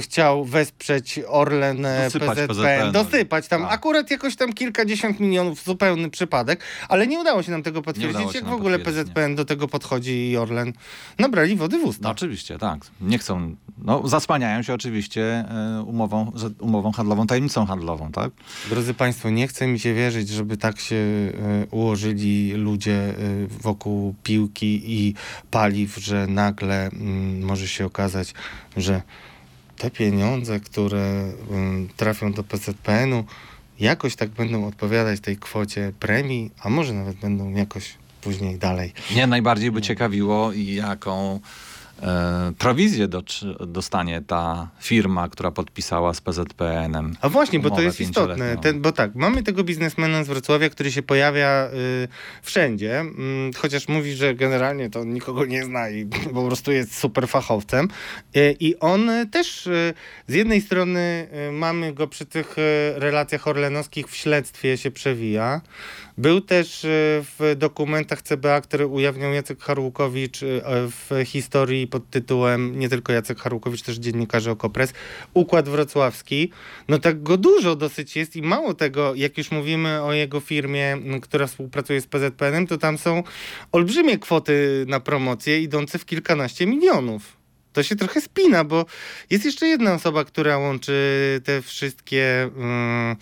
chciał 0.00 0.44
wesprzeć 0.44 1.20
Orlen 1.28 1.86
e, 1.86 2.04
Dosypać 2.04 2.28
PZPN. 2.38 2.48
PZPN. 2.48 2.92
Dosypać 2.92 3.48
tam 3.48 3.62
Tak. 3.62 3.72
akurat 3.72 4.10
jakoś 4.10 4.36
tam 4.36 4.52
kilkadziesiąt 4.52 5.20
milionów, 5.20 5.64
zupełny 5.64 6.10
przypadek, 6.10 6.60
ale 6.88 7.06
nie 7.06 7.18
udało 7.20 7.42
się 7.42 7.50
nam 7.50 7.62
tego 7.62 7.82
potwierdzić. 7.82 8.34
Jak 8.34 8.44
w 8.44 8.52
ogóle 8.52 8.78
PZPN 8.78 9.34
do 9.34 9.44
tego 9.44 9.68
podchodzi 9.68 10.30
i 10.30 10.36
Orlen 10.36 10.72
nabrali 11.18 11.56
wody 11.56 11.78
w 11.78 11.84
usta. 11.84 12.02
No 12.02 12.10
oczywiście, 12.10 12.58
tak. 12.58 12.80
Nie 13.00 13.18
chcą, 13.18 13.56
no 13.78 14.08
zasłaniają 14.08 14.62
się 14.62 14.74
oczywiście 14.74 15.22
e, 15.22 15.84
umową, 15.86 16.32
umową 16.60 16.92
handlową, 16.92 17.26
tajemnicą 17.26 17.66
handlową, 17.66 18.12
tak? 18.12 18.30
Drodzy 18.68 18.94
Państwo, 18.94 19.30
nie 19.30 19.48
chce 19.48 19.66
mi 19.66 19.78
się 19.78 19.89
wierzyć, 19.94 20.28
żeby 20.28 20.56
tak 20.56 20.80
się 20.80 20.96
e, 20.96 21.32
ułożyli 21.70 22.52
ludzie 22.52 22.92
e, 22.92 23.14
wokół 23.46 24.14
piłki 24.22 24.82
i 24.84 25.14
paliw, 25.50 25.96
że 25.96 26.26
nagle 26.26 26.86
mm, 26.86 27.42
może 27.42 27.68
się 27.68 27.86
okazać, 27.86 28.34
że 28.76 29.02
te 29.76 29.90
pieniądze, 29.90 30.60
które 30.60 31.32
mm, 31.50 31.88
trafią 31.96 32.32
do 32.32 32.44
PZPN-u, 32.44 33.24
jakoś 33.80 34.16
tak 34.16 34.30
będą 34.30 34.66
odpowiadać 34.66 35.20
tej 35.20 35.36
kwocie 35.36 35.92
premii, 36.00 36.50
a 36.62 36.70
może 36.70 36.92
nawet 36.92 37.16
będą 37.16 37.54
jakoś 37.54 37.94
później 38.20 38.58
dalej. 38.58 38.92
Mnie 39.10 39.26
najbardziej 39.26 39.70
by 39.70 39.82
ciekawiło, 39.82 40.52
jaką 40.52 41.40
prowizję 42.58 43.08
do, 43.08 43.22
dostanie 43.66 44.22
ta 44.26 44.68
firma, 44.80 45.28
która 45.28 45.50
podpisała 45.50 46.14
z 46.14 46.20
PZPN-em. 46.20 47.16
A 47.20 47.28
właśnie, 47.28 47.60
bo 47.60 47.70
to 47.70 47.82
jest 47.82 48.00
istotne, 48.00 48.56
ten, 48.58 48.80
bo 48.80 48.92
tak, 48.92 49.14
mamy 49.14 49.42
tego 49.42 49.64
biznesmena 49.64 50.24
z 50.24 50.28
Wrocławia, 50.28 50.70
który 50.70 50.92
się 50.92 51.02
pojawia 51.02 51.68
y, 52.04 52.08
wszędzie, 52.42 53.00
mm, 53.00 53.52
chociaż 53.56 53.88
mówi, 53.88 54.14
że 54.14 54.34
generalnie 54.34 54.90
to 54.90 55.04
nikogo 55.04 55.46
nie 55.46 55.64
zna 55.64 55.90
i 55.90 56.06
po 56.34 56.46
prostu 56.46 56.72
jest 56.72 56.98
super 56.98 57.28
fachowcem. 57.28 57.88
Y, 58.36 58.56
I 58.60 58.78
on 58.78 59.10
y, 59.10 59.26
też 59.26 59.66
y, 59.66 59.94
z 60.26 60.34
jednej 60.34 60.60
strony 60.60 61.28
y, 61.48 61.52
mamy 61.52 61.92
go 61.92 62.06
przy 62.06 62.26
tych 62.26 62.58
y, 62.58 62.60
relacjach 62.96 63.48
orlenowskich 63.48 64.08
w 64.08 64.16
śledztwie 64.16 64.78
się 64.78 64.90
przewija. 64.90 65.60
Był 66.20 66.40
też 66.40 66.84
y, 66.84 66.88
w 67.38 67.54
dokumentach 67.56 68.22
CBA, 68.22 68.60
które 68.60 68.86
ujawniał 68.86 69.32
Jacek 69.32 69.60
Harłukowicz 69.60 70.42
y, 70.42 70.62
w 70.66 71.24
historii 71.24 71.86
pod 71.90 72.10
tytułem 72.10 72.78
nie 72.78 72.88
tylko 72.88 73.12
Jacek 73.12 73.38
Harłukowicz, 73.38 73.82
też 73.82 73.96
dziennikarze 73.96 74.50
Okopres, 74.50 74.92
Układ 75.34 75.68
Wrocławski. 75.68 76.50
No 76.88 76.98
tak 76.98 77.22
go 77.22 77.36
dużo 77.36 77.76
dosyć 77.76 78.16
jest 78.16 78.36
i 78.36 78.42
mało 78.42 78.74
tego, 78.74 79.14
jak 79.14 79.38
już 79.38 79.50
mówimy 79.50 80.02
o 80.02 80.12
jego 80.12 80.40
firmie, 80.40 80.98
która 81.22 81.46
współpracuje 81.46 82.00
z 82.00 82.06
PZPN-em, 82.06 82.66
to 82.66 82.78
tam 82.78 82.98
są 82.98 83.22
olbrzymie 83.72 84.18
kwoty 84.18 84.84
na 84.88 85.00
promocję 85.00 85.62
idące 85.62 85.98
w 85.98 86.04
kilkanaście 86.04 86.66
milionów. 86.66 87.40
to 87.72 87.82
się 87.82 87.96
trochę 87.96 88.20
spina, 88.20 88.64
bo 88.64 88.86
jest 89.30 89.44
jeszcze 89.44 89.66
jedna 89.66 89.94
osoba, 89.94 90.24
która 90.24 90.58
łączy 90.58 91.40
te 91.44 91.62
wszystkie, 91.62 92.42
mm, 92.56 93.16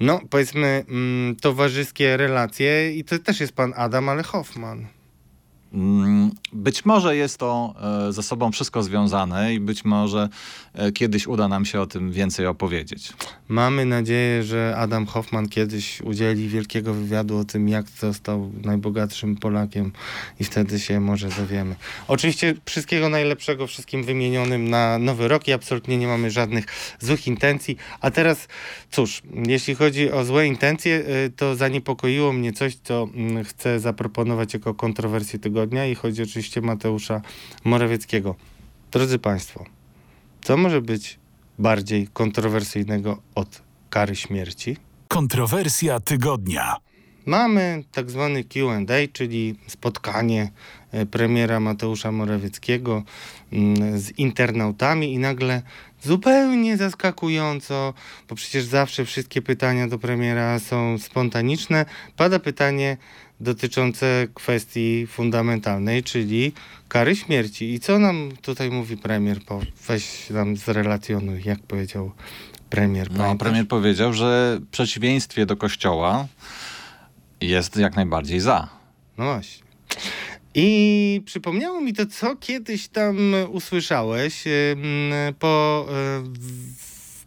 no 0.00 0.20
powiedzmy, 0.30 0.84
mm, 0.88 1.36
towarzyskie 1.36 2.16
relacje 2.16 2.96
i 2.96 3.04
to 3.04 3.18
też 3.18 3.40
jest 3.40 3.52
pan 3.52 3.72
Adam, 3.76 4.08
ale 4.08 4.22
Hoffman. 4.22 4.99
Mm, 5.72 6.30
Być 6.52 6.84
może 6.84 7.16
jest 7.16 7.38
to 7.38 7.74
e, 8.08 8.12
ze 8.12 8.22
sobą 8.22 8.52
wszystko 8.52 8.82
związane 8.82 9.54
i 9.54 9.60
być 9.60 9.84
może 9.84 10.28
kiedyś 10.94 11.26
uda 11.26 11.48
nam 11.48 11.64
się 11.64 11.80
o 11.80 11.86
tym 11.86 12.12
więcej 12.12 12.46
opowiedzieć. 12.46 13.12
Mamy 13.48 13.84
nadzieję, 13.84 14.42
że 14.42 14.74
Adam 14.76 15.06
Hoffman 15.06 15.48
kiedyś 15.48 16.00
udzieli 16.00 16.48
wielkiego 16.48 16.94
wywiadu 16.94 17.38
o 17.38 17.44
tym, 17.44 17.68
jak 17.68 17.88
został 17.88 18.52
najbogatszym 18.64 19.36
Polakiem 19.36 19.92
i 20.40 20.44
wtedy 20.44 20.80
się 20.80 21.00
może 21.00 21.28
dowiemy. 21.28 21.74
Oczywiście 22.08 22.54
wszystkiego 22.66 23.08
najlepszego 23.08 23.66
wszystkim 23.66 24.04
wymienionym 24.04 24.70
na 24.70 24.98
nowy 24.98 25.28
rok 25.28 25.48
i 25.48 25.52
absolutnie 25.52 25.98
nie 25.98 26.06
mamy 26.06 26.30
żadnych 26.30 26.66
złych 27.00 27.26
intencji. 27.26 27.76
A 28.00 28.10
teraz, 28.10 28.48
cóż, 28.90 29.22
jeśli 29.46 29.74
chodzi 29.74 30.12
o 30.12 30.24
złe 30.24 30.46
intencje, 30.46 31.04
y, 31.26 31.32
to 31.36 31.56
zaniepokoiło 31.56 32.32
mnie 32.32 32.52
coś, 32.52 32.74
co 32.74 33.08
mm, 33.14 33.44
chcę 33.44 33.80
zaproponować 33.80 34.54
jako 34.54 34.74
kontrowersję 34.74 35.38
tygodnia 35.38 35.86
i 35.86 35.94
chodzi 35.94 36.22
oczywiście 36.22 36.60
Mateusza 36.60 37.20
Morawieckiego. 37.64 38.34
Drodzy 38.90 39.18
Państwo, 39.18 39.79
co 40.42 40.56
może 40.56 40.82
być 40.82 41.18
bardziej 41.58 42.08
kontrowersyjnego 42.12 43.22
od 43.34 43.62
kary 43.90 44.16
śmierci? 44.16 44.76
Kontrowersja 45.08 46.00
tygodnia. 46.00 46.76
Mamy 47.26 47.84
tak 47.92 48.10
zwany 48.10 48.44
QA, 48.44 48.78
czyli 49.12 49.54
spotkanie 49.66 50.50
e, 50.92 51.06
premiera 51.06 51.60
Mateusza 51.60 52.12
Morawieckiego 52.12 53.02
mm, 53.52 53.98
z 53.98 54.18
internautami 54.18 55.12
i 55.12 55.18
nagle 55.18 55.62
zupełnie 56.02 56.76
zaskakująco, 56.76 57.94
bo 58.28 58.34
przecież 58.34 58.64
zawsze 58.64 59.04
wszystkie 59.04 59.42
pytania 59.42 59.88
do 59.88 59.98
premiera 59.98 60.58
są 60.58 60.98
spontaniczne, 60.98 61.86
pada 62.16 62.38
pytanie 62.38 62.96
dotyczące 63.40 64.28
kwestii 64.34 65.06
fundamentalnej, 65.06 66.02
czyli 66.02 66.52
kary 66.88 67.16
śmierci. 67.16 67.74
I 67.74 67.80
co 67.80 67.98
nam 67.98 68.32
tutaj 68.42 68.70
mówi 68.70 68.96
premier? 68.96 69.44
Po, 69.44 69.60
weź 69.88 70.30
nam 70.30 70.56
zrelacjonuj, 70.56 71.42
jak 71.44 71.60
powiedział 71.60 72.12
premier. 72.70 73.12
No, 73.12 73.36
premier 73.36 73.68
powiedział, 73.68 74.12
że 74.12 74.58
w 74.60 74.66
przeciwieństwie 74.66 75.46
do 75.46 75.56
kościoła 75.56 76.26
jest 77.40 77.76
jak 77.76 77.96
najbardziej 77.96 78.40
za. 78.40 78.68
No 79.18 79.24
właśnie. 79.24 79.64
I 80.54 81.22
przypomniało 81.24 81.80
mi 81.80 81.92
to, 81.92 82.06
co 82.06 82.36
kiedyś 82.36 82.88
tam 82.88 83.34
usłyszałeś 83.50 84.44
po 85.38 85.86
e, 85.90 86.22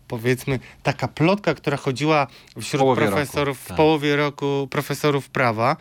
powiedzmy 0.07 0.59
taka 0.83 1.07
plotka, 1.07 1.53
która 1.53 1.77
chodziła 1.77 2.27
wśród 2.61 2.79
połowie 2.79 3.07
profesorów 3.07 3.57
roku, 3.57 3.65
w 3.65 3.67
tak. 3.67 3.77
połowie 3.77 4.15
roku 4.15 4.67
profesorów 4.71 5.29
prawa 5.29 5.77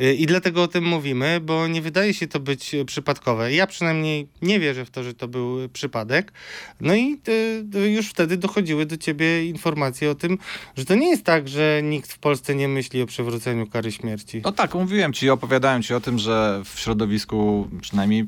Y, 0.00 0.14
i 0.14 0.26
dlatego 0.26 0.62
o 0.62 0.68
tym 0.68 0.84
mówimy, 0.84 1.40
bo 1.40 1.66
nie 1.66 1.82
wydaje 1.82 2.14
się 2.14 2.26
to 2.26 2.40
być 2.40 2.76
przypadkowe. 2.86 3.52
Ja 3.52 3.66
przynajmniej 3.66 4.28
nie 4.42 4.60
wierzę 4.60 4.84
w 4.84 4.90
to, 4.90 5.02
że 5.02 5.14
to 5.14 5.28
był 5.28 5.68
przypadek. 5.68 6.32
No 6.80 6.94
i 6.94 7.20
y, 7.28 7.78
y, 7.78 7.90
już 7.90 8.08
wtedy 8.08 8.36
dochodziły 8.36 8.86
do 8.86 8.96
ciebie 8.96 9.46
informacje 9.46 10.10
o 10.10 10.14
tym, 10.14 10.38
że 10.76 10.84
to 10.84 10.94
nie 10.94 11.10
jest 11.10 11.24
tak, 11.24 11.48
że 11.48 11.80
nikt 11.82 12.12
w 12.12 12.18
Polsce 12.18 12.54
nie 12.54 12.68
myśli 12.68 13.02
o 13.02 13.06
przywróceniu 13.06 13.66
kary 13.66 13.92
śmierci. 13.92 14.40
No 14.44 14.52
tak, 14.52 14.74
mówiłem 14.74 15.12
ci, 15.12 15.30
opowiadałem 15.30 15.82
ci 15.82 15.94
o 15.94 16.00
tym, 16.00 16.18
że 16.18 16.62
w 16.64 16.80
środowisku 16.80 17.68
przynajmniej 17.80 18.26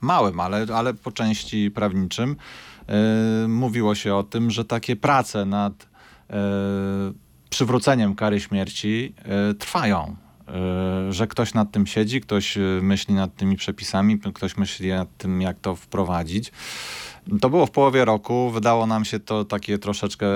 małym, 0.00 0.40
ale, 0.40 0.66
ale 0.74 0.94
po 0.94 1.12
części 1.12 1.70
prawniczym 1.70 2.36
mówiło 3.48 3.94
się 3.94 4.14
o 4.14 4.22
tym, 4.22 4.50
że 4.50 4.64
takie 4.64 4.96
prace 4.96 5.44
nad 5.44 5.88
yy, 6.30 6.36
przywróceniem 7.50 8.14
kary 8.14 8.40
śmierci 8.40 9.14
yy, 9.48 9.54
trwają. 9.54 10.16
Że 11.10 11.26
ktoś 11.26 11.54
nad 11.54 11.72
tym 11.72 11.86
siedzi, 11.86 12.20
ktoś 12.20 12.58
myśli 12.82 13.14
nad 13.14 13.36
tymi 13.36 13.56
przepisami, 13.56 14.18
ktoś 14.18 14.56
myśli 14.56 14.88
nad 14.88 15.16
tym, 15.16 15.42
jak 15.42 15.60
to 15.60 15.76
wprowadzić. 15.76 16.52
To 17.40 17.50
było 17.50 17.66
w 17.66 17.70
połowie 17.70 18.04
roku, 18.04 18.50
wydało 18.50 18.86
nam 18.86 19.04
się 19.04 19.20
to 19.20 19.44
takie 19.44 19.78
troszeczkę 19.78 20.26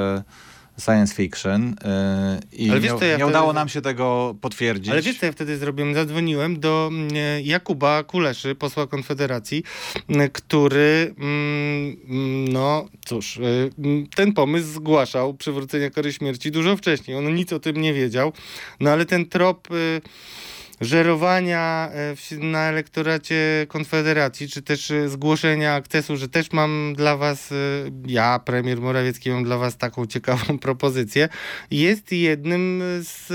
science 0.80 1.14
fiction 1.14 1.76
yy, 2.52 2.58
i 2.58 2.70
Ale 2.70 2.80
wiesz 2.80 2.92
nie, 2.92 3.06
ja 3.06 3.12
nie 3.12 3.16
wtedy- 3.16 3.26
udało 3.30 3.52
nam 3.52 3.68
się 3.68 3.80
tego 3.80 4.34
potwierdzić. 4.40 4.92
Ale 4.92 5.02
wiesz, 5.02 5.18
co 5.18 5.26
ja 5.26 5.32
wtedy 5.32 5.56
zrobiłem? 5.58 5.94
Zadzwoniłem 5.94 6.60
do 6.60 6.90
mm, 6.92 7.08
Jakuba 7.42 8.02
Kuleszy, 8.04 8.54
posła 8.54 8.86
Konfederacji, 8.86 9.62
mm, 10.08 10.30
który, 10.30 11.14
mm, 11.18 11.96
no 12.52 12.88
cóż, 13.06 13.36
y, 13.36 13.70
ten 14.14 14.32
pomysł 14.32 14.66
zgłaszał 14.66 15.34
przywrócenia 15.34 15.90
kary 15.90 16.12
śmierci 16.12 16.50
dużo 16.50 16.76
wcześniej. 16.76 17.16
On 17.16 17.34
nic 17.34 17.52
o 17.52 17.58
tym 17.60 17.76
nie 17.80 17.94
wiedział, 17.94 18.32
no 18.80 18.90
ale 18.90 19.06
ten 19.06 19.26
trop 19.28 19.68
y, 19.72 20.00
żerowania 20.80 21.90
w- 22.16 22.38
na 22.40 22.58
elektoracie 22.68 23.66
Konfederacji, 23.68 24.48
czy 24.48 24.62
też 24.62 24.90
y, 24.90 25.08
zgłoszenia 25.08 25.74
akcesu, 25.74 26.16
że 26.16 26.28
też 26.28 26.52
mam 26.52 26.94
dla 26.96 27.16
was, 27.16 27.52
y, 27.52 27.54
ja, 28.06 28.38
premier 28.38 28.80
Morawiecki, 28.80 29.30
mam 29.30 29.44
dla 29.44 29.56
was 29.58 29.76
taką 29.76 30.06
ciekawą 30.14 30.58
propozycję, 30.58 31.28
jest 31.70 32.12
jednym 32.12 32.82
z, 33.02 33.26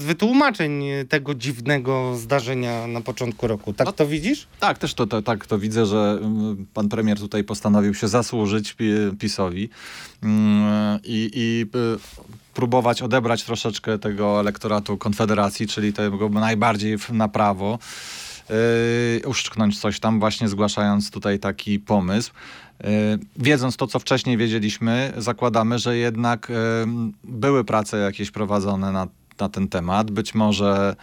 z 0.00 0.02
wytłumaczeń 0.02 0.84
tego 1.08 1.34
dziwnego 1.34 2.16
zdarzenia 2.16 2.86
na 2.86 3.00
początku 3.00 3.46
roku. 3.46 3.72
Tak 3.72 3.86
No- 3.86 3.92
to 3.92 4.06
widzisz? 4.06 4.46
Tak, 4.60 4.78
też 4.78 4.94
to, 4.94 5.06
to, 5.06 5.22
tak 5.22 5.46
to 5.46 5.58
widzę, 5.58 5.86
że 5.86 6.18
mm, 6.22 6.66
pan 6.74 6.88
premier 6.88 7.18
tutaj 7.18 7.44
postanowił 7.44 7.94
się 7.94 8.08
zasłużyć 8.08 8.72
pi- 8.74 9.16
PiSowi 9.18 9.68
mm, 10.22 10.98
i, 11.04 11.30
i 11.34 11.66
y, 12.56 12.66
próbować 12.66 13.02
odebrać 13.02 13.44
troszeczkę 13.44 13.98
tego 13.98 14.40
elektoratu 14.40 14.98
Konfederacji, 14.98 15.66
czyli 15.66 15.92
tego 15.92 16.28
najbardziej 16.28 16.96
na 17.12 17.28
prawo, 17.28 17.78
yy, 18.48 19.28
uszczknąć 19.28 19.80
coś 19.80 20.00
tam, 20.00 20.20
właśnie 20.20 20.48
zgłaszając 20.48 21.10
tutaj 21.10 21.38
taki 21.38 21.80
pomysł. 21.80 22.32
Yy, 22.84 22.88
Wiedząc 23.36 23.76
to, 23.76 23.86
co 23.86 23.98
wcześniej 23.98 24.36
wiedzieliśmy, 24.36 25.12
zakładamy, 25.16 25.78
że 25.78 25.96
jednak 25.96 26.48
yy, 26.48 26.56
były 27.24 27.64
prace 27.64 27.98
jakieś 27.98 28.30
prowadzone 28.30 28.92
na, 28.92 29.06
na 29.40 29.48
ten 29.48 29.68
temat. 29.68 30.10
Być 30.10 30.34
może 30.34 30.96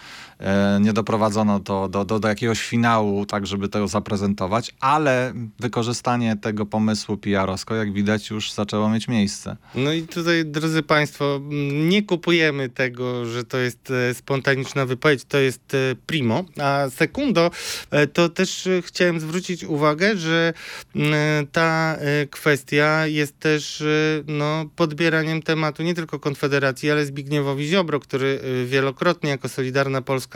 nie 0.79 0.93
doprowadzono 0.93 1.59
to 1.59 1.89
do, 1.89 2.05
do, 2.05 2.19
do 2.19 2.27
jakiegoś 2.27 2.61
finału, 2.61 3.25
tak 3.25 3.47
żeby 3.47 3.69
to 3.69 3.87
zaprezentować, 3.87 4.73
ale 4.79 5.33
wykorzystanie 5.59 6.35
tego 6.35 6.65
pomysłu 6.65 7.17
PR-owsko, 7.17 7.75
jak 7.75 7.93
widać, 7.93 8.29
już 8.29 8.51
zaczęło 8.51 8.89
mieć 8.89 9.07
miejsce. 9.07 9.57
No 9.75 9.93
i 9.93 10.01
tutaj, 10.01 10.45
drodzy 10.45 10.83
Państwo, 10.83 11.41
nie 11.89 12.03
kupujemy 12.03 12.69
tego, 12.69 13.25
że 13.25 13.43
to 13.43 13.57
jest 13.57 13.91
e, 13.91 14.13
spontaniczna 14.13 14.85
wypowiedź, 14.85 15.25
to 15.25 15.37
jest 15.37 15.73
e, 15.73 15.77
primo. 16.05 16.43
A 16.61 16.89
sekundo, 16.89 17.51
e, 17.91 18.07
to 18.07 18.29
też 18.29 18.67
e, 18.67 18.81
chciałem 18.81 19.19
zwrócić 19.19 19.63
uwagę, 19.63 20.17
że 20.17 20.53
m, 20.95 21.13
ta 21.51 21.95
e, 21.99 22.27
kwestia 22.27 23.07
jest 23.07 23.39
też 23.39 23.81
e, 23.81 23.85
no, 24.27 24.65
podbieraniem 24.75 25.41
tematu 25.41 25.83
nie 25.83 25.93
tylko 25.93 26.19
Konfederacji, 26.19 26.91
ale 26.91 27.05
Zbigniewowi 27.05 27.67
Ziobro, 27.67 27.99
który 27.99 28.39
e, 28.63 28.65
wielokrotnie 28.65 29.29
jako 29.29 29.49
Solidarna 29.49 30.01
Polska 30.01 30.32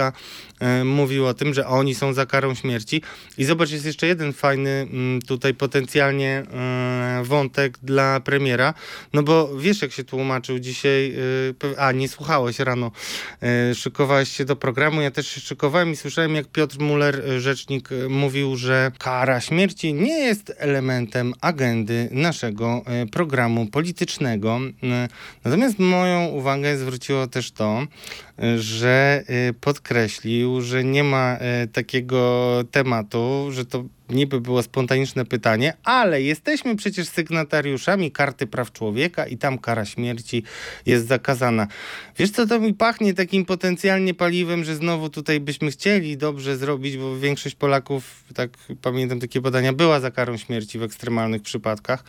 e, 0.60 0.84
mówił 0.84 1.26
o 1.26 1.34
tym, 1.34 1.54
że 1.54 1.68
oni 1.68 1.96
są 1.96 2.14
za 2.14 2.26
karą 2.26 2.56
śmierci. 2.56 3.02
I 3.38 3.46
zobacz, 3.46 3.72
jest 3.72 3.86
jeszcze 3.86 4.08
jeden 4.08 4.34
fajny 4.34 4.88
m, 4.94 5.20
tutaj 5.28 5.54
potencjalnie 5.54 6.44
e, 6.54 7.22
wątek 7.24 7.78
dla 7.84 8.20
premiera, 8.20 8.74
no 9.14 9.24
bo 9.24 9.58
wiesz, 9.58 9.82
jak 9.82 9.92
się 9.92 10.04
tłumaczył 10.04 10.60
dzisiaj, 10.60 11.16
pe- 11.60 11.76
a 11.78 11.92
nie 11.92 12.08
słuchałeś 12.10 12.60
rano, 12.60 12.92
szykowałeś 13.74 14.30
się 14.30 14.46
do 14.46 14.56
programu, 14.56 15.02
ja 15.02 15.12
też 15.12 15.28
się 15.28 15.42
szykowałem 15.42 15.92
i 15.92 15.96
słyszałem, 15.96 16.36
jak 16.36 16.48
Piotr 16.48 16.80
Muller, 16.80 17.22
rzecznik, 17.38 17.90
mówił, 18.10 18.56
że 18.56 18.92
kara 19.00 19.42
śmierci 19.42 19.94
nie 19.94 20.20
jest 20.20 20.54
elementem 20.58 21.34
agendy 21.42 22.10
naszego 22.12 22.82
programu 23.12 23.66
politycznego. 23.66 24.60
Natomiast 25.44 25.80
moją 25.80 26.26
uwagę 26.26 26.78
zwróciło 26.78 27.28
też 27.28 27.52
to, 27.52 27.88
że 28.58 29.24
y, 29.50 29.54
podkreślił, 29.78 30.62
że 30.62 30.84
nie 30.84 31.04
ma 31.04 31.38
y, 31.64 31.68
takiego 31.68 32.64
tematu, 32.72 33.48
że 33.52 33.66
to 33.66 33.84
niby 34.10 34.42
było 34.42 34.64
spontaniczne 34.64 35.26
pytanie, 35.26 35.74
ale 35.84 36.22
jesteśmy 36.22 36.76
przecież 36.76 37.08
sygnatariuszami 37.08 38.12
Karty 38.12 38.48
Praw 38.48 38.72
Człowieka 38.72 39.26
i 39.28 39.38
tam 39.38 39.58
kara 39.58 39.86
śmierci 39.86 40.44
jest 40.86 41.08
zakazana. 41.08 41.68
Wiesz 42.18 42.32
co, 42.32 42.48
to 42.48 42.60
mi 42.60 42.74
pachnie 42.74 43.14
takim 43.14 43.46
potencjalnie 43.46 44.14
paliwem, 44.14 44.64
że 44.64 44.76
znowu 44.76 45.10
tutaj 45.10 45.40
byśmy 45.40 45.72
chcieli 45.72 46.18
dobrze 46.18 46.58
zrobić, 46.58 46.98
bo 46.98 47.18
większość 47.20 47.56
Polaków, 47.56 48.24
tak 48.36 48.50
pamiętam 48.82 49.20
takie 49.20 49.42
badania, 49.42 49.74
była 49.74 50.00
za 50.00 50.12
karą 50.12 50.38
śmierci 50.38 50.80
w 50.80 50.84
ekstremalnych 50.84 51.42
przypadkach. 51.42 52.04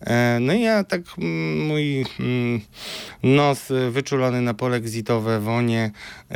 E, 0.00 0.38
No 0.40 0.52
i 0.52 0.60
ja 0.60 0.84
tak, 0.84 1.00
mm, 1.18 1.66
mój 1.66 2.04
mm, 2.20 2.60
nos 3.22 3.68
wyczulony 3.90 4.40
na 4.40 4.54
pole 4.54 4.80
gzitowe, 4.80 5.40
wonie, 5.40 5.90
y, 6.30 6.34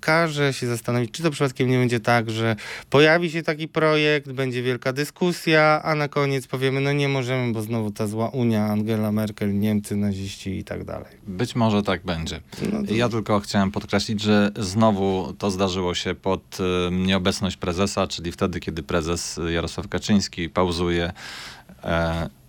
każe 0.00 0.52
się 0.52 0.66
zastanowić, 0.66 1.10
czy 1.10 1.22
to 1.22 1.30
przypadkiem 1.30 1.68
nie 1.70 1.78
będzie 1.78 2.00
tak, 2.00 2.30
że 2.30 2.56
pojawi 2.90 3.30
się 3.30 3.42
taki 3.42 3.68
projekt, 3.68 4.32
będzie 4.32 4.62
wielka 4.62 4.92
dyskusja, 4.92 5.80
a 5.84 5.94
na 5.94 6.08
koniec 6.08 6.46
powiemy, 6.46 6.80
no 6.80 6.92
nie 6.92 7.08
możemy, 7.08 7.52
bo 7.52 7.62
znowu 7.62 7.90
ta 7.90 8.06
zła 8.06 8.28
Unia, 8.28 8.64
Angela 8.66 9.12
Merkel, 9.12 9.58
Niemcy, 9.58 9.96
naziści 9.96 10.58
i 10.58 10.64
tak 10.64 10.84
dalej. 10.84 11.12
Być 11.26 11.56
może 11.56 11.82
tak 11.82 12.04
będzie. 12.04 12.40
No 12.72 12.82
to- 12.82 12.94
Ja 12.94 13.08
tylko 13.08 13.40
chciałem 13.40 13.70
podkreślić, 13.70 14.22
że 14.22 14.50
znowu 14.56 15.32
to 15.38 15.50
zdarzyło 15.50 15.94
się 15.94 16.14
pod 16.14 16.58
e, 16.60 16.90
nieobecność 16.92 17.56
prezesa, 17.56 18.06
czyli 18.06 18.32
wtedy, 18.32 18.60
kiedy 18.60 18.82
prezes 18.82 19.40
Jarosław 19.48 19.88
Kaczyński 19.88 20.50
pauzuje. 20.50 21.12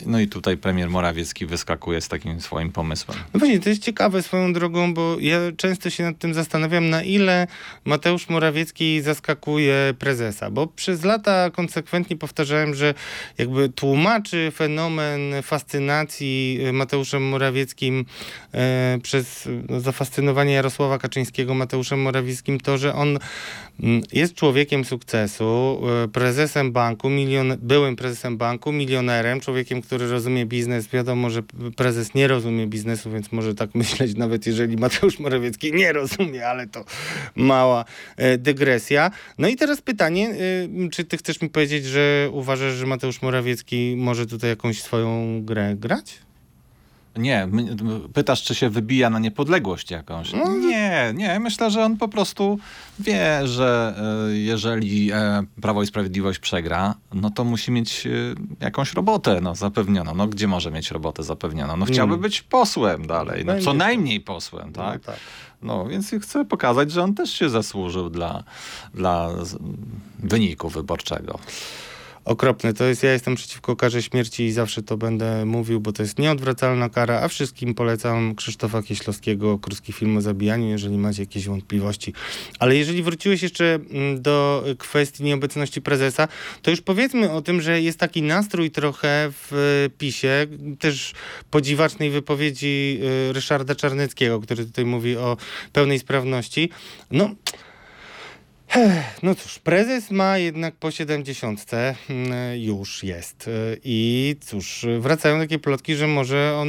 E, 0.02 0.10
no 0.10 0.20
i 0.20 0.28
tutaj 0.28 0.58
premier 0.58 0.90
Morawiecki 0.90 1.46
wyskakuje 1.46 2.02
z 2.02 2.08
takim 2.08 2.42
swoim 2.42 2.72
pomysłem. 2.72 3.18
No 3.34 3.40
właśnie, 3.40 3.60
to 3.60 3.70
jest 3.70 3.82
ciekawe 3.82 4.24
swoją 4.24 4.54
drogą, 4.54 4.94
bo 4.94 5.20
ja 5.20 5.40
często 5.58 5.90
się 5.90 6.04
nad 6.04 6.18
tym 6.18 6.34
zastanawiam, 6.34 6.90
na 6.90 7.04
ile 7.04 7.48
Mateusz 7.86 8.30
Morawiecki 8.30 9.02
zaskakuje 9.02 9.94
prezesa, 10.00 10.52
bo 10.52 10.68
przez 10.68 11.04
lata 11.04 11.50
konsekwentnie 11.50 12.18
powtarzałem, 12.18 12.76
że 12.76 12.94
jakby 13.38 13.70
tłumaczy 13.70 14.52
fenomen 14.56 15.22
fascynacji 15.44 16.60
y, 16.68 16.74
Mateuszem 16.74 17.24
Morawieckim 17.24 18.06
e, 18.54 18.98
przez 19.04 19.50
no, 19.70 19.80
zafascynowanie 19.80 20.54
Jarosława 20.54 20.98
Kaczyńskiego 20.98 21.54
Mateuszem 21.54 22.02
Morawieckim 22.02 22.60
to, 22.60 22.78
że 22.78 22.94
on 22.94 23.20
mm, 23.80 24.02
jest 24.14 24.36
człowiekiem 24.36 24.86
sukcesu, 24.86 25.82
e, 26.04 26.08
prezesem 26.08 26.72
banku, 26.72 27.10
milion, 27.10 27.58
byłym 27.62 27.96
prezesem 27.96 28.38
banku, 28.38 28.72
milionerem, 28.72 29.40
człowiekiem, 29.40 29.82
który 29.90 30.08
rozumie 30.08 30.46
biznes. 30.46 30.88
Wiadomo, 30.88 31.30
że 31.30 31.44
prezes 31.76 32.14
nie 32.14 32.28
rozumie 32.28 32.68
biznesu, 32.68 33.12
więc 33.12 33.32
może 33.32 33.56
tak 33.56 33.76
myśleć, 33.82 34.16
nawet 34.16 34.46
jeżeli 34.48 34.78
Mateusz 34.78 35.20
Morawiecki 35.20 35.74
nie 35.74 35.94
rozumie, 35.94 36.48
ale 36.48 36.68
to 36.68 36.86
mała 37.36 37.86
e, 38.18 38.38
dygresja. 38.38 39.12
No 39.38 39.48
i 39.48 39.56
teraz 39.56 39.82
pytanie, 39.82 40.30
e, 40.86 40.90
czy 40.90 41.04
ty 41.04 41.18
chcesz 41.18 41.42
mi 41.42 41.50
powiedzieć, 41.50 41.86
że 41.86 42.30
uważasz, 42.32 42.74
że 42.74 42.86
Mateusz 42.86 43.22
Morawiecki 43.22 43.96
może 43.98 44.26
tutaj 44.26 44.50
jakąś 44.50 44.82
swoją 44.82 45.42
grę 45.46 45.76
grać? 45.76 46.29
Nie, 47.18 47.48
pytasz, 48.14 48.44
czy 48.44 48.56
się 48.56 48.70
wybija 48.70 49.10
na 49.10 49.20
niepodległość 49.20 49.92
jakąś. 49.92 50.34
No, 50.34 50.56
Nie, 50.56 51.12
nie. 51.16 51.40
Myślę, 51.40 51.72
że 51.72 51.84
on 51.86 51.98
po 51.98 52.08
prostu 52.08 52.60
wie, 53.00 53.48
że 53.48 53.96
e, 54.30 54.38
jeżeli 54.38 55.12
e, 55.12 55.44
Prawo 55.62 55.84
i 55.84 55.88
Sprawiedliwość 55.88 56.40
przegra, 56.40 56.96
no 57.14 57.30
to 57.30 57.44
musi 57.44 57.72
mieć 57.72 58.08
e, 58.08 58.10
jakąś 58.66 58.94
robotę 58.94 59.42
no, 59.42 59.56
zapewnioną. 59.56 60.16
No 60.16 60.28
gdzie 60.28 60.48
może 60.48 60.72
mieć 60.72 60.92
robotę 60.92 61.24
zapewnioną? 61.24 61.78
No 61.78 61.86
chciałby 61.86 62.14
Mm. 62.14 62.22
być 62.22 62.42
posłem 62.42 63.08
dalej. 63.08 63.46
No, 63.46 63.54
co 63.60 63.74
najmniej 63.74 64.22
posłem, 64.22 64.74
tak? 64.74 65.00
No, 65.08 65.14
tak. 65.14 65.20
No 65.62 65.86
więc 65.86 66.12
chcę 66.22 66.46
pokazać, 66.46 66.92
że 66.92 67.04
on 67.04 67.14
też 67.16 67.34
się 67.34 67.50
zasłużył 67.50 68.10
dla, 68.10 68.44
dla 68.94 69.30
wyniku 70.20 70.70
wyborczego. 70.70 71.40
Okropne 72.30 72.74
to 72.74 72.86
jest. 72.86 73.04
Ja 73.04 73.14
jestem 73.14 73.36
przeciwko 73.36 73.76
karze 73.76 74.04
śmierci 74.04 74.44
i 74.44 74.52
zawsze 74.52 74.84
to 74.84 74.98
będę 74.98 75.46
mówił, 75.46 75.80
bo 75.80 75.92
to 75.92 76.04
jest 76.04 76.20
nieodwracalna 76.20 76.90
kara, 76.90 77.22
a 77.22 77.28
wszystkim 77.28 77.74
polecam 77.74 78.36
Krzysztofa 78.36 78.84
Kieślowskiego, 78.84 79.60
krótki 79.60 79.94
film 79.94 80.18
o 80.18 80.22
zabijaniu, 80.22 80.68
jeżeli 80.68 80.98
macie 80.98 81.22
jakieś 81.22 81.48
wątpliwości. 81.48 82.14
Ale 82.60 82.76
jeżeli 82.76 83.04
wróciłeś 83.04 83.44
jeszcze 83.44 83.66
mm, 83.66 84.22
do 84.22 84.64
kwestii 84.78 85.24
nieobecności 85.24 85.82
prezesa, 85.82 86.28
to 86.62 86.72
już 86.72 86.82
powiedzmy 86.82 87.32
o 87.32 87.42
tym, 87.42 87.62
że 87.62 87.82
jest 87.82 88.00
taki 88.00 88.22
nastrój 88.22 88.72
trochę 88.72 89.32
w 89.32 89.54
y, 89.88 89.90
PiSie, 89.98 90.48
też 90.80 91.14
podziwacznej 91.52 92.10
wypowiedzi 92.10 93.00
y, 93.30 93.34
Ryszarda 93.34 93.76
Czarneckiego, 93.76 94.40
który 94.40 94.66
tutaj 94.66 94.86
mówi 94.86 95.18
o 95.18 95.38
pełnej 95.74 96.00
sprawności. 96.00 96.70
No, 97.12 97.36
no 99.24 99.36
cóż, 99.36 99.60
prezes 99.60 100.12
ma 100.12 100.38
jednak 100.38 100.76
po 100.76 100.92
70 100.92 101.66
mm, 102.10 102.60
już 102.62 103.04
jest. 103.04 103.48
Y, 103.48 103.80
I 103.84 104.36
cóż, 104.42 104.86
wracają 105.00 105.40
takie 105.40 105.60
plotki, 105.60 105.96
że 105.96 106.08
może 106.08 106.56
on 106.56 106.68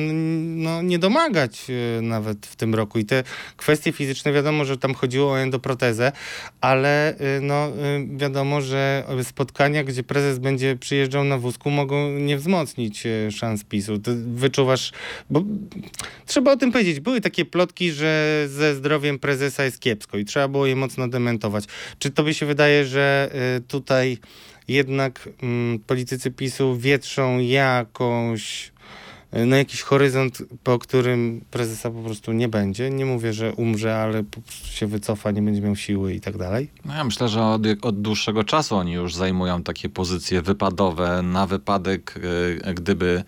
no, 0.62 0.82
nie 0.82 0.98
domagać 0.98 1.66
y, 1.98 2.02
nawet 2.02 2.46
w 2.46 2.56
tym 2.56 2.74
roku. 2.74 2.98
I 2.98 3.04
te 3.04 3.22
kwestie 3.56 3.92
fizyczne, 3.92 4.32
wiadomo, 4.32 4.64
że 4.64 4.78
tam 4.78 4.94
chodziło 4.94 5.30
o 5.30 5.40
endoprotezę, 5.40 6.12
ale 6.60 7.14
y, 7.14 7.40
no, 7.40 7.72
wiadomo, 8.16 8.60
że 8.60 9.04
spotkania, 9.22 9.84
gdzie 9.84 10.02
prezes 10.02 10.38
będzie 10.38 10.76
przyjeżdżał 10.76 11.24
na 11.24 11.38
wózku, 11.38 11.70
mogą 11.70 12.10
nie 12.10 12.36
wzmocnić 12.36 13.04
szans 13.30 13.64
PiSu. 13.64 13.98
Ty 13.98 14.14
wyczuwasz, 14.14 14.92
bo 15.30 15.44
trzeba 16.26 16.52
o 16.52 16.56
tym 16.56 16.72
powiedzieć. 16.72 17.00
Były 17.00 17.20
takie 17.20 17.44
plotki, 17.44 17.92
że 17.92 18.44
ze 18.48 18.74
zdrowiem 18.74 19.18
prezesa 19.18 19.64
jest 19.64 19.80
kiepsko 19.80 20.18
i 20.18 20.24
trzeba 20.24 20.48
było 20.48 20.66
je 20.66 20.76
mocno 20.76 21.08
dementować. 21.08 21.64
Czy 21.98 22.10
tobie 22.10 22.34
się 22.34 22.46
wydaje, 22.46 22.86
że 22.86 23.30
y, 23.58 23.60
tutaj 23.60 24.18
jednak 24.68 25.28
mm, 25.42 25.78
politycy 25.78 26.30
PiSu 26.30 26.76
wietrzą 26.76 27.38
jakąś, 27.38 28.72
y, 29.36 29.46
no 29.46 29.56
jakiś 29.56 29.82
horyzont, 29.82 30.42
po 30.64 30.78
którym 30.78 31.44
prezesa 31.50 31.90
po 31.90 32.02
prostu 32.02 32.32
nie 32.32 32.48
będzie? 32.48 32.90
Nie 32.90 33.06
mówię, 33.06 33.32
że 33.32 33.52
umrze, 33.52 33.96
ale 33.96 34.24
po 34.24 34.40
prostu 34.40 34.66
się 34.66 34.86
wycofa, 34.86 35.30
nie 35.30 35.42
będzie 35.42 35.60
miał 35.60 35.76
siły 35.76 36.14
i 36.14 36.20
tak 36.20 36.36
dalej. 36.36 36.70
No 36.84 36.94
ja 36.94 37.04
myślę, 37.04 37.28
że 37.28 37.42
od, 37.42 37.62
od 37.82 38.00
dłuższego 38.00 38.44
czasu 38.44 38.76
oni 38.76 38.92
już 38.92 39.14
zajmują 39.14 39.62
takie 39.62 39.88
pozycje 39.88 40.42
wypadowe 40.42 41.22
na 41.22 41.46
wypadek, 41.46 42.20
e, 42.64 42.74
gdyby 42.74 43.24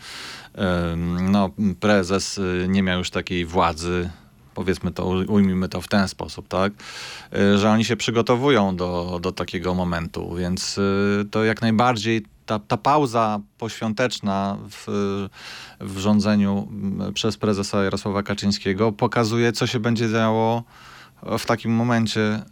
no, 1.20 1.50
prezes 1.80 2.40
nie 2.68 2.82
miał 2.82 2.98
już 2.98 3.10
takiej 3.10 3.44
władzy. 3.44 4.10
Powiedzmy 4.54 4.90
to, 4.90 5.06
ujmijmy 5.06 5.68
to 5.68 5.80
w 5.80 5.88
ten 5.88 6.08
sposób, 6.08 6.48
tak? 6.48 6.72
E, 7.32 7.58
Że 7.58 7.70
oni 7.70 7.84
się 7.84 7.96
przygotowują 7.96 8.76
do, 8.76 9.18
do 9.22 9.32
takiego 9.32 9.74
momentu, 9.74 10.34
więc 10.34 10.78
e, 10.78 11.24
to 11.24 11.44
jak 11.44 11.62
najbardziej 11.62 12.26
ta, 12.46 12.58
ta 12.58 12.76
pauza 12.76 13.40
poświąteczna 13.58 14.58
w, 14.70 14.86
w 15.80 15.98
rządzeniu 15.98 16.68
m, 16.70 17.12
przez 17.14 17.36
prezesa 17.36 17.84
Jarosława 17.84 18.22
Kaczyńskiego 18.22 18.92
pokazuje, 18.92 19.52
co 19.52 19.66
się 19.66 19.80
będzie 19.80 20.10
działo 20.10 20.62
w 21.38 21.46
takim 21.46 21.72
momencie, 21.72 22.20
e, 22.22 22.42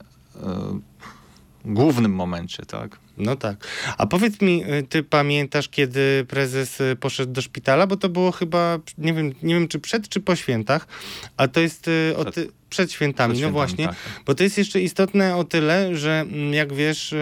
głównym 1.65 2.15
momencie, 2.15 2.67
tak? 2.67 2.99
No 3.21 3.37
tak. 3.37 3.67
A 3.99 4.07
powiedz 4.07 4.41
mi, 4.41 4.65
y, 4.65 4.83
ty 4.83 5.03
pamiętasz, 5.03 5.69
kiedy 5.69 6.25
prezes 6.29 6.81
y, 6.81 6.97
poszedł 7.01 7.33
do 7.33 7.43
szpitala? 7.43 7.87
Bo 7.87 7.97
to 7.97 8.09
było 8.09 8.33
chyba, 8.33 8.79
nie 8.99 9.13
wiem, 9.15 9.33
nie 9.43 9.55
wiem 9.55 9.69
czy 9.69 9.79
przed, 9.79 10.09
czy 10.09 10.21
po 10.21 10.37
świętach, 10.37 10.87
a 11.37 11.49
to 11.49 11.61
jest 11.61 11.89
y, 11.89 12.15
o 12.17 12.25
Przed. 12.25 12.49
przed 12.71 12.93
świętami, 12.93 13.35
Przed 13.35 13.43
no 13.43 13.49
świętami, 13.49 13.53
właśnie. 13.53 13.87
tak. 13.87 14.25
Bo 14.27 14.35
to 14.35 14.43
jest 14.43 14.59
jeszcze 14.59 14.81
istotne 14.81 15.37
o 15.37 15.45
tyle, 15.45 15.97
że 15.97 16.21
mm, 16.21 16.55
jak 16.55 16.73
wiesz, 16.73 17.15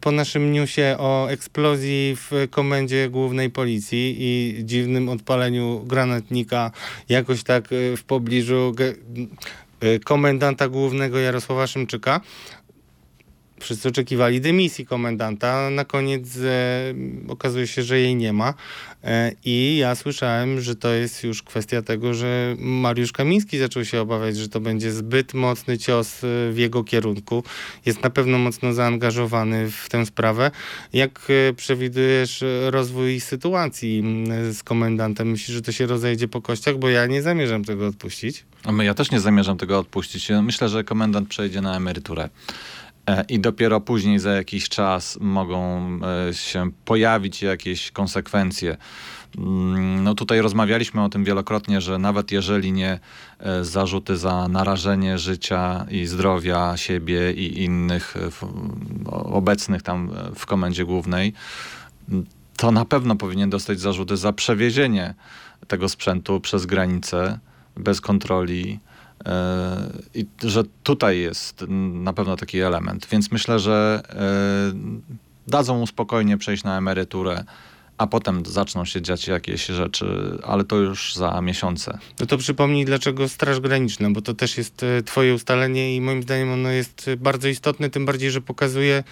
po 0.00 0.12
naszym 0.12 0.52
newsie 0.52 0.96
o 0.98 1.28
eksplozji 1.30 2.16
w 2.16 2.30
komendzie 2.50 3.08
głównej 3.10 3.50
policji 3.50 4.16
i 4.18 4.64
dziwnym 4.64 5.08
odpaleniu 5.08 5.84
granatnika 5.86 6.70
jakoś 7.08 7.42
tak 7.42 7.68
w 7.96 8.02
pobliżu 8.02 8.74
komendanta 10.04 10.68
głównego 10.68 11.18
Jarosława 11.18 11.66
Szymczyka, 11.66 12.20
Wszyscy 13.62 13.88
oczekiwali 13.88 14.40
dymisji 14.40 14.86
komendanta. 14.86 15.70
Na 15.70 15.84
koniec 15.84 16.36
e, 16.36 16.94
okazuje 17.28 17.66
się, 17.66 17.82
że 17.82 17.98
jej 17.98 18.16
nie 18.16 18.32
ma. 18.32 18.54
E, 19.04 19.32
I 19.44 19.76
ja 19.76 19.94
słyszałem, 19.94 20.60
że 20.60 20.76
to 20.76 20.88
jest 20.88 21.24
już 21.24 21.42
kwestia 21.42 21.82
tego, 21.82 22.14
że 22.14 22.56
Mariusz 22.58 23.12
Kamiński 23.12 23.58
zaczął 23.58 23.84
się 23.84 24.00
obawiać, 24.00 24.36
że 24.36 24.48
to 24.48 24.60
będzie 24.60 24.92
zbyt 24.92 25.34
mocny 25.34 25.78
cios 25.78 26.24
e, 26.24 26.26
w 26.52 26.54
jego 26.56 26.84
kierunku. 26.84 27.44
Jest 27.86 28.02
na 28.02 28.10
pewno 28.10 28.38
mocno 28.38 28.72
zaangażowany 28.72 29.70
w 29.70 29.88
tę 29.88 30.06
sprawę. 30.06 30.50
Jak 30.92 31.28
e, 31.48 31.52
przewidujesz 31.52 32.42
e, 32.42 32.70
rozwój 32.70 33.20
sytuacji 33.20 34.04
z 34.52 34.62
komendantem? 34.62 35.30
Myślisz, 35.30 35.54
że 35.56 35.62
to 35.62 35.72
się 35.72 35.86
rozejdzie 35.86 36.28
po 36.28 36.42
kościach? 36.42 36.78
Bo 36.78 36.88
ja 36.88 37.06
nie 37.06 37.22
zamierzam 37.22 37.64
tego 37.64 37.86
odpuścić. 37.86 38.44
Ja 38.82 38.94
też 38.94 39.10
nie 39.10 39.20
zamierzam 39.20 39.58
tego 39.58 39.78
odpuścić. 39.78 40.28
Myślę, 40.42 40.68
że 40.68 40.84
komendant 40.84 41.28
przejdzie 41.28 41.60
na 41.60 41.76
emeryturę. 41.76 42.28
E, 43.06 43.24
I 43.28 43.40
dopiero 43.40 43.80
później 43.80 44.18
za 44.18 44.32
jakiś 44.32 44.68
czas 44.68 45.18
mogą 45.20 45.80
e, 46.28 46.34
się 46.34 46.70
pojawić 46.84 47.42
jakieś 47.42 47.90
konsekwencje. 47.90 48.76
Mm, 49.38 50.04
No 50.04 50.14
tutaj 50.14 50.40
rozmawialiśmy 50.40 51.02
o 51.04 51.08
tym 51.08 51.24
wielokrotnie, 51.24 51.80
że 51.80 51.98
nawet 51.98 52.32
jeżeli 52.32 52.72
nie 52.72 52.98
e, 53.38 53.64
zarzuty 53.64 54.16
za 54.16 54.48
narażenie 54.48 55.18
życia 55.18 55.86
i 55.90 56.06
zdrowia 56.06 56.76
siebie 56.76 57.32
i 57.32 57.62
innych 57.64 58.14
obecnych 59.10 59.82
tam 59.82 60.10
w 60.34 60.46
komendzie 60.46 60.84
głównej, 60.84 61.32
to 62.56 62.70
na 62.72 62.84
pewno 62.84 63.16
powinien 63.16 63.50
dostać 63.50 63.80
zarzuty 63.80 64.16
za 64.16 64.32
przewiezienie 64.32 65.14
tego 65.68 65.88
sprzętu 65.88 66.40
przez 66.40 66.66
granicę 66.66 67.38
bez 67.76 68.00
kontroli. 68.00 68.80
E, 69.26 69.90
I 70.14 70.26
że 70.42 70.62
tutaj 70.82 71.18
jest 71.18 71.64
na 71.92 72.12
pewno 72.12 72.36
taki 72.36 72.60
element. 72.60 73.06
Więc 73.10 73.32
myślę, 73.32 73.58
że 73.58 74.02
e, 74.10 75.50
dadzą 75.50 75.78
mu 75.78 75.86
spokojnie 75.86 76.38
przejść 76.38 76.64
na 76.64 76.78
emeryturę, 76.78 77.44
a 77.98 78.06
potem 78.06 78.46
zaczną 78.46 78.84
się 78.84 79.02
dziać 79.02 79.28
jakieś 79.28 79.66
rzeczy, 79.66 80.38
ale 80.42 80.64
to 80.64 80.76
już 80.76 81.14
za 81.14 81.40
miesiące. 81.40 81.98
No 82.20 82.26
to 82.26 82.38
przypomnij, 82.38 82.84
dlaczego 82.84 83.28
Straż 83.28 83.60
Graniczna, 83.60 84.10
bo 84.10 84.22
to 84.22 84.34
też 84.34 84.58
jest 84.58 84.82
e, 84.82 85.02
twoje 85.02 85.34
ustalenie 85.34 85.96
i 85.96 86.00
moim 86.00 86.22
zdaniem 86.22 86.52
ono 86.52 86.70
jest 86.70 87.10
bardzo 87.18 87.48
istotne, 87.48 87.90
tym 87.90 88.06
bardziej, 88.06 88.30
że 88.30 88.40
pokazuje 88.40 89.04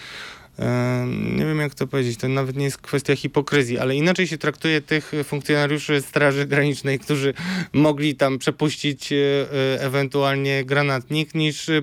nie 1.37 1.47
wiem 1.47 1.59
jak 1.59 1.75
to 1.75 1.87
powiedzieć, 1.87 2.19
to 2.19 2.29
nawet 2.29 2.57
nie 2.57 2.65
jest 2.65 2.79
kwestia 2.79 3.17
hipokryzji, 3.17 3.79
ale 3.79 3.97
inaczej 3.97 4.27
się 4.27 4.39
traktuje 4.39 4.81
tych 4.81 5.13
funkcjonariuszy 5.25 6.03
Straży 6.03 6.47
Granicznej, 6.47 6.99
którzy 6.99 7.35
mogli 7.73 8.17
tam 8.17 8.39
przepuścić 8.39 9.13
e, 9.13 9.17
e, 9.17 9.83
ewentualnie 9.83 10.65
granatnik, 10.65 11.35
niż 11.35 11.69
e, 11.69 11.83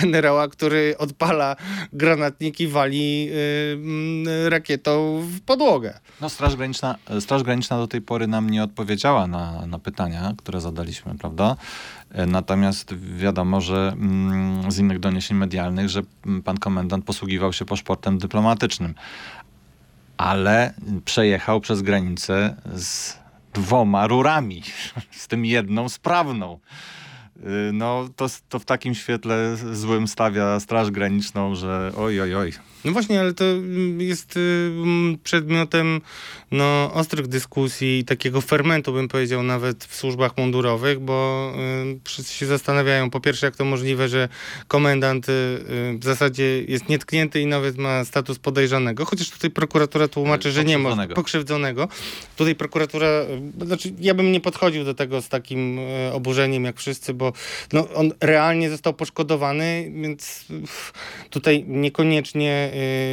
generała, 0.00 0.48
który 0.48 0.94
odpala 0.98 1.56
granatnik 1.92 2.60
i 2.60 2.68
wali 2.68 3.30
rakietą 4.48 5.20
w 5.20 5.40
podłogę. 5.40 5.98
No, 6.20 6.28
Straż 6.28 6.56
Graniczna, 6.56 6.94
Straż 7.20 7.42
Graniczna 7.42 7.76
do 7.76 7.86
tej 7.86 8.00
pory 8.00 8.26
nam 8.26 8.50
nie 8.50 8.64
odpowiedziała 8.64 9.26
na, 9.26 9.66
na 9.66 9.78
pytania, 9.78 10.34
które 10.38 10.60
zadaliśmy, 10.60 11.18
prawda? 11.18 11.56
E, 12.12 12.26
Natomiast 12.26 12.94
wiadomo, 13.16 13.60
że 13.60 13.92
mm, 13.92 14.70
z 14.70 14.78
innych 14.78 14.98
doniesień 14.98 15.36
medialnych, 15.36 15.88
że 15.88 16.02
mm, 16.26 16.42
pan 16.42 16.58
komendant 16.58 17.04
posługiwał 17.04 17.52
się 17.52 17.64
paszportem 17.64 18.18
dyplomatycznym, 18.18 18.94
ale 20.16 20.74
przejechał 21.04 21.60
przez 21.60 21.82
granicę 21.82 22.56
z 22.74 23.18
dwoma 23.54 24.06
rurami, 24.06 24.62
z 25.10 25.28
tym 25.28 25.44
jedną 25.44 25.88
sprawną. 25.88 26.58
Y, 27.36 27.72
No, 27.72 28.08
to, 28.16 28.26
to 28.48 28.58
w 28.58 28.64
takim 28.64 28.94
świetle 28.94 29.56
złym 29.72 30.08
stawia 30.08 30.60
Straż 30.60 30.90
Graniczną, 30.90 31.54
że 31.54 31.92
oj, 31.96 32.20
oj, 32.20 32.34
oj. 32.34 32.52
No 32.84 32.92
właśnie, 32.92 33.20
ale 33.20 33.34
to 33.34 33.44
mm, 33.44 34.00
jest 34.00 34.36
y, 34.36 34.40
mm, 34.72 35.18
przedmiotem 35.24 36.00
no, 36.50 36.90
ostrych 36.94 37.26
dyskusji 37.26 37.98
i 37.98 38.04
takiego 38.04 38.40
fermentu, 38.40 38.92
bym 38.92 39.08
powiedział, 39.08 39.42
nawet 39.42 39.84
w 39.84 39.96
służbach 39.96 40.36
mundurowych, 40.36 41.00
bo 41.00 41.52
y, 41.96 42.00
wszyscy 42.04 42.32
się 42.32 42.46
zastanawiają, 42.46 43.10
po 43.10 43.20
pierwsze, 43.20 43.46
jak 43.46 43.56
to 43.56 43.64
możliwe, 43.64 44.08
że 44.08 44.28
komendant 44.68 45.28
y, 45.28 45.32
w 45.98 46.04
zasadzie 46.04 46.62
jest 46.62 46.88
nietknięty 46.88 47.40
i 47.40 47.46
nawet 47.46 47.78
ma 47.78 48.04
status 48.04 48.38
podejrzanego, 48.38 49.04
chociaż 49.04 49.30
tutaj 49.30 49.50
prokuratura 49.50 50.08
tłumaczy, 50.08 50.52
że 50.52 50.64
nie 50.64 50.78
ma 50.78 51.06
Pokrzywdzonego. 51.06 51.88
Tutaj 52.36 52.54
prokuratura, 52.54 53.08
znaczy 53.66 53.92
ja 54.00 54.14
bym 54.14 54.32
nie 54.32 54.40
podchodził 54.40 54.84
do 54.84 54.94
tego 54.94 55.22
z 55.22 55.28
takim 55.28 55.78
oburzeniem 56.12 56.64
jak 56.64 56.76
wszyscy, 56.78 57.14
bo 57.14 57.32
no, 57.72 57.88
on 57.94 58.12
realnie 58.20 58.70
został 58.70 58.94
poszkodowany, 58.94 59.92
więc 59.94 60.44
tutaj 61.30 61.64
niekoniecznie 61.68 62.67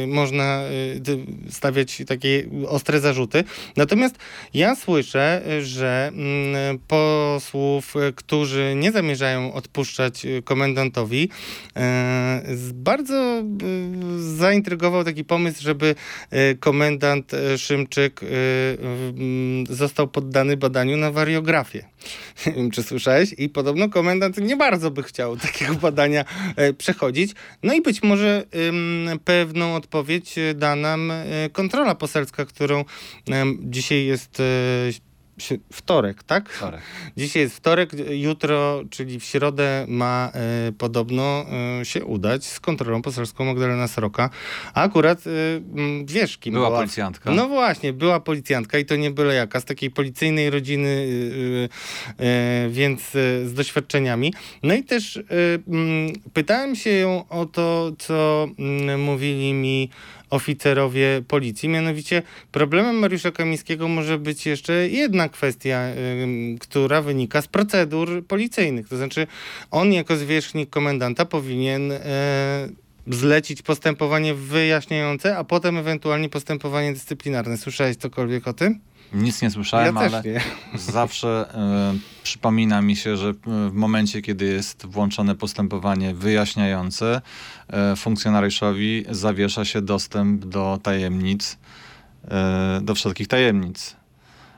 można 0.08 0.64
y, 1.08 1.50
stawiać 1.50 2.02
takie 2.06 2.44
ostre 2.68 3.00
zarzuty. 3.00 3.44
Natomiast 3.76 4.16
ja 4.54 4.76
słyszę, 4.76 5.42
y, 5.58 5.64
że 5.64 6.12
mm, 6.12 6.78
posłów, 6.88 7.96
y, 7.96 8.12
którzy 8.12 8.74
nie 8.76 8.92
zamierzają 8.92 9.52
odpuszczać 9.52 10.24
y, 10.24 10.42
komendantowi, 10.42 11.28
y, 11.76 11.80
bardzo 12.74 13.42
y, 13.62 14.36
zaintrygował 14.36 15.04
taki 15.04 15.24
pomysł, 15.24 15.62
żeby 15.62 15.94
y, 16.32 16.56
komendant 16.60 17.34
y, 17.34 17.58
Szymczyk 17.58 18.22
y, 18.22 18.26
y, 18.26 18.78
mm, 19.08 19.66
został 19.66 20.08
poddany 20.08 20.56
badaniu 20.56 20.96
na 20.96 21.10
wariografię. 21.10 21.84
Nie 22.46 22.52
wiem, 22.52 22.70
czy 22.70 22.82
słyszałeś? 22.82 23.34
I 23.38 23.48
podobno 23.48 23.88
komendant 23.88 24.38
nie 24.38 24.56
bardzo 24.56 24.90
by 24.90 25.02
chciał 25.02 25.36
takiego 25.36 25.74
badania 25.74 26.24
przechodzić. 26.78 27.32
No 27.62 27.74
i 27.74 27.82
być 27.82 28.02
może 28.02 28.44
ym, 28.68 29.08
pewną 29.46 29.74
odpowiedź 29.76 30.38
e, 30.38 30.54
da 30.54 30.76
nam 30.76 31.10
e, 31.10 31.24
kontrola 31.52 31.94
poselska, 31.94 32.44
którą 32.44 32.84
dzisiaj 33.60 34.04
jest 34.06 34.42
si- 34.90 35.05
wtorek, 35.72 36.22
tak? 36.22 36.48
Wtorek. 36.48 36.80
Dzisiaj 37.16 37.42
jest 37.42 37.56
wtorek, 37.56 37.90
jutro, 38.10 38.82
czyli 38.90 39.20
w 39.20 39.24
środę 39.24 39.84
ma 39.88 40.30
e, 40.34 40.72
podobno 40.72 41.44
e, 41.80 41.84
się 41.84 42.04
udać 42.04 42.44
z 42.44 42.60
kontrolą 42.60 43.02
poselską 43.02 43.44
Magdalena 43.44 43.88
Sroka. 43.88 44.30
A 44.74 44.82
akurat, 44.82 45.24
m, 45.26 46.06
wiesz 46.06 46.38
kim 46.38 46.54
Była 46.54 46.70
policjantka. 46.70 47.30
No 47.30 47.48
właśnie, 47.48 47.92
była 47.92 48.20
policjantka 48.20 48.78
i 48.78 48.84
to 48.84 48.96
nie 48.96 49.10
byle 49.10 49.34
jaka, 49.34 49.60
z 49.60 49.64
takiej 49.64 49.90
policyjnej 49.90 50.50
rodziny, 50.50 50.88
y, 50.88 51.68
y, 52.20 52.24
y, 52.24 52.70
więc 52.70 53.14
y, 53.14 53.48
z 53.48 53.54
doświadczeniami. 53.54 54.32
No 54.62 54.74
i 54.74 54.84
też 54.84 55.16
y, 55.16 55.22
pytałem 56.32 56.76
się 56.76 56.90
ją 56.90 57.28
o 57.28 57.46
to, 57.46 57.92
co 57.98 58.48
mówili 58.98 59.54
mi 59.54 59.90
oficerowie 60.30 61.22
policji. 61.28 61.68
Mianowicie 61.68 62.22
problemem 62.52 62.96
Mariusza 62.96 63.30
Kamińskiego 63.30 63.88
może 63.88 64.18
być 64.18 64.46
jeszcze 64.46 64.88
jedna 64.88 65.28
kwestia, 65.28 65.88
która 66.60 67.02
wynika 67.02 67.42
z 67.42 67.48
procedur 67.48 68.26
policyjnych. 68.26 68.88
To 68.88 68.96
znaczy 68.96 69.26
on 69.70 69.92
jako 69.92 70.16
zwierzchnik 70.16 70.70
komendanta 70.70 71.24
powinien 71.24 71.92
e, 71.92 72.68
zlecić 73.06 73.62
postępowanie 73.62 74.34
wyjaśniające, 74.34 75.36
a 75.36 75.44
potem 75.44 75.76
ewentualnie 75.76 76.28
postępowanie 76.28 76.92
dyscyplinarne. 76.92 77.56
Słyszałeś 77.56 77.96
cokolwiek 77.96 78.48
o 78.48 78.52
tym? 78.52 78.80
Nic 79.12 79.42
nie 79.42 79.50
słyszałem, 79.50 79.94
ja 79.96 80.00
ale 80.00 80.22
nie. 80.24 80.40
zawsze 80.78 81.54
e, 81.54 81.94
przypomina 82.22 82.82
mi 82.82 82.96
się, 82.96 83.16
że 83.16 83.28
e, 83.28 83.34
w 83.70 83.72
momencie, 83.72 84.22
kiedy 84.22 84.44
jest 84.44 84.86
włączone 84.86 85.34
postępowanie 85.34 86.14
wyjaśniające, 86.14 87.20
e, 87.68 87.96
funkcjonariuszowi 87.96 89.04
zawiesza 89.10 89.64
się 89.64 89.82
dostęp 89.82 90.44
do 90.44 90.78
tajemnic, 90.82 91.58
e, 92.28 92.80
do 92.82 92.94
wszelkich 92.94 93.28
tajemnic. 93.28 93.96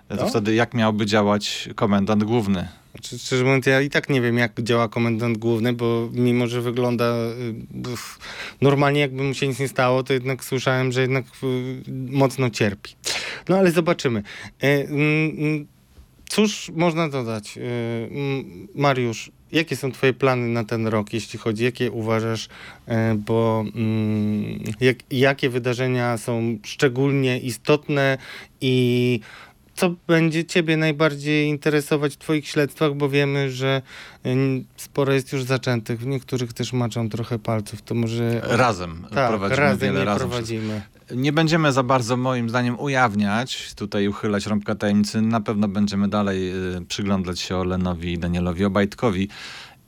To 0.08 0.16
No. 0.16 0.26
wtedy 0.28 0.54
jak 0.54 0.74
miałby 0.74 1.06
działać 1.06 1.68
komendant 1.74 2.24
główny? 2.24 2.68
Znaczy, 2.98 3.18
szczerze 3.18 3.44
mówiąc, 3.44 3.66
ja 3.66 3.80
i 3.80 3.90
tak 3.90 4.08
nie 4.08 4.20
wiem, 4.20 4.38
jak 4.38 4.62
działa 4.62 4.88
komendant 4.88 5.38
główny, 5.38 5.72
bo 5.72 6.08
mimo, 6.12 6.46
że 6.46 6.60
wygląda 6.62 7.14
y, 7.14 7.54
normalnie, 8.60 9.00
jakby 9.00 9.22
mu 9.22 9.34
się 9.34 9.48
nic 9.48 9.58
nie 9.58 9.68
stało, 9.68 10.02
to 10.02 10.12
jednak 10.12 10.44
słyszałem, 10.44 10.92
że 10.92 11.00
jednak 11.00 11.24
y, 11.44 11.82
mocno 12.10 12.50
cierpi. 12.50 12.94
No 13.48 13.56
ale 13.56 13.70
zobaczymy. 13.70 14.22
E, 14.62 14.66
mm, 14.66 15.36
mm, 15.38 15.66
Cóż 16.28 16.70
można 16.74 17.08
dodać? 17.08 17.56
Y, 17.56 17.60
mm, 18.10 18.68
Mariusz, 18.74 19.30
jakie 19.52 19.76
są 19.76 19.92
twoje 19.92 20.12
plany 20.12 20.48
na 20.48 20.64
ten 20.64 20.86
rok, 20.86 21.12
jeśli 21.12 21.38
chodzi, 21.38 21.64
jakie 21.64 21.90
uważasz, 21.90 22.48
e, 22.86 23.14
bo 23.14 23.64
jak, 24.80 24.96
jakie 25.10 25.50
wydarzenia 25.50 26.18
są 26.18 26.58
szczególnie 26.64 27.38
istotne 27.38 28.18
i 28.60 29.20
co 29.78 29.94
będzie 30.06 30.44
ciebie 30.44 30.76
najbardziej 30.76 31.48
interesować 31.48 32.14
w 32.14 32.16
twoich 32.16 32.48
śledztwach, 32.48 32.94
bo 32.94 33.08
wiemy, 33.08 33.50
że 33.50 33.82
y, 34.26 34.36
sporo 34.76 35.12
jest 35.12 35.32
już 35.32 35.42
zaczętych, 35.42 36.00
w 36.00 36.06
niektórych 36.06 36.52
też 36.52 36.72
maczą 36.72 37.08
trochę 37.08 37.38
palców, 37.38 37.82
to 37.82 37.94
może... 37.94 38.40
Razem 38.44 39.06
tak, 39.14 39.28
prowadzimy 39.28 39.60
razem 39.60 39.78
wiele 39.78 40.04
razem. 40.04 40.28
prowadzimy. 40.28 40.82
Nie 41.14 41.32
będziemy 41.32 41.72
za 41.72 41.82
bardzo, 41.82 42.16
moim 42.16 42.48
zdaniem, 42.48 42.80
ujawniać, 42.80 43.74
tutaj 43.74 44.08
uchylać 44.08 44.46
rąbka 44.46 44.74
tajemnicy. 44.74 45.22
Na 45.22 45.40
pewno 45.40 45.68
będziemy 45.68 46.08
dalej 46.08 46.52
y, 46.76 46.86
przyglądać 46.88 47.40
się 47.40 47.56
Orlenowi 47.56 48.12
i 48.12 48.18
Danielowi 48.18 48.64
Obajtkowi. 48.64 49.28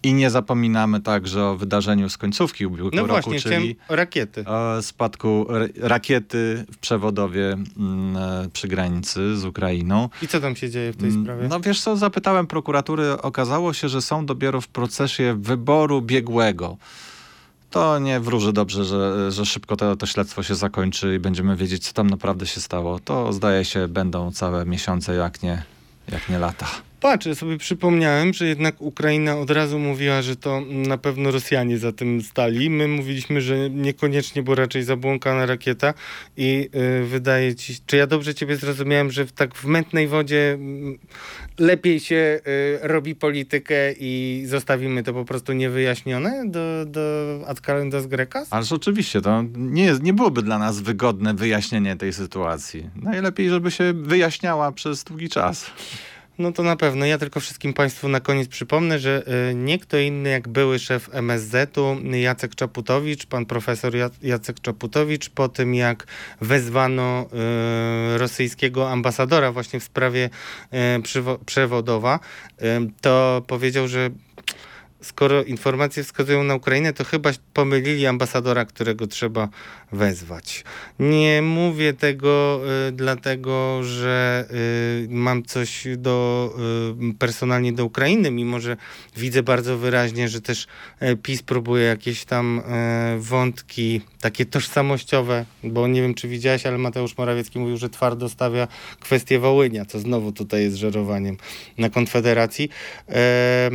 I 0.03 0.15
nie 0.15 0.31
zapominamy 0.31 1.01
także 1.01 1.45
o 1.45 1.57
wydarzeniu 1.57 2.09
z 2.09 2.19
końcówki 2.19 2.67
ubiegłego 2.67 2.97
No 2.97 3.03
roku, 3.03 3.13
właśnie, 3.13 3.39
chciałem 3.41 3.63
czyli 3.63 3.77
rakiety. 3.89 4.45
o 4.47 4.83
spadku 4.83 5.47
rakiety 5.81 6.65
w 6.73 6.79
przewodowie 6.79 7.53
mm, 7.79 8.17
e, 8.17 8.49
przy 8.53 8.69
granicy 8.69 9.37
z 9.37 9.45
Ukrainą. 9.45 10.09
I 10.23 10.29
co 10.29 10.41
tam 10.41 10.57
się 10.57 10.71
dzieje 10.71 10.93
w 10.93 10.97
tej 10.97 11.09
Mm, 11.11 11.23
sprawie? 11.25 11.49
No 11.49 11.61
wiesz 11.61 11.81
co, 11.81 11.97
zapytałem 11.97 12.47
prokuratury, 12.47 13.13
okazało 13.23 13.73
się, 13.73 13.89
że 13.89 14.03
są 14.03 14.27
dopiero 14.27 14.61
w 14.61 14.69
procesie 14.69 15.37
wyboru 15.41 16.03
biegłego. 16.03 16.77
To 17.71 17.99
nie 17.99 18.21
wróży 18.21 18.53
dobrze, 18.53 18.85
że, 18.85 19.33
że 19.33 19.47
szybko 19.47 19.77
to, 19.77 19.97
to 19.97 20.07
śledztwo 20.07 20.43
się 20.43 20.55
zakończy 20.55 21.15
i 21.15 21.19
będziemy 21.19 21.57
wiedzieć, 21.57 21.85
co 21.87 21.93
tam 21.93 22.11
naprawdę 22.11 22.47
się 22.47 22.61
stało. 22.61 22.99
To 22.99 23.33
zdaje 23.33 23.65
się 23.65 23.89
będą 23.89 24.33
całe 24.33 24.67
miesiące, 24.67 25.15
jak 25.15 25.43
nie, 25.43 25.63
jak 26.13 26.29
nie 26.29 26.39
lata. 26.39 26.67
Patrz, 27.01 27.35
sobie 27.35 27.59
przypomniałem, 27.59 28.33
że 28.33 28.47
jednak 28.47 28.83
Ukraina 28.83 29.37
od 29.37 29.51
razu 29.51 29.79
mówiła, 29.79 30.23
że 30.23 30.37
to 30.37 30.63
na 30.71 30.99
pewno 30.99 31.31
Rosjanie 31.31 31.79
za 31.79 31.93
tym 31.93 32.23
stali. 32.23 32.71
My 32.71 32.89
mówiliśmy, 32.89 33.41
że 33.41 33.71
niekoniecznie, 33.71 34.43
bo 34.43 34.55
raczej 34.55 34.83
zabłąkana 34.83 35.47
rakieta 35.47 35.95
i 36.37 36.71
y, 37.03 37.07
wydaje 37.07 37.55
ci 37.55 37.75
czy 37.87 37.97
ja 37.97 38.07
dobrze 38.07 38.35
ciebie 38.35 38.57
zrozumiałem, 38.57 39.11
że 39.11 39.27
w 39.27 39.33
tak 39.33 39.55
w 39.55 39.65
mętnej 39.65 40.09
wodzie 40.09 40.53
mm, 40.53 40.99
lepiej 41.59 42.01
się 42.01 42.41
y, 42.47 42.79
robi 42.83 43.15
politykę 43.15 43.93
i 44.01 44.43
zostawimy 44.47 45.03
to 45.03 45.13
po 45.13 45.25
prostu 45.25 45.53
niewyjaśnione 45.53 46.43
do, 46.47 46.85
do 46.87 47.01
ad 47.47 47.61
calendas 47.61 48.07
grecas? 48.07 48.49
Ależ 48.51 48.73
oczywiście, 48.73 49.21
to 49.21 49.45
nie, 49.57 49.85
jest, 49.85 50.03
nie 50.03 50.13
byłoby 50.13 50.43
dla 50.43 50.59
nas 50.59 50.81
wygodne 50.81 51.35
wyjaśnienie 51.35 51.97
tej 51.97 52.13
sytuacji. 52.13 52.91
Najlepiej, 52.97 53.51
żeby 53.51 53.71
się 53.71 53.93
wyjaśniała 53.93 54.73
przez 54.73 55.05
długi 55.05 55.29
czas. 55.29 55.71
No 56.41 56.53
to 56.53 56.63
na 56.63 56.77
pewno. 56.77 57.07
Ja 57.07 57.19
tylko 57.19 57.41
wszystkim 57.41 57.73
Państwu 57.75 58.09
na 58.09 58.21
koniec 58.21 58.49
przypomnę, 58.49 58.99
że 58.99 59.23
y, 59.51 59.55
nie 59.55 59.79
kto 59.79 59.99
inny 59.99 60.31
jak 60.31 60.49
były 60.49 60.79
szef 60.79 61.09
MSZ-u 61.13 61.97
Jacek 62.17 62.55
Czaputowicz, 62.55 63.27
pan 63.27 63.47
profesor 63.47 63.97
Ja- 63.97 64.11
Jacek 64.23 64.61
Czaputowicz, 64.61 65.31
po 65.31 65.49
tym 65.49 65.75
jak 65.75 66.07
wezwano 66.41 67.27
y, 68.15 68.19
rosyjskiego 68.19 68.91
ambasadora 68.91 69.53
właśnie 69.53 69.81
w 69.81 69.85
sprawie 69.85 70.31
y, 70.75 71.39
przewodowa, 71.47 72.19
to 73.01 73.43
powiedział, 73.47 73.89
że 73.89 74.11
skoro 75.03 75.43
informacje 75.43 76.05
wskazują 76.05 76.45
na 76.45 76.55
Ukrainę, 76.55 76.93
to 76.93 77.05
chyba 77.05 77.31
pomylili 77.53 78.07
ambasadora, 78.07 78.65
którego 78.65 79.07
trzeba 79.07 79.49
wezwać. 79.93 80.65
Nie 80.99 81.43
mówię 81.43 81.93
tego 81.93 82.61
y, 82.89 82.93
dlatego, 82.93 83.83
że 83.83 84.45
y, 85.05 85.09
mam 85.11 85.43
coś 85.43 85.87
do, 85.97 86.51
y, 87.11 87.15
personalnie 87.15 87.73
do 87.73 87.85
Ukrainy, 87.85 88.31
mimo 88.31 88.61
że 88.61 88.77
widzę 89.17 89.43
bardzo 89.43 89.79
wyraźnie, 89.79 90.29
że 90.29 90.41
też 90.41 90.67
e, 91.01 91.17
PiS 91.17 91.43
próbuje 91.43 91.85
jakieś 91.85 92.25
tam 92.25 92.63
e, 92.69 93.17
wątki 93.19 94.01
takie 94.21 94.47
tożsamościowe, 94.47 95.45
bo 95.65 95.89
nie 95.89 96.03
wiem, 96.03 96.15
czy 96.15 96.29
widziałeś, 96.29 96.67
ale 96.67 96.79
Mateusz 96.79 97.19
Morawiecki 97.19 97.59
mówił, 97.59 97.77
że 97.77 97.91
twardo 97.91 98.29
stawia 98.29 98.69
kwestię 99.01 99.39
Wołynia, 99.39 99.85
co 99.85 99.99
znowu 99.99 100.33
tutaj 100.33 100.63
jest 100.63 100.77
żerowaniem 100.77 101.37
na 101.79 101.91
Konfederacji, 101.91 102.71
e, 103.09 103.71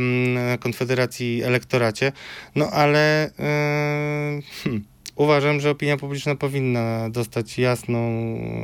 Konfederacji 1.16 1.42
elektoracie. 1.42 2.12
No 2.54 2.70
ale 2.70 3.24
e, 3.38 4.40
hmm, 4.64 4.84
uważam, 5.16 5.60
że 5.60 5.70
opinia 5.70 5.96
publiczna 5.96 6.34
powinna 6.36 7.10
dostać 7.10 7.58
jasną 7.58 7.98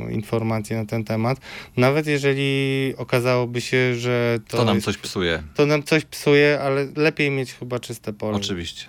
informację 0.09 0.77
na 0.77 0.85
ten 0.85 1.03
temat, 1.03 1.37
nawet 1.77 2.07
jeżeli 2.07 2.93
okazałoby 2.97 3.61
się, 3.61 3.95
że 3.95 4.39
to, 4.47 4.57
To 4.57 4.65
nam 4.65 4.75
jest, 4.75 4.85
coś 4.85 4.97
psuje. 4.97 5.43
to 5.55 5.65
nam 5.65 5.83
coś 5.83 6.05
psuje, 6.05 6.59
ale 6.61 6.87
lepiej 6.95 7.31
mieć 7.31 7.53
chyba 7.53 7.79
czyste 7.79 8.13
pole. 8.13 8.37
Oczywiście. 8.37 8.85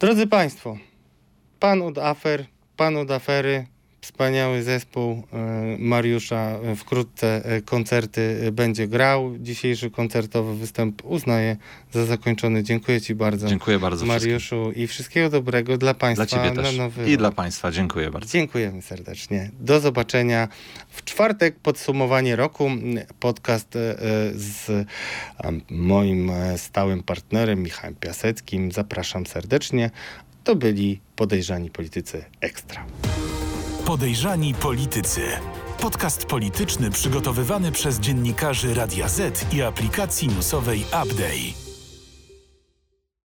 Drodzy 0.00 0.26
Państwo, 0.26 0.76
pan 1.60 1.82
od 1.82 1.98
afer, 1.98 2.46
pan 2.76 2.96
od 2.96 3.10
afery, 3.10 3.66
wspaniały 4.02 4.62
zespół 4.62 5.22
e, 5.32 5.76
Mariusza 5.78 6.58
wkrótce 6.76 7.44
e, 7.44 7.60
koncerty 7.60 8.42
e, 8.46 8.52
będzie 8.52 8.88
grał. 8.88 9.34
Dzisiejszy 9.38 9.90
koncertowy 9.90 10.56
występ 10.56 11.04
uznaję 11.04 11.56
za 11.92 12.06
zakończony. 12.06 12.62
Dziękuję 12.62 13.00
Ci 13.00 13.14
bardzo. 13.14 13.48
Dziękuję 13.48 13.78
bardzo 13.78 14.04
wszystkim. 14.04 14.30
Mariuszu 14.30 14.72
i 14.76 14.86
wszystkiego 14.86 15.30
dobrego 15.30 15.78
dla 15.78 15.94
Państwa 15.94 16.26
Dla 16.26 16.44
ciebie 16.44 16.62
też. 16.62 16.76
nowy 16.76 17.10
I 17.10 17.16
dla 17.16 17.30
państwa. 17.30 17.70
Dziękuję 17.70 18.10
bardzo. 18.10 18.28
Dziękujemy 18.32 18.82
serdecznie. 18.82 19.50
Do 19.60 19.80
zobaczenia 19.80 20.48
w 20.88 21.04
czwartek. 21.04 21.56
Podsumowanie 21.62 22.36
roku. 22.36 22.70
Podcast 23.20 23.74
z 24.34 24.86
moim 25.70 26.32
stałym 26.56 27.02
partnerem 27.02 27.62
Michałem 27.62 27.94
Piaseckim. 27.94 28.72
Zapraszam 28.72 29.26
serdecznie. 29.26 29.90
To 30.44 30.56
byli 30.56 31.00
podejrzani 31.16 31.70
politycy 31.70 32.24
ekstra. 32.40 32.86
Podejrzani 33.86 34.54
politycy. 34.54 35.20
Podcast 35.80 36.26
polityczny 36.26 36.90
przygotowywany 36.90 37.72
przez 37.72 38.00
dziennikarzy 38.00 38.74
Radia 38.74 39.08
Z 39.08 39.46
i 39.52 39.62
aplikacji 39.62 40.28
newsowej 40.28 40.80
Update. 40.80 41.61